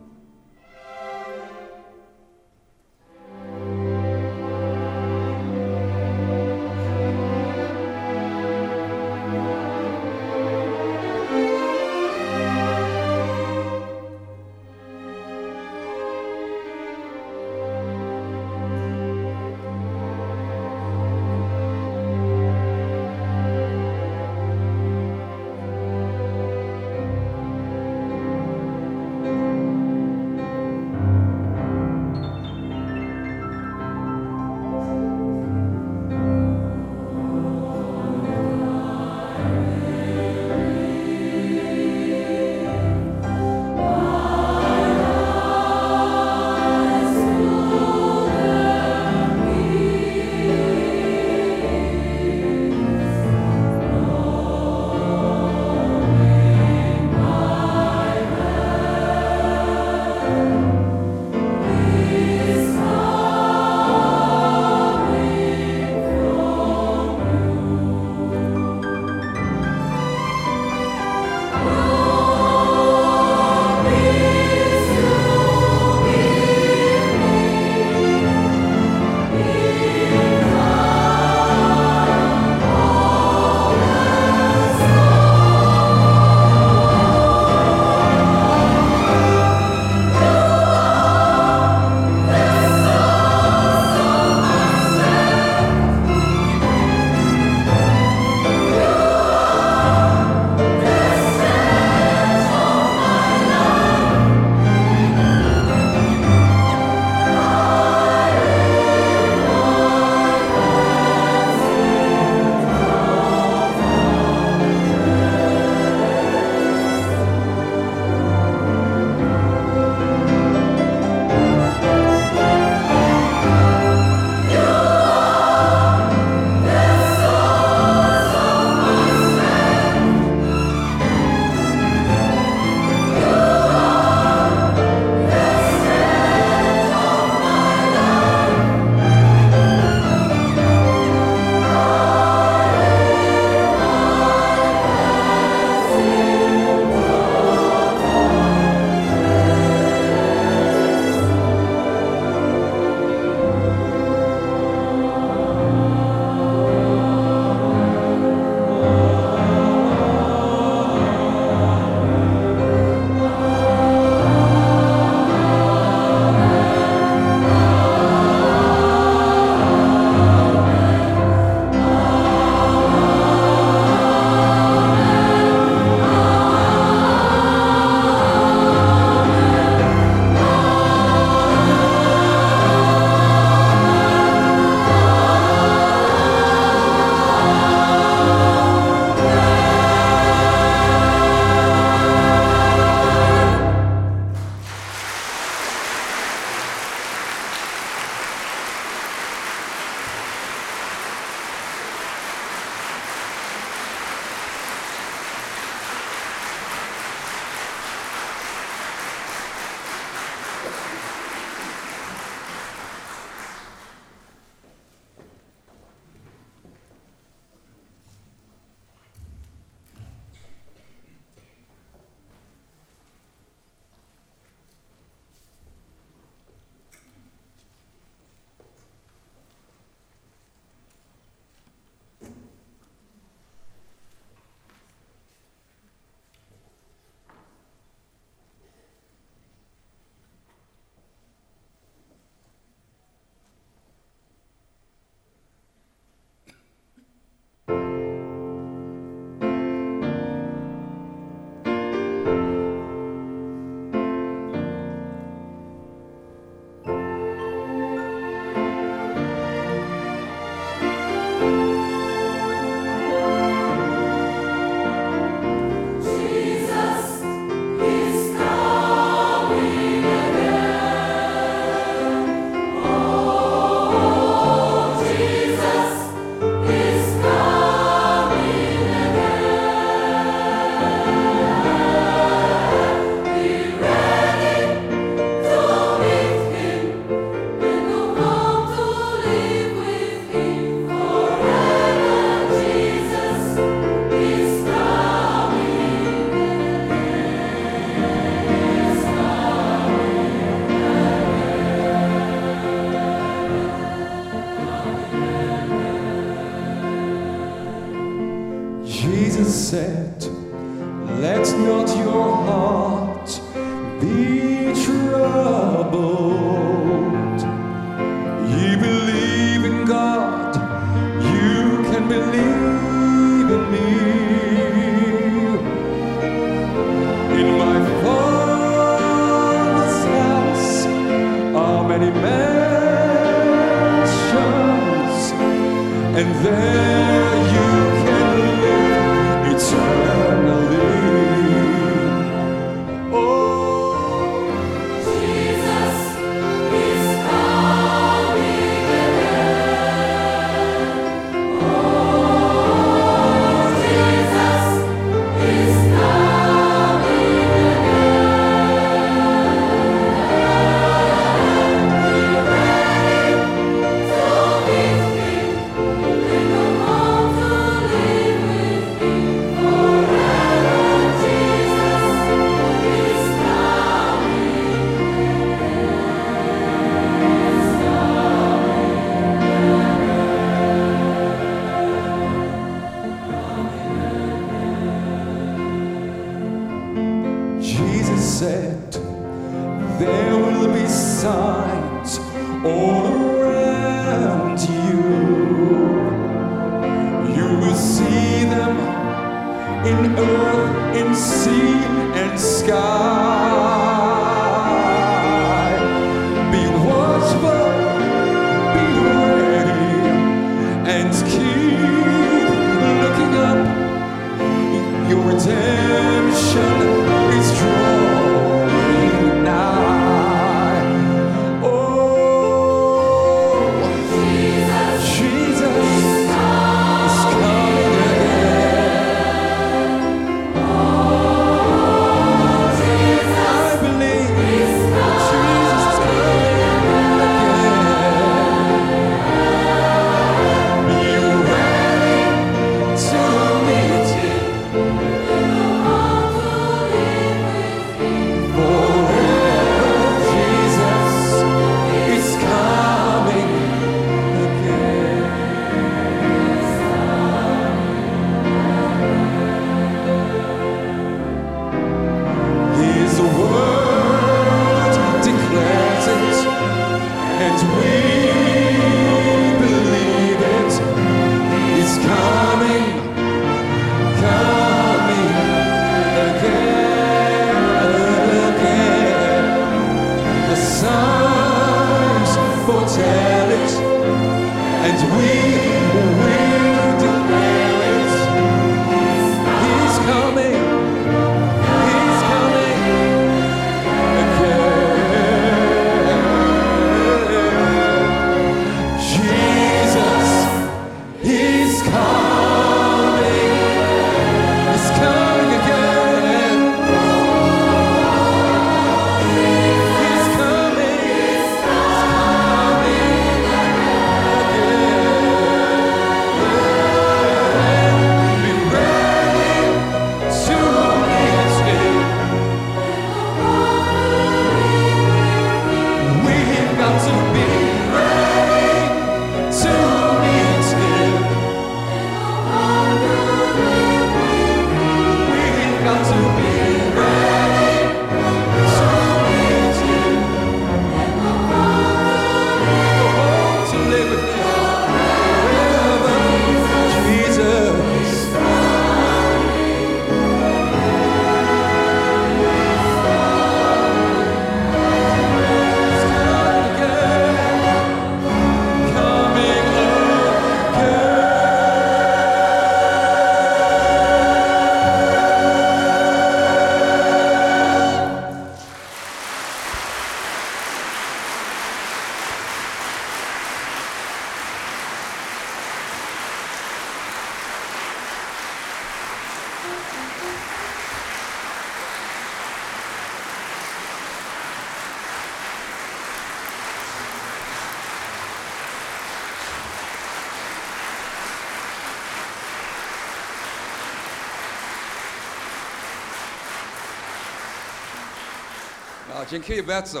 Dziękuję 599.66 599.82
bardzo. 599.82 600.00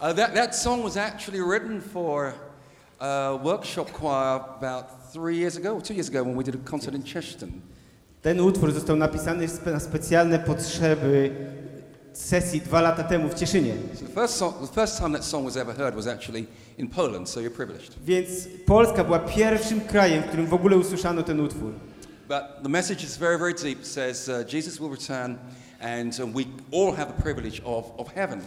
uh, 0.00 0.16
that, 0.16 0.34
that 0.34 0.56
song 0.56 0.82
was 0.82 0.96
actually 0.96 1.40
written 1.40 1.80
for 1.80 2.32
a 2.98 3.38
workshop 3.42 3.92
choir 3.92 4.40
about 4.58 4.84
three 5.12 5.36
years 5.36 5.56
ago 5.56 5.80
two 5.80 5.94
years 5.94 6.08
ago 6.08 6.24
when 6.24 6.36
we 6.36 6.44
did 6.44 6.54
a 6.54 6.70
concert 6.70 6.94
in 6.94 7.02
Cheshton. 7.02 7.50
Ten 8.22 8.40
utwór 8.40 8.72
został 8.72 8.96
napisany 8.96 9.46
na 9.66 9.80
specjalne 9.80 10.38
potrzeby 10.38 11.30
sesji 12.12 12.60
dwa 12.60 12.80
lata 12.80 13.02
temu 13.02 13.28
w 13.28 13.34
Cieszynie. 13.34 13.74
Więc 18.04 18.48
Polska 18.66 19.04
była 19.04 19.18
pierwszym 19.18 19.80
krajem, 19.80 20.22
w 20.22 20.26
którym 20.26 20.46
w 20.46 20.54
ogóle 20.54 20.76
usłyszano 20.76 21.22
ten 21.22 21.40
utwór. 21.40 21.72
But 22.28 22.62
the 22.62 22.68
message 22.68 23.04
is 23.04 23.16
very, 23.16 23.38
very 23.38 23.54
deep. 23.54 23.80
It 23.80 23.86
says 23.86 24.28
uh, 24.28 24.44
Jesus 24.52 24.78
will 24.78 24.90
return, 24.90 25.36
and 25.80 26.20
uh, 26.20 26.26
we 26.26 26.44
all 26.72 26.92
have 26.92 27.06
the 27.16 27.22
privilege 27.22 27.60
of, 27.64 27.84
of 27.96 28.14
heaven. 28.14 28.40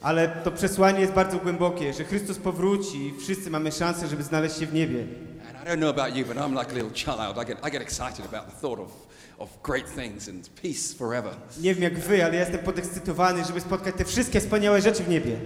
Ale 0.00 0.28
to 0.28 0.50
przesłanie 0.50 1.00
jest 1.00 1.12
bardzo 1.12 1.38
głębokie, 1.38 1.92
że 1.92 2.04
Chrystus 2.04 2.38
powróci 2.38 3.06
i 3.06 3.20
wszyscy 3.20 3.50
mamy 3.50 3.72
szansę, 3.72 4.08
żeby 4.08 4.22
znaleźć 4.22 4.58
się 4.58 4.66
w 4.66 4.74
niebie. 4.74 5.06
And 5.48 5.66
I 5.66 5.70
don't 5.70 5.78
know 5.78 5.98
about 5.98 6.16
you, 6.16 6.26
but 6.26 6.36
I'm 6.36 6.58
like 6.58 6.70
a 6.70 6.74
little 6.74 6.94
child. 6.94 7.36
I 7.42 7.46
get, 7.46 7.58
I 7.68 7.70
get 7.70 7.82
excited 7.82 8.26
about 8.26 8.46
the 8.46 8.60
thought 8.60 8.80
of, 8.80 8.90
of 9.38 9.62
great 9.62 9.94
things 9.94 10.28
and 10.28 10.48
peace 10.48 10.94
forever. 10.98 11.32
Nie 11.60 11.74
wiem 11.74 11.82
jak 11.82 11.98
wy, 11.98 12.24
ale 12.24 12.34
ja 12.34 12.40
jestem 12.40 12.60
podekscytowany, 12.60 13.44
żeby 13.44 13.60
spotkać 13.60 13.94
te 13.94 14.04
wszystkie 14.04 14.40
wspaniałe 14.40 14.80
rzeczy 14.80 15.04
w 15.04 15.08
niebie. 15.08 15.36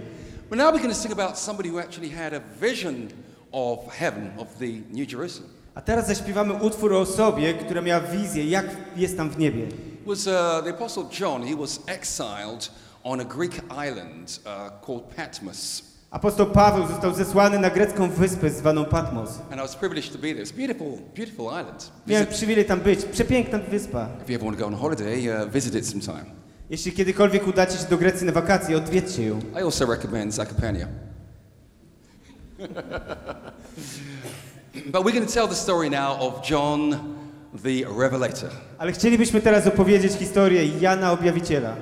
But 0.49 0.57
now 0.57 0.73
we're 0.73 0.81
going 0.81 0.93
to 0.93 1.01
sing 1.01 1.13
about 1.19 1.39
somebody 1.39 1.69
who 1.71 1.79
actually 1.79 2.09
had 2.09 2.33
a 2.33 2.41
vision 2.61 3.07
of 3.51 3.79
heaven, 3.89 4.31
of 4.37 4.47
the 4.59 4.67
New 4.91 5.11
Jerusalem. 5.11 5.49
A 5.75 5.81
teraz 5.81 6.07
zaśpiewamy 6.07 6.53
utwór 6.53 6.93
o 6.93 6.99
osobie, 6.99 7.53
która 7.53 7.81
miała 7.81 8.01
wizję, 8.01 8.45
jak 8.45 8.65
jest 8.95 9.17
tam 9.17 9.29
w 9.29 9.37
niebie. 9.37 9.67
Was 10.05 10.27
uh, 10.27 10.61
the 10.63 10.69
Apostle 10.69 11.05
John. 11.19 11.43
He 11.43 11.55
was 11.55 11.79
exiled 11.87 12.69
on 13.03 13.19
a 13.21 13.25
Greek 13.25 13.59
island 13.71 14.39
uh, 14.45 14.69
called 14.81 15.15
Patmos. 15.15 15.83
Apostoł 16.11 16.45
Paweł 16.45 16.87
został 16.87 17.13
zesłany 17.13 17.59
na 17.59 17.69
grecką 17.69 18.09
wyspę 18.09 18.49
zwaną 18.49 18.85
Patmos. 18.85 19.29
And 19.51 19.53
I 19.53 19.57
was 19.57 19.75
privileged 19.75 20.11
to 20.11 20.17
be 20.17 20.33
there. 20.33 20.43
It's 20.43 20.53
a 20.53 20.57
beautiful, 20.57 20.97
beautiful 21.15 21.45
island. 21.45 21.91
Miałem 22.07 22.27
przywilej 22.27 22.65
tam 22.65 22.79
być. 22.79 23.05
Przepiękna 23.05 23.59
wyspa. 23.59 24.07
if 24.23 24.31
you 24.31 24.35
ever 24.35 24.45
want 24.45 24.57
to 24.57 24.61
go 24.63 24.67
on 24.67 24.81
holiday, 24.81 25.43
uh, 25.43 25.51
visit 25.51 25.75
it 25.75 25.87
sometime. 25.87 26.25
Jeśli 26.69 26.91
kiedykolwiek 26.91 27.47
udacie 27.47 27.77
się 27.77 27.85
do 27.89 27.97
Grecji 27.97 28.27
na 28.27 28.33
wakacje, 28.33 28.77
odwiedźcie 28.77 29.25
ją. 29.25 29.39
I 29.39 29.63
also 29.63 29.85
recommend 29.85 30.33
Zakopania. 30.33 30.87
but 34.91 35.03
we're 35.03 35.13
going 35.13 35.27
to 35.27 35.33
tell 35.33 35.47
the 35.47 35.55
story 35.55 35.89
now 35.89 36.19
of 36.19 36.49
John 36.49 36.95
the 37.61 37.99
Revelator. 37.99 38.49
Ale 38.77 38.91
chcielibyśmy 38.91 39.41
teraz 39.41 39.67
opowiedzieć 39.67 40.13
historię 40.13 40.67
Jana 40.79 41.11
Objawiciela. 41.11 41.75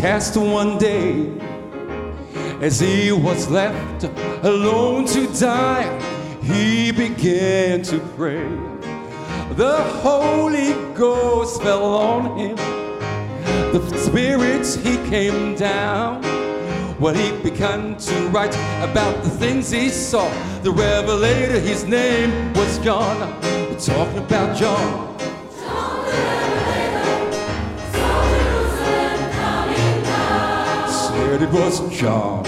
Cast 0.00 0.36
one 0.36 0.78
day. 0.78 1.28
As 2.60 2.78
he 2.78 3.10
was 3.10 3.48
left 3.50 4.04
alone 4.44 5.06
to 5.06 5.26
die, 5.38 5.88
he 6.40 6.92
began 6.92 7.82
to 7.82 7.98
pray. 8.16 8.48
The 9.56 9.82
Holy 10.02 10.72
Ghost 10.94 11.60
fell 11.62 11.84
on 11.84 12.38
him. 12.38 12.56
The 13.72 13.80
spirits 13.98 14.76
he 14.76 14.96
came 15.08 15.56
down. 15.56 16.22
Well, 17.00 17.14
he 17.14 17.32
began 17.42 17.96
to 17.96 18.14
write 18.28 18.54
about 18.88 19.24
the 19.24 19.30
things 19.30 19.68
he 19.70 19.88
saw. 19.88 20.28
The 20.62 20.70
revelator, 20.70 21.58
his 21.58 21.84
name 21.84 22.52
was 22.52 22.78
John. 22.78 23.18
We're 23.42 23.80
talking 23.80 24.18
about 24.18 24.56
John. 24.56 25.07
It 31.42 31.50
was 31.52 31.88
John. 31.90 32.42
While 32.42 32.47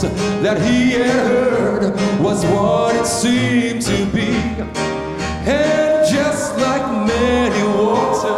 voice 0.00 0.42
that 0.42 0.60
he 0.62 0.92
had 0.92 1.06
heard 1.06 1.94
was 2.20 2.44
what 2.46 2.94
it 2.96 3.06
seemed 3.06 3.82
to 3.82 4.06
be. 4.06 4.28
And 5.48 6.08
just 6.08 6.56
like 6.58 6.82
many 7.06 7.62
water, 7.76 8.36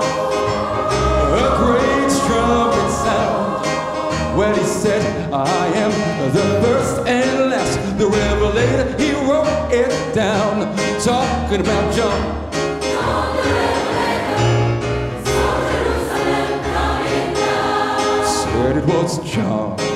a 1.34 1.56
great 1.58 2.10
trumpet 2.26 2.90
sound. 3.04 4.38
When 4.38 4.54
he 4.54 4.64
said, 4.64 5.32
I 5.32 5.66
am 5.68 6.32
the 6.32 6.60
first 6.62 7.08
and 7.08 7.50
last, 7.50 7.98
the 7.98 8.06
revelator, 8.06 8.96
he 8.98 9.12
wrote 9.12 9.72
it 9.72 10.14
down, 10.14 10.74
talking 11.00 11.60
about 11.60 11.94
John. 11.94 12.42
It 18.74 18.86
was 18.86 19.30
John. 19.30 19.91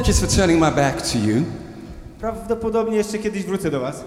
Apologies 0.00 0.20
for 0.20 0.36
turning 0.36 0.58
my 0.58 0.70
back 0.70 1.02
to 1.02 1.18
you. 1.18 1.44
Prawdopodobnie 2.20 2.96
jeszcze 2.96 3.18
kiedyś 3.18 3.44
wrócę 3.44 3.70
do 3.70 3.80
Was. 3.80 4.04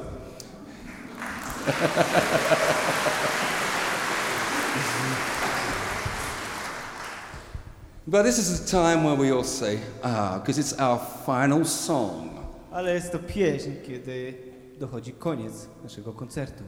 But 8.07 8.25
this 8.25 8.39
is 8.39 8.61
a 8.61 8.65
time 8.71 9.03
where 9.03 9.17
we 9.17 9.35
all 9.37 9.43
say, 9.43 9.77
ah, 10.03 10.39
because 10.39 10.61
it's 10.61 10.73
our 10.81 10.99
final 11.25 11.65
song. 11.65 12.29
Ale 12.71 12.93
jest 12.93 13.11
to 13.11 13.19
pieśń, 13.19 13.71
kiedy 13.87 14.33
dochodzi 14.79 15.13
koniec 15.13 15.53
naszego 15.83 16.13
koncertu. 16.13 16.63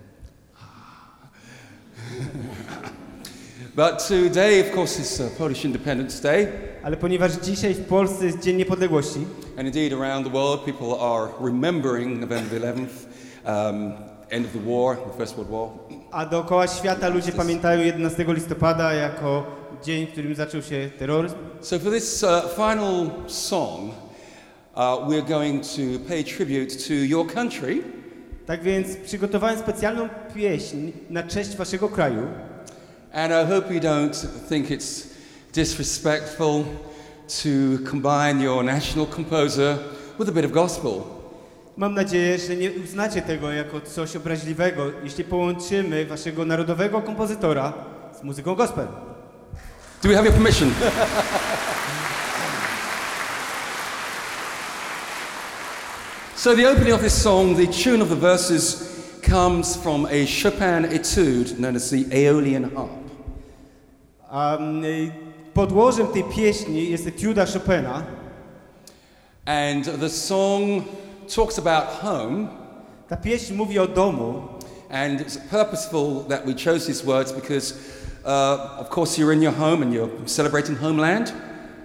But 3.76 4.00
today, 4.08 4.62
of 4.62 4.72
course, 4.72 5.00
is 5.00 5.20
uh, 5.20 5.30
Polish 5.38 5.66
Independence 5.66 6.22
Day. 6.22 6.48
Ale 6.84 6.98
ponieważ 6.98 7.32
dzisiaj 7.32 7.74
w 7.74 7.86
Polsce 7.86 8.26
jest 8.26 8.40
Dzień 8.40 8.56
Niepodległości, 8.58 9.20
And 9.58 9.68
indeed, 9.68 9.94
around 9.94 10.26
the 10.26 10.32
world, 10.32 10.66
people 10.66 11.00
are 11.00 11.30
remembering 11.42 12.20
November 12.20 12.50
the 12.50 12.68
11th, 12.68 12.88
um, 13.46 13.94
end 14.30 14.46
of 14.46 14.54
the 14.54 14.72
war, 14.72 14.96
the 14.96 15.18
First 15.18 15.36
World 15.36 15.52
War. 15.52 15.70
a 16.12 16.26
dookoła 16.26 16.68
świata 16.68 17.10
ludzie 17.10 17.32
pamiętają 17.32 17.82
11 17.82 18.26
listopada 18.28 18.94
jako 18.94 19.46
dzień, 19.84 20.08
w 20.08 20.12
którym 20.12 20.36
zaczął 20.36 20.62
się 20.62 20.90
terroryzm. 21.00 21.36
So, 21.62 21.80
for 21.80 21.92
this 21.92 22.24
uh, 22.24 22.30
final 22.56 23.10
song, 23.28 23.92
uh, 24.76 24.82
we're 25.10 25.28
going 25.30 25.64
to 25.64 26.08
pay 26.08 26.24
tribute 26.24 26.76
to 26.88 26.94
your 26.94 27.34
country. 27.34 27.78
Tak 28.46 28.64
więc 28.64 28.98
przygotowałem 28.98 29.60
specjalną 29.60 30.10
pieśń 30.36 30.92
na 31.10 31.24
cześć 31.24 31.56
waszego 31.56 31.90
kraju. 31.90 32.28
And 33.16 33.34
I 33.34 33.46
hope 33.46 33.72
you 33.72 33.80
don't 33.80 34.14
think 34.14 34.72
it's 34.72 35.08
disrespectful 35.54 36.66
to 37.44 37.80
combine 37.86 38.42
your 38.42 38.62
national 38.62 39.06
composer 39.06 39.80
with 40.18 40.28
a 40.28 40.34
bit 40.34 40.44
of 40.44 40.52
gospel. 40.52 41.08
Mam 41.78 41.94
nadzieję, 41.94 42.38
że 42.38 42.56
nie 42.56 42.72
uznacie 42.72 43.22
tego 43.22 43.52
jako 43.52 43.82
coś 43.82 44.16
obraźliwego, 44.16 44.84
jeśli 45.04 45.24
połączymy 45.24 46.06
waszego 46.06 46.46
narodowego 46.46 47.02
kompozytora 47.02 47.74
z 48.20 48.24
muzyką 48.24 48.56
gospel. 48.56 48.88
Do 50.04 50.10
we 50.10 50.16
have 50.16 50.26
your 50.26 50.34
permission? 50.34 50.72
so, 56.36 56.56
the 56.56 56.72
opening 56.72 56.96
of 56.96 57.02
this 57.02 57.22
song, 57.22 57.58
the 57.58 57.68
tune 57.84 58.04
of 58.04 58.10
the 58.10 58.16
verses 58.16 58.96
comes 59.22 59.76
from 59.76 60.06
a 60.06 60.26
Chopin 60.26 60.86
etude 60.86 61.58
known 61.58 61.76
as 61.76 61.90
the 61.90 62.06
Aeolian 62.12 62.76
harp. 62.76 63.05
Y, 64.36 65.12
podłożem 65.54 66.08
tej 66.08 66.24
pieśni 66.24 66.90
jest 66.90 67.08
etiuda 67.08 67.46
Chopina, 67.46 68.04
And 69.46 70.00
the 70.00 70.10
song 70.10 70.84
talks 71.36 71.60
about 71.60 71.84
home, 72.02 72.48
Ta 73.10 73.18
pieśń 73.18 73.54
mówi 73.54 73.80
o 73.80 73.88
domu, 73.88 74.42
and 74.92 75.22
it's 75.22 75.38
purposeful 75.50 76.24
that 76.30 76.46
we 76.46 76.54
chose 76.54 76.86
these 76.88 77.06
words 77.06 77.32
because, 77.32 77.74
uh, 78.26 78.82
of 78.82 78.90
course, 78.90 79.22
you're 79.22 79.34
in 79.34 79.42
your 79.44 79.54
home 79.56 79.84
and 79.84 79.94
you're 79.94 80.10
celebrating 80.26 80.80
homeland. 80.80 81.34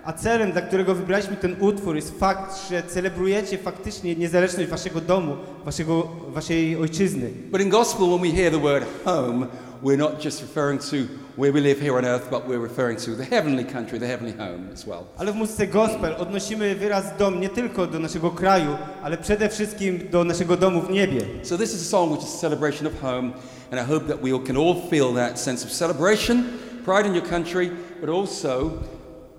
a 0.05 0.12
celem, 0.12 0.52
dla 0.52 0.62
którego 0.62 0.94
wybraliśmy 0.94 1.36
ten 1.36 1.56
utwór 1.60 1.97
jest 1.97 2.18
fakt, 2.18 2.68
że 2.70 2.82
celebrujecie 2.82 3.59
faktycznie 3.59 4.16
niezależność 4.16 4.70
waszego 4.70 5.01
domu, 5.01 5.36
waszego, 5.64 6.09
waszej 6.28 6.77
ojczyzny. 6.77 7.31
But 7.51 7.60
in 7.60 7.68
gospel, 7.70 8.06
when 8.06 8.20
we 8.20 8.36
hear 8.39 8.52
the 8.52 8.60
word 8.60 8.85
home, 9.05 9.47
we're 9.82 9.98
not 9.98 10.24
just 10.24 10.40
referring 10.43 10.81
to 10.81 10.97
where 11.41 11.53
we 11.53 11.61
live 11.61 11.81
here 11.81 11.97
on 11.97 12.05
earth, 12.05 12.29
but 12.31 12.47
we're 12.47 12.59
referring 12.59 12.99
to 12.99 13.17
the 13.17 13.25
heavenly 13.25 13.65
country, 13.65 13.99
the 13.99 14.07
heavenly 14.07 14.33
home 14.33 14.69
as 14.73 14.87
well. 14.87 15.07
Ale 15.19 15.33
w 15.33 15.37
muzyce 15.37 15.67
gospel 15.67 16.15
odnosimy 16.19 16.75
wyraz 16.75 17.17
dom 17.19 17.41
nie 17.41 17.49
tylko 17.49 17.87
do 17.87 17.99
naszego 17.99 18.31
kraju, 18.31 18.77
ale 19.03 19.19
przede 19.19 19.49
wszystkim 19.49 20.09
do 20.11 20.25
naszego 20.25 20.57
domu 20.57 20.83
w 20.83 20.91
niebie. 20.91 21.21
So 21.43 21.59
this 21.59 21.75
is 21.75 21.83
a 21.83 21.85
song 21.85 22.12
which 22.12 22.23
is 22.23 22.35
a 22.35 22.39
celebration 22.39 22.87
of 22.87 23.01
home, 23.01 23.33
and 23.71 23.81
I 23.81 23.93
hope 23.93 24.07
that 24.09 24.23
we 24.23 24.33
all 24.33 24.47
can 24.47 24.57
all 24.57 24.75
feel 24.91 25.15
that 25.15 25.41
sense 25.41 25.67
of 25.67 25.73
celebration, 25.73 26.45
pride 26.85 27.07
in 27.07 27.15
your 27.15 27.29
country, 27.29 27.71
but 28.01 28.11
also 28.11 28.71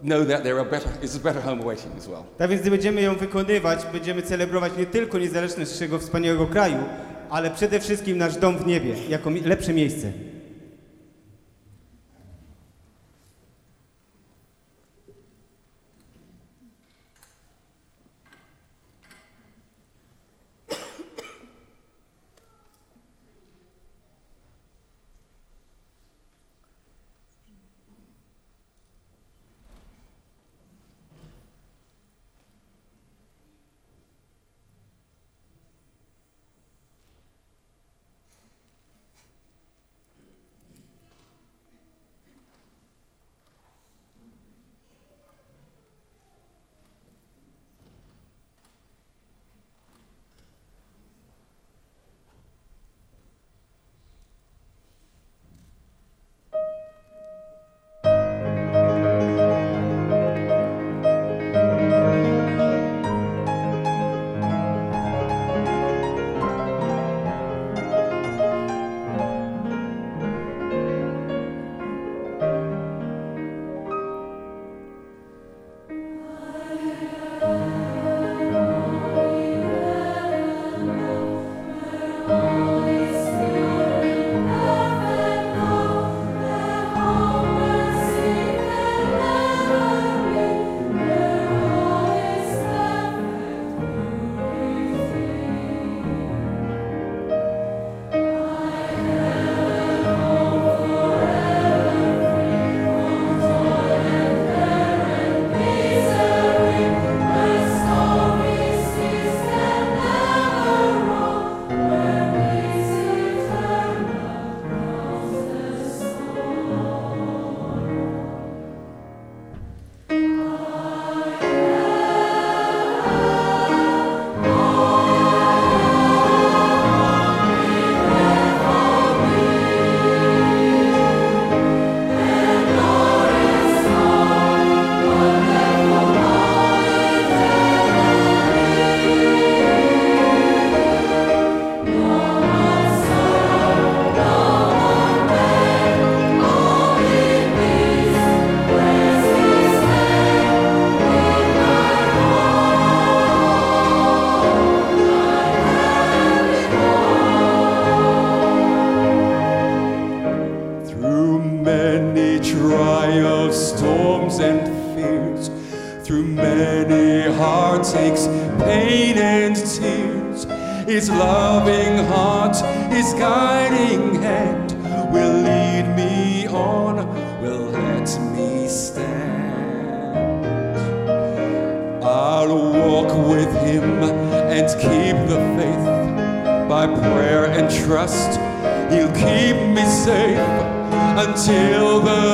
know 0.03 0.25
that 0.25 0.43
there 0.43 0.59
are 0.59 0.69
better, 0.69 0.89
is 1.03 1.15
a 1.15 1.19
better 1.19 1.41
home 1.41 1.61
awaiting 1.61 1.91
as 1.97 2.07
well. 2.07 2.23
Tak 2.37 2.49
więc 2.49 2.61
gdy 2.61 2.71
będziemy 2.71 3.01
ją 3.01 3.15
wykonywać, 3.15 3.79
będziemy 3.93 4.21
celebrować 4.21 4.71
nie 4.77 4.85
tylko 4.85 5.19
niezależność 5.19 5.71
naszego 5.71 5.99
wspaniałego 5.99 6.47
kraju, 6.47 6.77
ale 7.29 7.51
przede 7.51 7.79
wszystkim 7.79 8.17
nasz 8.17 8.37
dom 8.37 8.57
w 8.57 8.65
niebie, 8.65 8.95
jako 9.09 9.29
lepsze 9.45 9.73
miejsce. 9.73 10.30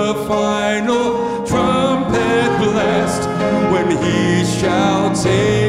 the 0.08 0.14
final 0.26 1.46
trumpet 1.46 2.50
blast 2.62 3.28
when 3.74 3.92
he 3.92 4.46
shall 4.46 5.14
take. 5.14 5.67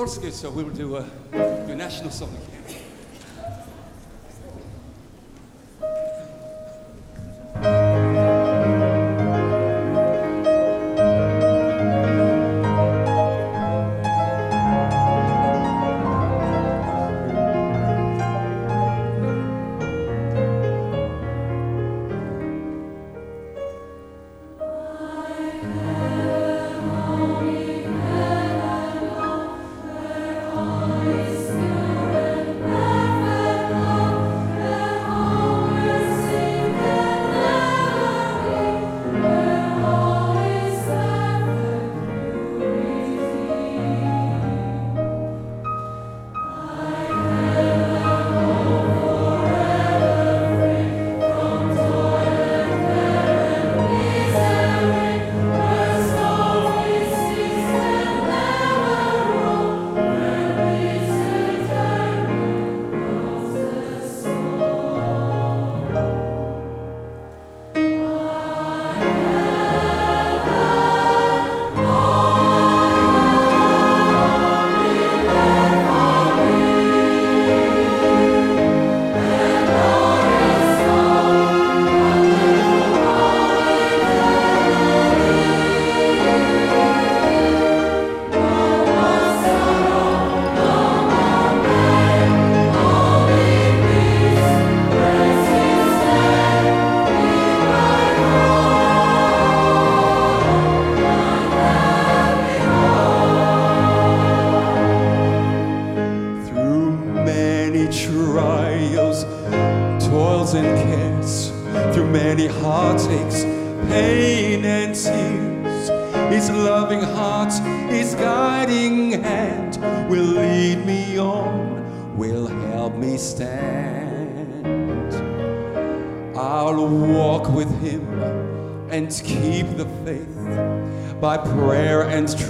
First 0.00 0.22
so 0.32 0.48
we 0.48 0.64
will 0.64 0.72
do 0.72 0.96
do 0.96 0.96
a 0.96 1.04
national 1.76 2.10
song. 2.10 2.39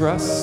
Trust. 0.00 0.39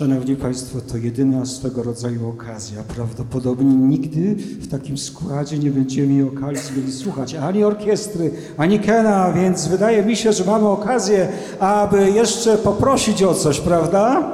Szanowni 0.00 0.36
Państwo, 0.36 0.80
to 0.80 0.96
jedyna 0.96 1.46
swego 1.46 1.82
rodzaju 1.82 2.28
okazja. 2.28 2.82
Prawdopodobnie 2.82 3.74
nigdy 3.74 4.34
w 4.34 4.68
takim 4.68 4.98
składzie 4.98 5.58
nie 5.58 5.70
będziemy 5.70 6.08
mieli 6.08 6.22
okazji 6.22 6.92
słuchać 6.92 7.34
ani 7.34 7.64
orkiestry, 7.64 8.30
ani 8.56 8.78
Kena, 8.78 9.32
więc 9.32 9.68
wydaje 9.68 10.02
mi 10.02 10.16
się, 10.16 10.32
że 10.32 10.44
mamy 10.44 10.68
okazję, 10.68 11.28
aby 11.58 12.10
jeszcze 12.10 12.58
poprosić 12.58 13.22
o 13.22 13.34
coś, 13.34 13.60
prawda? 13.60 14.32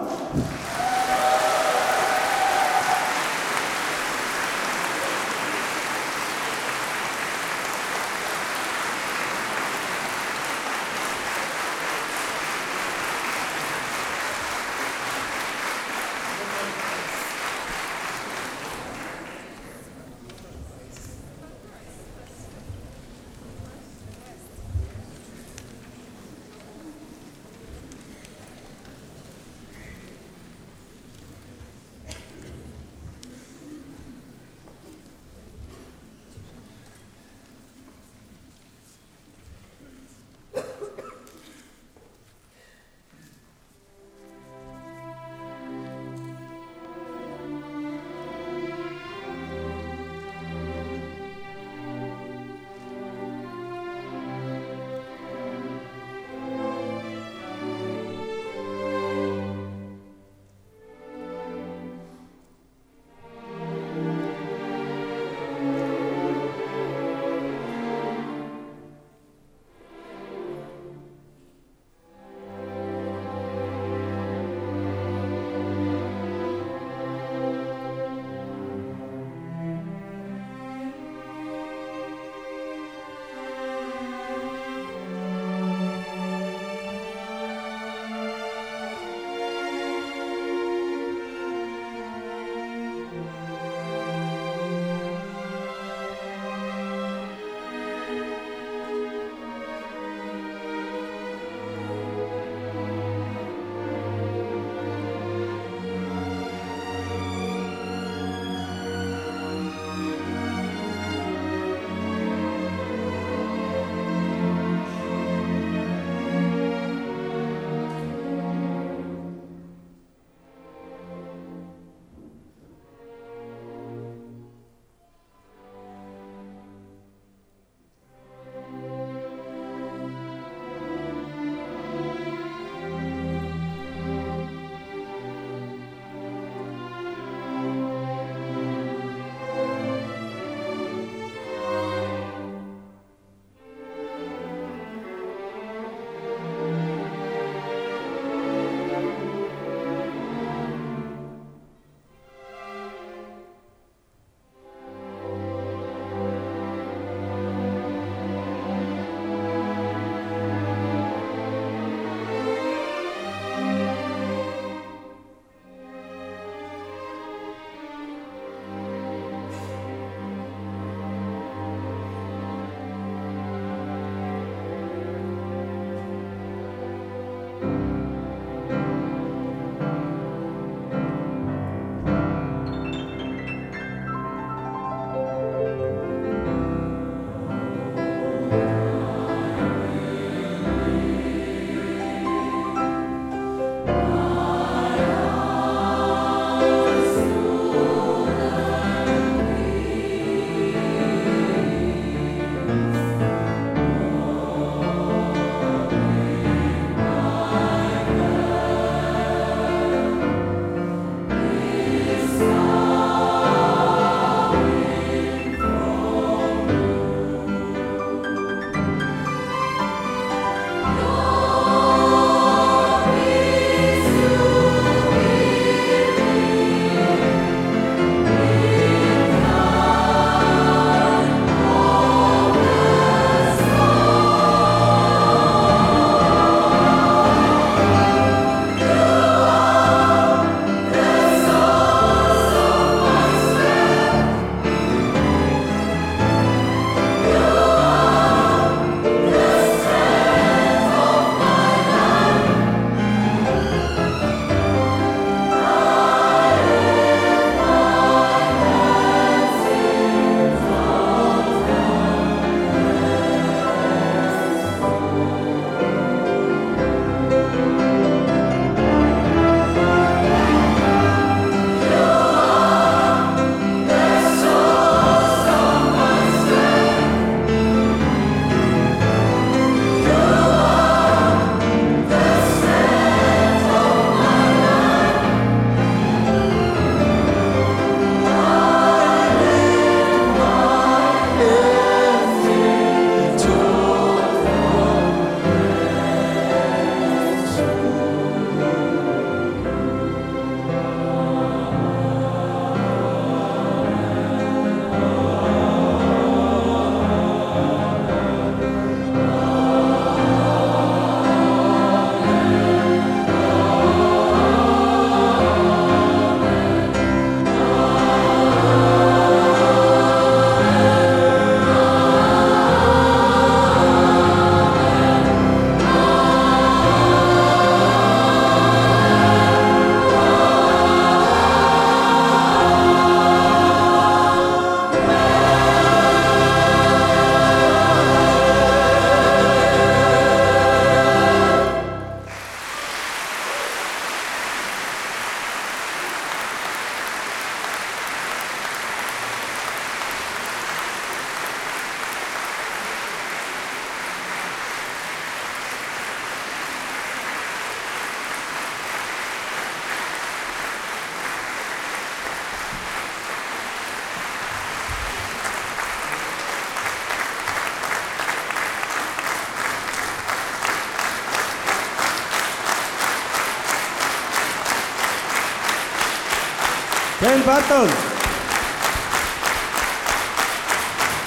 Ben 377.47 377.55
Barton! 377.55 377.89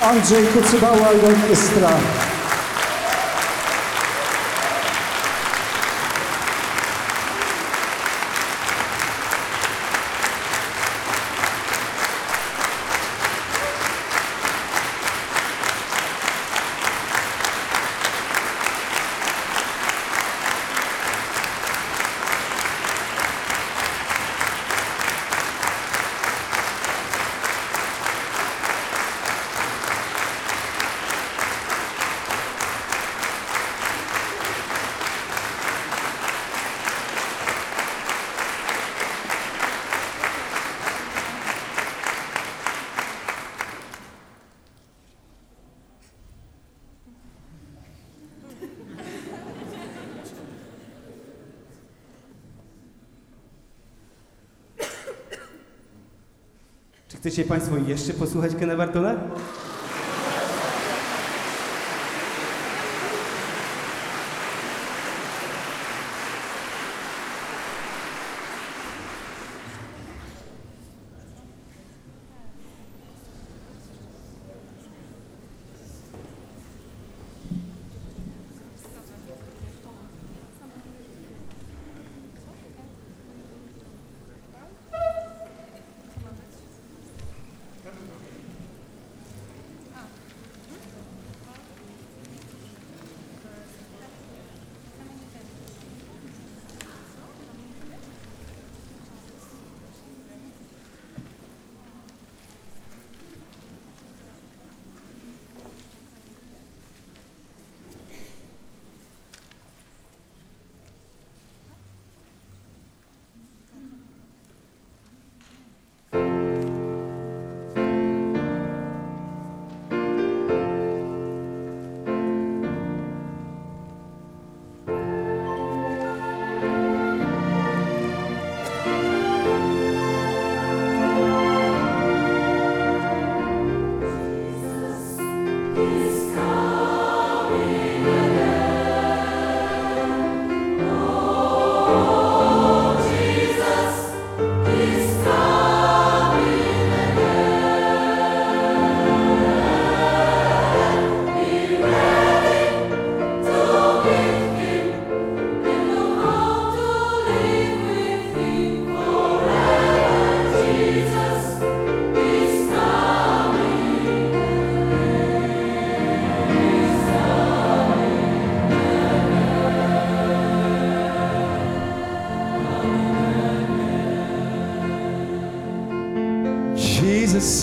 Andrzej 0.01 0.47
Kucybała 0.47 1.13
i 1.13 1.25
orkiestra. 1.25 1.89
Chcecie 57.29 57.45
Państwo 57.45 57.77
jeszcze 57.77 58.13
posłuchać 58.13 58.55
Kena 58.55 58.75
Bartona? 58.75 59.15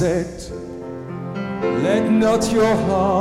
Said, 0.06 0.52
Let 1.82 2.08
not 2.08 2.52
your 2.52 2.76
heart 2.86 3.15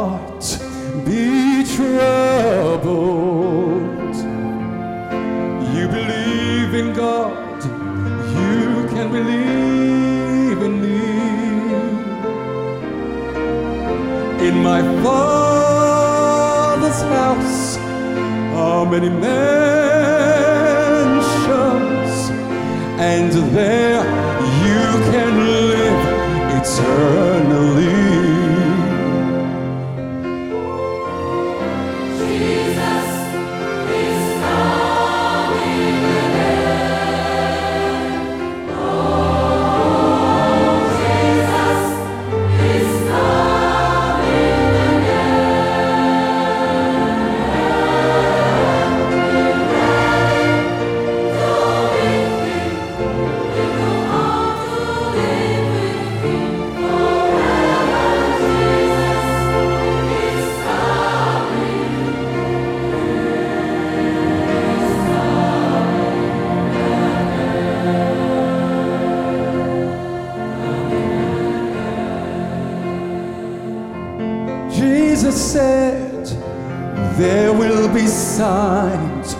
There 77.17 77.53
will 77.53 77.87
be 77.93 78.07
signs 78.07 79.35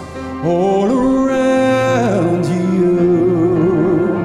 all 0.46 0.90
around 0.90 2.46
you. 2.46 4.16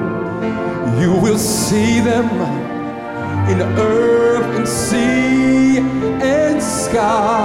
You 1.01 1.19
will 1.19 1.37
see 1.37 1.99
them 1.99 2.29
in 3.49 3.61
earth 3.77 4.55
and 4.55 4.65
sea 4.65 5.79
and 5.79 6.63
sky. 6.63 7.40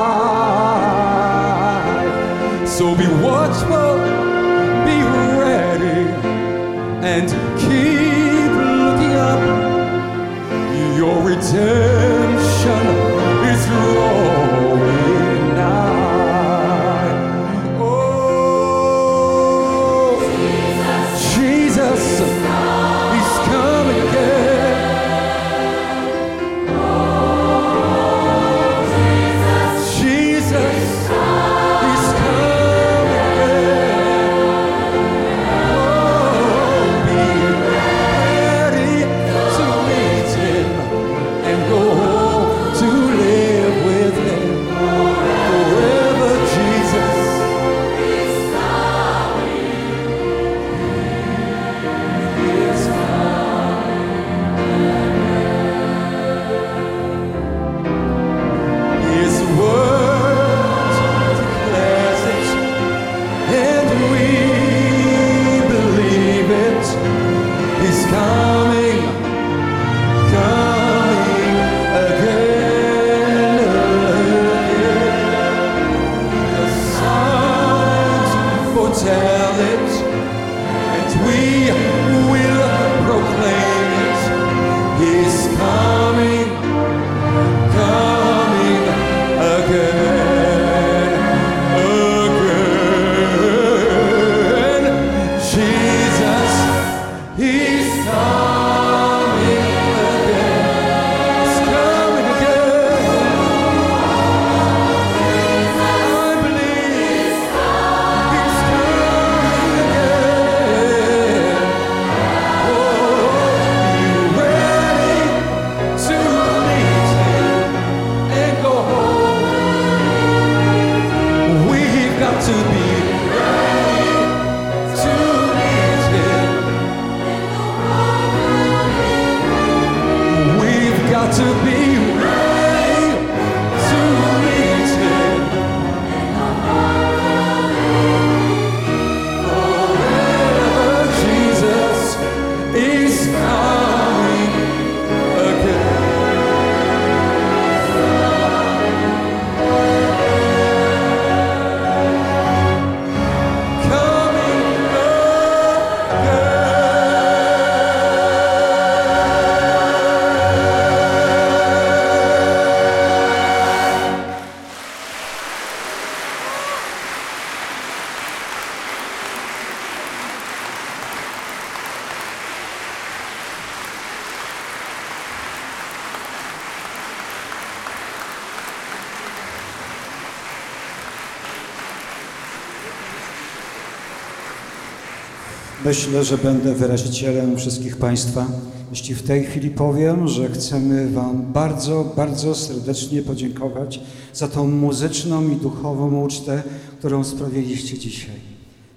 Myślę, 185.87 186.25
że 186.25 186.39
będę 186.39 186.75
wyrazicielem 186.75 187.57
wszystkich 187.57 187.97
Państwa, 187.97 188.47
jeśli 188.91 189.15
w 189.15 189.23
tej 189.23 189.45
chwili 189.45 189.71
powiem, 189.71 190.29
że 190.29 190.49
chcemy 190.49 191.11
Wam 191.11 191.53
bardzo, 191.53 192.13
bardzo 192.17 192.55
serdecznie 192.55 193.23
podziękować 193.23 194.01
za 194.33 194.49
tą 194.49 194.69
muzyczną 194.69 195.51
i 195.51 195.57
duchową 195.57 196.25
ucztę, 196.25 196.63
którą 196.99 197.25
sprawiliście 197.25 197.99
dzisiaj. 197.99 198.35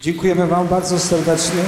Dziękujemy 0.02 0.48
Wam 0.48 0.68
bardzo 0.68 1.00
serdecznie. 1.00 1.62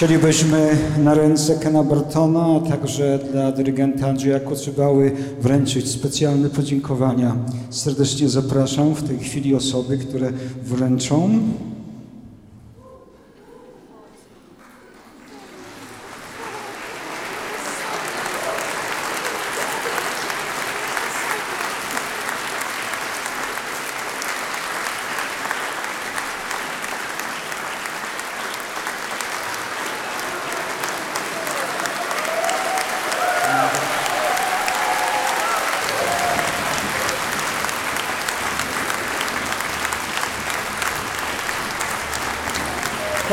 Chcielibyśmy 0.00 0.76
na 0.98 1.14
ręce 1.14 1.54
Kena 1.54 1.82
Bartona, 1.82 2.46
a 2.56 2.70
także 2.70 3.18
dla 3.32 3.52
dyrygenta 3.52 4.08
Andrzeja 4.08 4.40
Kocybały 4.40 5.12
wręczyć 5.40 5.90
specjalne 5.90 6.50
podziękowania. 6.50 7.36
Serdecznie 7.70 8.28
zapraszam 8.28 8.94
w 8.94 9.02
tej 9.02 9.18
chwili 9.18 9.54
osoby, 9.54 9.98
które 9.98 10.32
wręczą. 10.62 11.30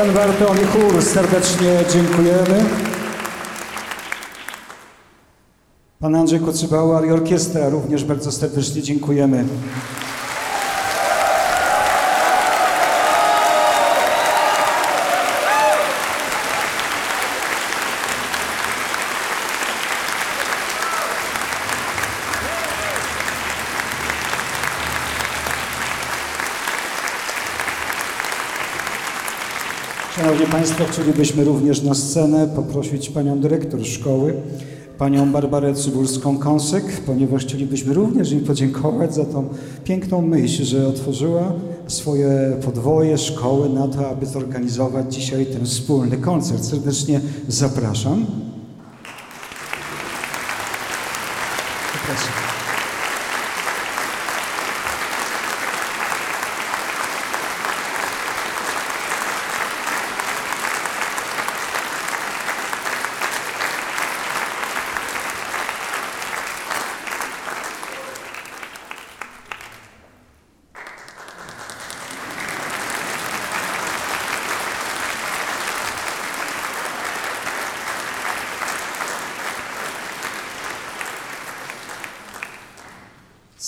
Pan 0.08 0.14
Barton 0.14 0.56
i 0.62 0.66
chór, 0.66 1.02
serdecznie 1.02 1.84
dziękujemy. 1.92 2.64
Pan 6.00 6.14
Andrzej 6.14 6.40
Kocybała 6.40 7.06
i 7.06 7.10
orkiestra 7.10 7.68
również 7.68 8.04
bardzo 8.04 8.32
serdecznie 8.32 8.82
dziękujemy. 8.82 9.44
Szanowni 30.38 30.58
Państwo, 30.58 30.84
chcielibyśmy 30.84 31.44
również 31.44 31.82
na 31.82 31.94
scenę 31.94 32.48
poprosić 32.56 33.08
Panią 33.10 33.38
Dyrektor 33.38 33.86
Szkoły, 33.86 34.34
Panią 34.98 35.32
Barbarę 35.32 35.74
Cybulską-Kąsek, 35.74 36.82
ponieważ 37.06 37.42
chcielibyśmy 37.44 37.94
również 37.94 38.30
jej 38.30 38.40
podziękować 38.40 39.14
za 39.14 39.24
tą 39.24 39.48
piękną 39.84 40.22
myśl, 40.22 40.64
że 40.64 40.88
otworzyła 40.88 41.52
swoje 41.86 42.56
podwoje 42.64 43.18
szkoły 43.18 43.68
na 43.68 43.88
to, 43.88 44.08
aby 44.08 44.26
zorganizować 44.26 45.14
dzisiaj 45.14 45.46
ten 45.46 45.66
wspólny 45.66 46.16
koncert. 46.16 46.64
Serdecznie 46.64 47.20
zapraszam. 47.48 48.26
Proszę. 52.06 52.48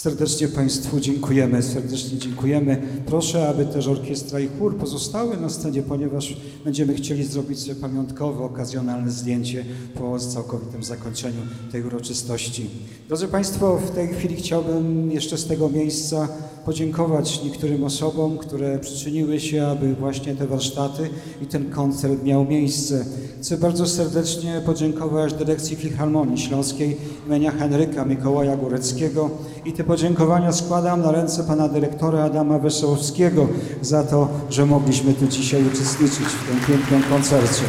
Serdecznie 0.01 0.49
Państwu 0.49 1.01
dziękujemy, 1.01 1.63
serdecznie 1.63 2.19
dziękujemy. 2.19 2.83
Proszę, 3.07 3.49
aby 3.49 3.67
też 3.67 3.89
orkiestra 3.89 4.41
i 4.41 4.49
chór 4.59 4.77
pozostały 4.77 5.37
na 5.37 5.49
scenie, 5.49 5.83
ponieważ 5.83 6.37
będziemy 6.65 6.95
chcieli 6.95 7.25
zrobić 7.25 7.61
sobie 7.61 7.75
pamiątkowe, 7.75 8.45
okazjonalne 8.45 9.11
zdjęcie 9.11 9.65
po 9.95 10.19
całkowitym 10.19 10.83
zakończeniu 10.83 11.41
tej 11.73 11.83
uroczystości. 11.85 12.71
Drodzy 13.09 13.29
Państwo, 13.29 13.79
w 13.79 13.91
tej 13.91 14.09
chwili 14.09 14.37
chciałbym 14.37 15.11
jeszcze 15.11 15.39
z 15.39 15.47
tego 15.47 15.69
miejsca 15.69 16.29
podziękować 16.65 17.43
niektórym 17.45 17.85
osobom, 17.85 18.39
które 18.39 18.79
przyczyniły 18.79 19.41
się, 19.41 19.67
aby 19.67 19.95
właśnie 19.95 20.35
te 20.35 20.47
warsztaty 20.47 21.09
i 21.43 21.47
ten 21.47 21.71
koncert 21.71 22.25
miał 22.25 22.45
miejsce. 22.45 23.05
Chcę 23.41 23.59
bardzo 23.59 23.87
serdecznie 23.87 24.63
podziękować 24.67 25.35
dyrekcji 25.35 25.77
Filharmonii 25.77 26.39
Śląskiej 26.39 26.97
imienia 27.27 27.51
Henryka 27.51 28.05
Mikołaja 28.05 28.57
Góreckiego 28.57 29.31
i 29.65 29.73
te 29.73 29.85
podziękowania 29.85 30.53
składam 30.53 31.03
na 31.03 31.13
ręce 31.13 31.45
pana 31.45 31.69
dyrektora 31.69 32.25
Adama 32.25 32.59
Wesołowskiego 32.59 33.49
za 33.83 34.03
to, 34.03 34.29
że 34.51 34.67
mogliśmy 34.67 35.15
tu 35.15 35.27
dzisiaj 35.27 35.65
uczestniczyć 35.67 36.27
w 36.27 36.49
tym 36.49 36.61
pięknym 36.67 37.03
koncercie. 37.03 37.65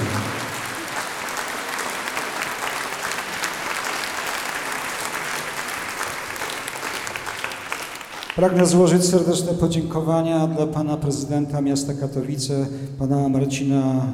Pragnę 8.35 8.65
złożyć 8.65 9.05
serdeczne 9.05 9.53
podziękowania 9.53 10.47
dla 10.47 10.67
pana 10.67 10.97
prezydenta 10.97 11.61
miasta 11.61 11.93
Katowice, 11.93 12.67
pana 12.99 13.29
Marcina 13.29 14.05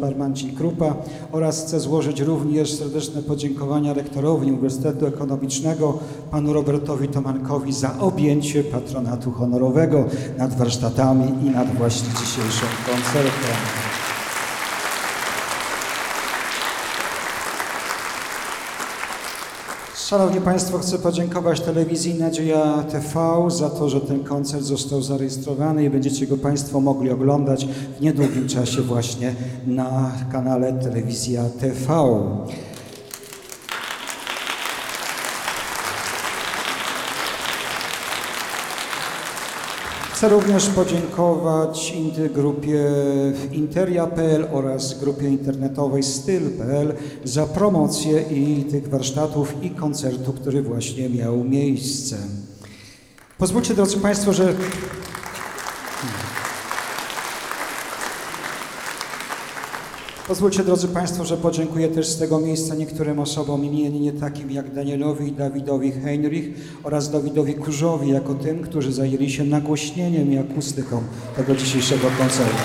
Barmancin-Krupa 0.00 0.94
oraz 1.32 1.64
chcę 1.64 1.80
złożyć 1.80 2.20
również 2.20 2.72
serdeczne 2.72 3.22
podziękowania 3.22 3.94
rektorowi 3.94 4.46
Uniwersytetu 4.46 5.06
Ekonomicznego, 5.06 5.98
panu 6.30 6.52
Robertowi 6.52 7.08
Tomankowi 7.08 7.72
za 7.72 7.98
objęcie 7.98 8.64
patronatu 8.64 9.30
honorowego 9.30 10.04
nad 10.38 10.54
warsztatami 10.54 11.46
i 11.46 11.50
nad 11.50 11.76
właśnie 11.76 12.08
dzisiejszym 12.08 12.68
koncertem. 12.86 13.81
Szanowni 20.12 20.40
Państwo, 20.40 20.78
chcę 20.78 20.98
podziękować 20.98 21.60
telewizji 21.60 22.14
Nadzieja 22.14 22.84
TV 22.90 23.10
za 23.50 23.70
to, 23.70 23.88
że 23.88 24.00
ten 24.00 24.24
koncert 24.24 24.62
został 24.62 25.02
zarejestrowany 25.02 25.84
i 25.84 25.90
będziecie 25.90 26.26
go 26.26 26.36
Państwo 26.36 26.80
mogli 26.80 27.10
oglądać 27.10 27.66
w 27.98 28.00
niedługim 28.00 28.48
czasie 28.48 28.82
właśnie 28.82 29.34
na 29.66 30.12
kanale 30.32 30.72
Telewizja 30.72 31.42
TV. 31.60 32.12
Chcę 40.22 40.28
również 40.28 40.66
podziękować 40.66 41.94
grupie 42.34 42.84
Interia.pl 43.52 44.46
oraz 44.52 44.98
grupie 45.00 45.28
internetowej 45.28 46.02
Styl.pl 46.02 46.94
za 47.24 47.46
promocję 47.46 48.22
i 48.30 48.64
tych 48.64 48.88
warsztatów 48.88 49.54
i 49.62 49.70
koncertu, 49.70 50.32
który 50.32 50.62
właśnie 50.62 51.08
miał 51.08 51.44
miejsce. 51.44 52.16
Pozwólcie, 53.38 53.74
drodzy 53.74 53.96
Państwo, 53.96 54.32
że 54.32 54.54
Pozwólcie, 60.32 60.64
drodzy 60.64 60.88
Państwo, 60.88 61.24
że 61.24 61.36
podziękuję 61.36 61.88
też 61.88 62.08
z 62.08 62.18
tego 62.18 62.40
miejsca 62.40 62.74
niektórym 62.74 63.18
osobom 63.18 63.64
imiennie 63.64 64.12
takim 64.12 64.50
jak 64.50 64.74
Danielowi 64.74 65.32
Dawidowi 65.32 65.92
Heinrich 65.92 66.48
oraz 66.82 67.10
Dawidowi 67.10 67.54
Kurzowi, 67.54 68.10
jako 68.10 68.34
tym, 68.34 68.62
którzy 68.62 68.92
zajęli 68.92 69.30
się 69.30 69.44
nagłośnieniem 69.44 70.32
i 70.32 70.38
akustyką 70.38 71.02
tego 71.36 71.54
dzisiejszego 71.54 72.08
koncertu. 72.18 72.62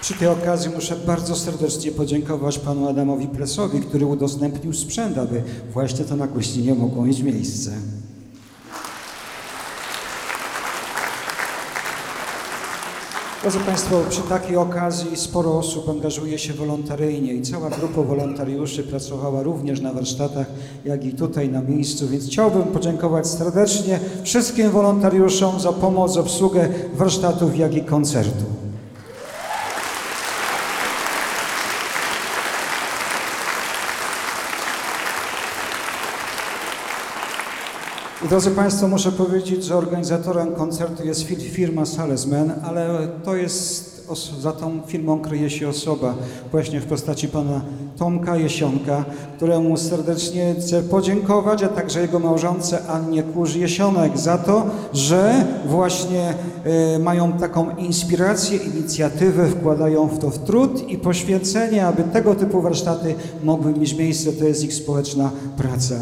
Przy 0.00 0.14
tej 0.14 0.28
okazji 0.28 0.70
muszę 0.70 0.96
bardzo 0.96 1.36
serdecznie 1.36 1.92
podziękować 1.92 2.58
panu 2.58 2.88
Adamowi 2.88 3.28
Presowi, 3.28 3.80
który 3.80 4.06
udostępnił 4.06 4.72
sprzęt, 4.72 5.18
aby 5.18 5.42
właśnie 5.72 6.04
to 6.04 6.16
nagłośnienie 6.16 6.74
mogło 6.74 7.04
mieć 7.04 7.22
miejsce. 7.22 7.70
Drodzy 13.44 13.58
Państwo, 13.58 14.00
przy 14.10 14.22
takiej 14.22 14.56
okazji 14.56 15.16
sporo 15.16 15.58
osób 15.58 15.88
angażuje 15.88 16.38
się 16.38 16.52
wolontaryjnie 16.52 17.32
i 17.34 17.42
cała 17.42 17.70
grupa 17.70 18.02
wolontariuszy 18.02 18.82
pracowała 18.82 19.42
również 19.42 19.80
na 19.80 19.92
warsztatach, 19.92 20.46
jak 20.84 21.04
i 21.04 21.12
tutaj 21.12 21.48
na 21.48 21.62
miejscu, 21.62 22.08
więc 22.08 22.26
chciałbym 22.26 22.62
podziękować 22.62 23.26
serdecznie 23.26 24.00
wszystkim 24.22 24.70
wolontariuszom 24.70 25.60
za 25.60 25.72
pomoc, 25.72 26.16
obsługę 26.16 26.68
warsztatów, 26.94 27.58
jak 27.58 27.74
i 27.74 27.82
koncertu. 27.82 28.63
Drodzy 38.28 38.50
Państwo, 38.50 38.88
muszę 38.88 39.12
powiedzieć, 39.12 39.64
że 39.64 39.76
organizatorem 39.76 40.54
koncertu 40.54 41.06
jest 41.06 41.26
fir- 41.28 41.50
firma 41.50 41.86
Salesman, 41.86 42.52
ale 42.62 43.08
to 43.24 43.36
jest, 43.36 43.94
za 44.40 44.52
tą 44.52 44.80
firmą 44.86 45.20
kryje 45.20 45.50
się 45.50 45.68
osoba 45.68 46.14
właśnie 46.50 46.80
w 46.80 46.86
postaci 46.86 47.28
pana 47.28 47.60
Tomka 47.96 48.36
Jesionka, 48.36 49.04
któremu 49.36 49.76
serdecznie 49.76 50.54
chcę 50.60 50.82
podziękować, 50.82 51.62
a 51.62 51.68
także 51.68 52.00
jego 52.00 52.18
małżonce 52.18 52.86
Annie 52.86 53.22
Kurz-Jesionek 53.22 54.18
za 54.18 54.38
to, 54.38 54.66
że 54.92 55.44
właśnie 55.66 56.34
e, 56.64 56.98
mają 56.98 57.32
taką 57.32 57.76
inspirację, 57.76 58.58
inicjatywę, 58.58 59.48
wkładają 59.48 60.06
w 60.08 60.18
to 60.18 60.30
w 60.30 60.38
trud 60.38 60.88
i 60.88 60.98
poświęcenie, 60.98 61.86
aby 61.86 62.02
tego 62.02 62.34
typu 62.34 62.62
warsztaty 62.62 63.14
mogły 63.42 63.72
mieć 63.72 63.94
miejsce. 63.94 64.32
To 64.32 64.44
jest 64.44 64.64
ich 64.64 64.74
społeczna 64.74 65.30
praca. 65.56 65.94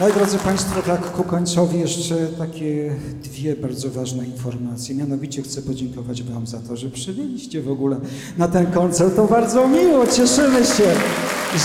No 0.00 0.08
i 0.08 0.12
drodzy 0.12 0.38
Państwo, 0.38 0.82
tak 0.82 1.12
ku 1.12 1.24
końcowi 1.24 1.80
jeszcze 1.80 2.14
takie 2.38 2.94
dwie 3.24 3.56
bardzo 3.56 3.90
ważne 3.90 4.26
informacje. 4.26 4.94
Mianowicie 4.94 5.42
chcę 5.42 5.62
podziękować 5.62 6.22
Wam 6.22 6.46
za 6.46 6.58
to, 6.58 6.76
że 6.76 6.90
przybyliście 6.90 7.62
w 7.62 7.70
ogóle 7.70 8.00
na 8.38 8.48
ten 8.48 8.66
koncert. 8.66 9.16
To 9.16 9.26
bardzo 9.26 9.68
miło, 9.68 10.06
cieszymy 10.06 10.64
się, 10.64 10.84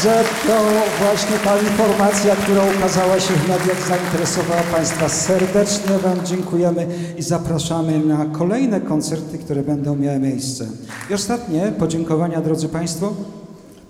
że 0.03 0.23
to 0.47 0.63
właśnie 0.99 1.37
ta 1.43 1.59
informacja, 1.59 2.35
która 2.35 2.61
ukazała 2.77 3.19
się 3.19 3.33
w 3.33 3.49
mediach, 3.49 3.87
zainteresowała 3.87 4.61
Państwa. 4.61 5.09
Serdecznie 5.09 5.97
Wam 5.97 6.25
dziękujemy 6.25 6.87
i 7.17 7.23
zapraszamy 7.23 8.05
na 8.05 8.25
kolejne 8.25 8.81
koncerty, 8.81 9.37
które 9.37 9.63
będą 9.63 9.95
miały 9.95 10.19
miejsce. 10.19 10.67
I 11.09 11.13
ostatnie 11.13 11.71
podziękowania, 11.79 12.41
drodzy 12.41 12.69
Państwo. 12.69 13.13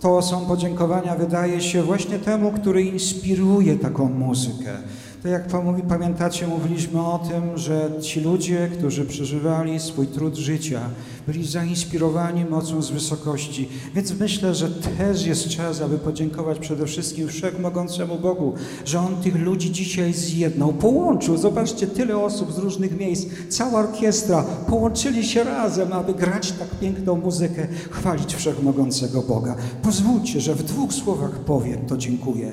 To 0.01 0.21
są 0.21 0.45
podziękowania, 0.45 1.15
wydaje 1.15 1.61
się, 1.61 1.83
właśnie 1.83 2.19
temu, 2.19 2.51
który 2.51 2.83
inspiruje 2.83 3.75
taką 3.75 4.09
muzykę. 4.09 4.77
To 5.23 5.27
jak 5.27 5.47
pamiętacie, 5.89 6.47
mówiliśmy 6.47 7.01
o 7.01 7.19
tym, 7.29 7.57
że 7.57 7.91
ci 8.01 8.21
ludzie, 8.21 8.69
którzy 8.77 9.05
przeżywali 9.05 9.79
swój 9.79 10.07
trud 10.07 10.35
życia, 10.35 10.79
byli 11.27 11.47
zainspirowani 11.47 12.45
mocą 12.45 12.81
z 12.81 12.91
wysokości. 12.91 13.69
Więc 13.95 14.19
myślę, 14.19 14.55
że 14.55 14.69
też 14.69 15.25
jest 15.25 15.49
czas, 15.49 15.81
aby 15.81 15.97
podziękować 15.97 16.59
przede 16.59 16.85
wszystkim 16.85 17.27
Wszechmogącemu 17.27 18.19
Bogu, 18.19 18.53
że 18.85 18.99
On 18.99 19.15
tych 19.15 19.35
ludzi 19.35 19.71
dzisiaj 19.71 20.13
zjednał, 20.13 20.73
połączył. 20.73 21.37
Zobaczcie, 21.37 21.87
tyle 21.87 22.17
osób 22.17 22.51
z 22.51 22.57
różnych 22.57 22.99
miejsc, 22.99 23.27
cała 23.49 23.79
orkiestra 23.79 24.43
połączyli 24.43 25.23
się 25.23 25.43
razem, 25.43 25.93
aby 25.93 26.13
grać 26.13 26.51
tak 26.51 26.69
piękną 26.79 27.17
muzykę, 27.17 27.67
chwalić 27.91 28.35
Wszechmogącego 28.35 29.21
Boga. 29.21 29.55
Pozwólcie, 29.81 30.41
że 30.41 30.55
w 30.55 30.63
dwóch 30.63 30.93
słowach 30.93 31.39
powiem 31.39 31.85
to 31.87 31.97
dziękuję. 31.97 32.51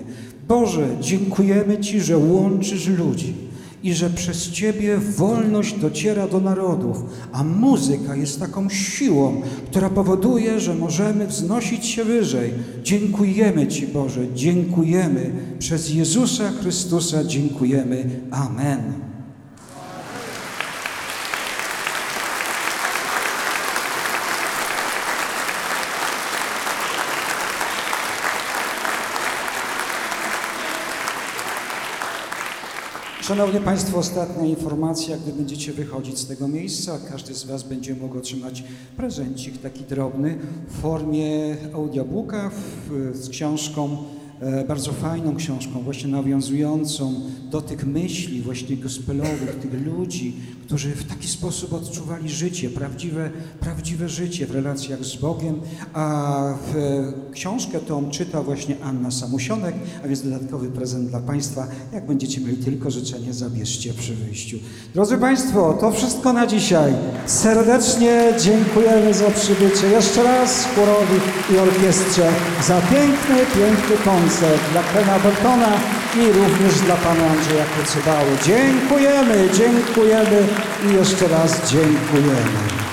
Boże, 0.48 0.88
dziękujemy 1.00 1.78
Ci, 1.78 2.00
że 2.00 2.18
łączysz 2.18 2.86
ludzi 2.86 3.47
i 3.82 3.94
że 3.94 4.10
przez 4.10 4.50
Ciebie 4.50 4.98
wolność 4.98 5.78
dociera 5.78 6.28
do 6.28 6.40
narodów, 6.40 7.04
a 7.32 7.44
muzyka 7.44 8.16
jest 8.16 8.40
taką 8.40 8.68
siłą, 8.68 9.42
która 9.66 9.90
powoduje, 9.90 10.60
że 10.60 10.74
możemy 10.74 11.26
wznosić 11.26 11.86
się 11.86 12.04
wyżej. 12.04 12.52
Dziękujemy 12.82 13.66
Ci, 13.66 13.86
Boże, 13.86 14.20
dziękujemy. 14.34 15.30
Przez 15.58 15.94
Jezusa 15.94 16.50
Chrystusa 16.50 17.24
dziękujemy. 17.24 18.10
Amen. 18.30 19.07
Szanowni 33.28 33.60
Państwo, 33.60 33.98
ostatnia 33.98 34.44
informacja, 34.46 35.16
gdy 35.16 35.32
będziecie 35.32 35.72
wychodzić 35.72 36.18
z 36.18 36.26
tego 36.26 36.48
miejsca, 36.48 36.98
każdy 37.10 37.34
z 37.34 37.44
Was 37.44 37.62
będzie 37.62 37.94
mógł 37.94 38.18
otrzymać 38.18 38.64
prezencik 38.96 39.62
taki 39.62 39.84
drobny 39.84 40.38
w 40.68 40.80
formie 40.80 41.56
audiobooka 41.74 42.50
w, 42.88 43.10
z 43.16 43.28
książką, 43.28 44.04
bardzo 44.68 44.92
fajną 44.92 45.36
książką, 45.36 45.82
właśnie 45.82 46.10
nawiązującą 46.10 47.14
do 47.50 47.60
tych 47.60 47.86
myśli 47.86 48.42
właśnie 48.42 48.76
gospelowych, 48.76 49.58
tych 49.62 49.86
ludzi, 49.86 50.36
którzy 50.66 50.90
w 50.90 51.04
taki 51.04 51.28
sposób 51.28 51.72
odczuwali 51.72 52.28
życie, 52.28 52.70
prawdziwe, 52.70 53.30
prawdziwe 53.60 54.08
życie 54.08 54.46
w 54.46 54.50
relacjach 54.50 55.04
z 55.04 55.16
Bogiem, 55.16 55.60
a 55.92 56.54
w, 56.72 56.76
e, 56.76 57.32
książkę 57.32 57.78
tą 57.80 58.10
czyta 58.10 58.42
właśnie 58.42 58.76
Anna 58.82 59.10
Samusionek, 59.10 59.74
a 60.04 60.08
więc 60.08 60.22
dodatkowy 60.22 60.70
prezent 60.70 61.08
dla 61.08 61.20
Państwa. 61.20 61.66
Jak 61.92 62.06
będziecie 62.06 62.40
mieli 62.40 62.56
tylko 62.56 62.90
życzenie, 62.90 63.32
zabierzcie 63.32 63.94
przy 63.94 64.14
wyjściu. 64.14 64.58
Drodzy 64.94 65.18
Państwo, 65.18 65.78
to 65.80 65.90
wszystko 65.90 66.32
na 66.32 66.46
dzisiaj. 66.46 66.92
Serdecznie 67.26 68.32
dziękujemy 68.40 69.14
za 69.14 69.30
przybycie. 69.30 69.86
Jeszcze 69.86 70.22
raz 70.22 70.66
chórowi 70.74 71.20
i 71.50 71.58
orkiestrze 71.58 72.32
za 72.62 72.80
piękny, 72.80 73.36
piękny 73.36 73.96
koncert 74.04 74.62
dla 74.72 74.82
Kena 74.82 75.18
Bertona 75.18 75.72
i 76.16 76.32
również 76.32 76.74
dla 76.74 76.96
Pana 76.96 77.26
Andrzeja 77.26 77.64
Kocybały. 77.76 78.30
Dziękujemy, 78.44 79.48
dziękujemy 79.52 80.46
i 80.90 80.94
jeszcze 80.94 81.28
raz 81.28 81.70
dziękujemy. 81.70 82.87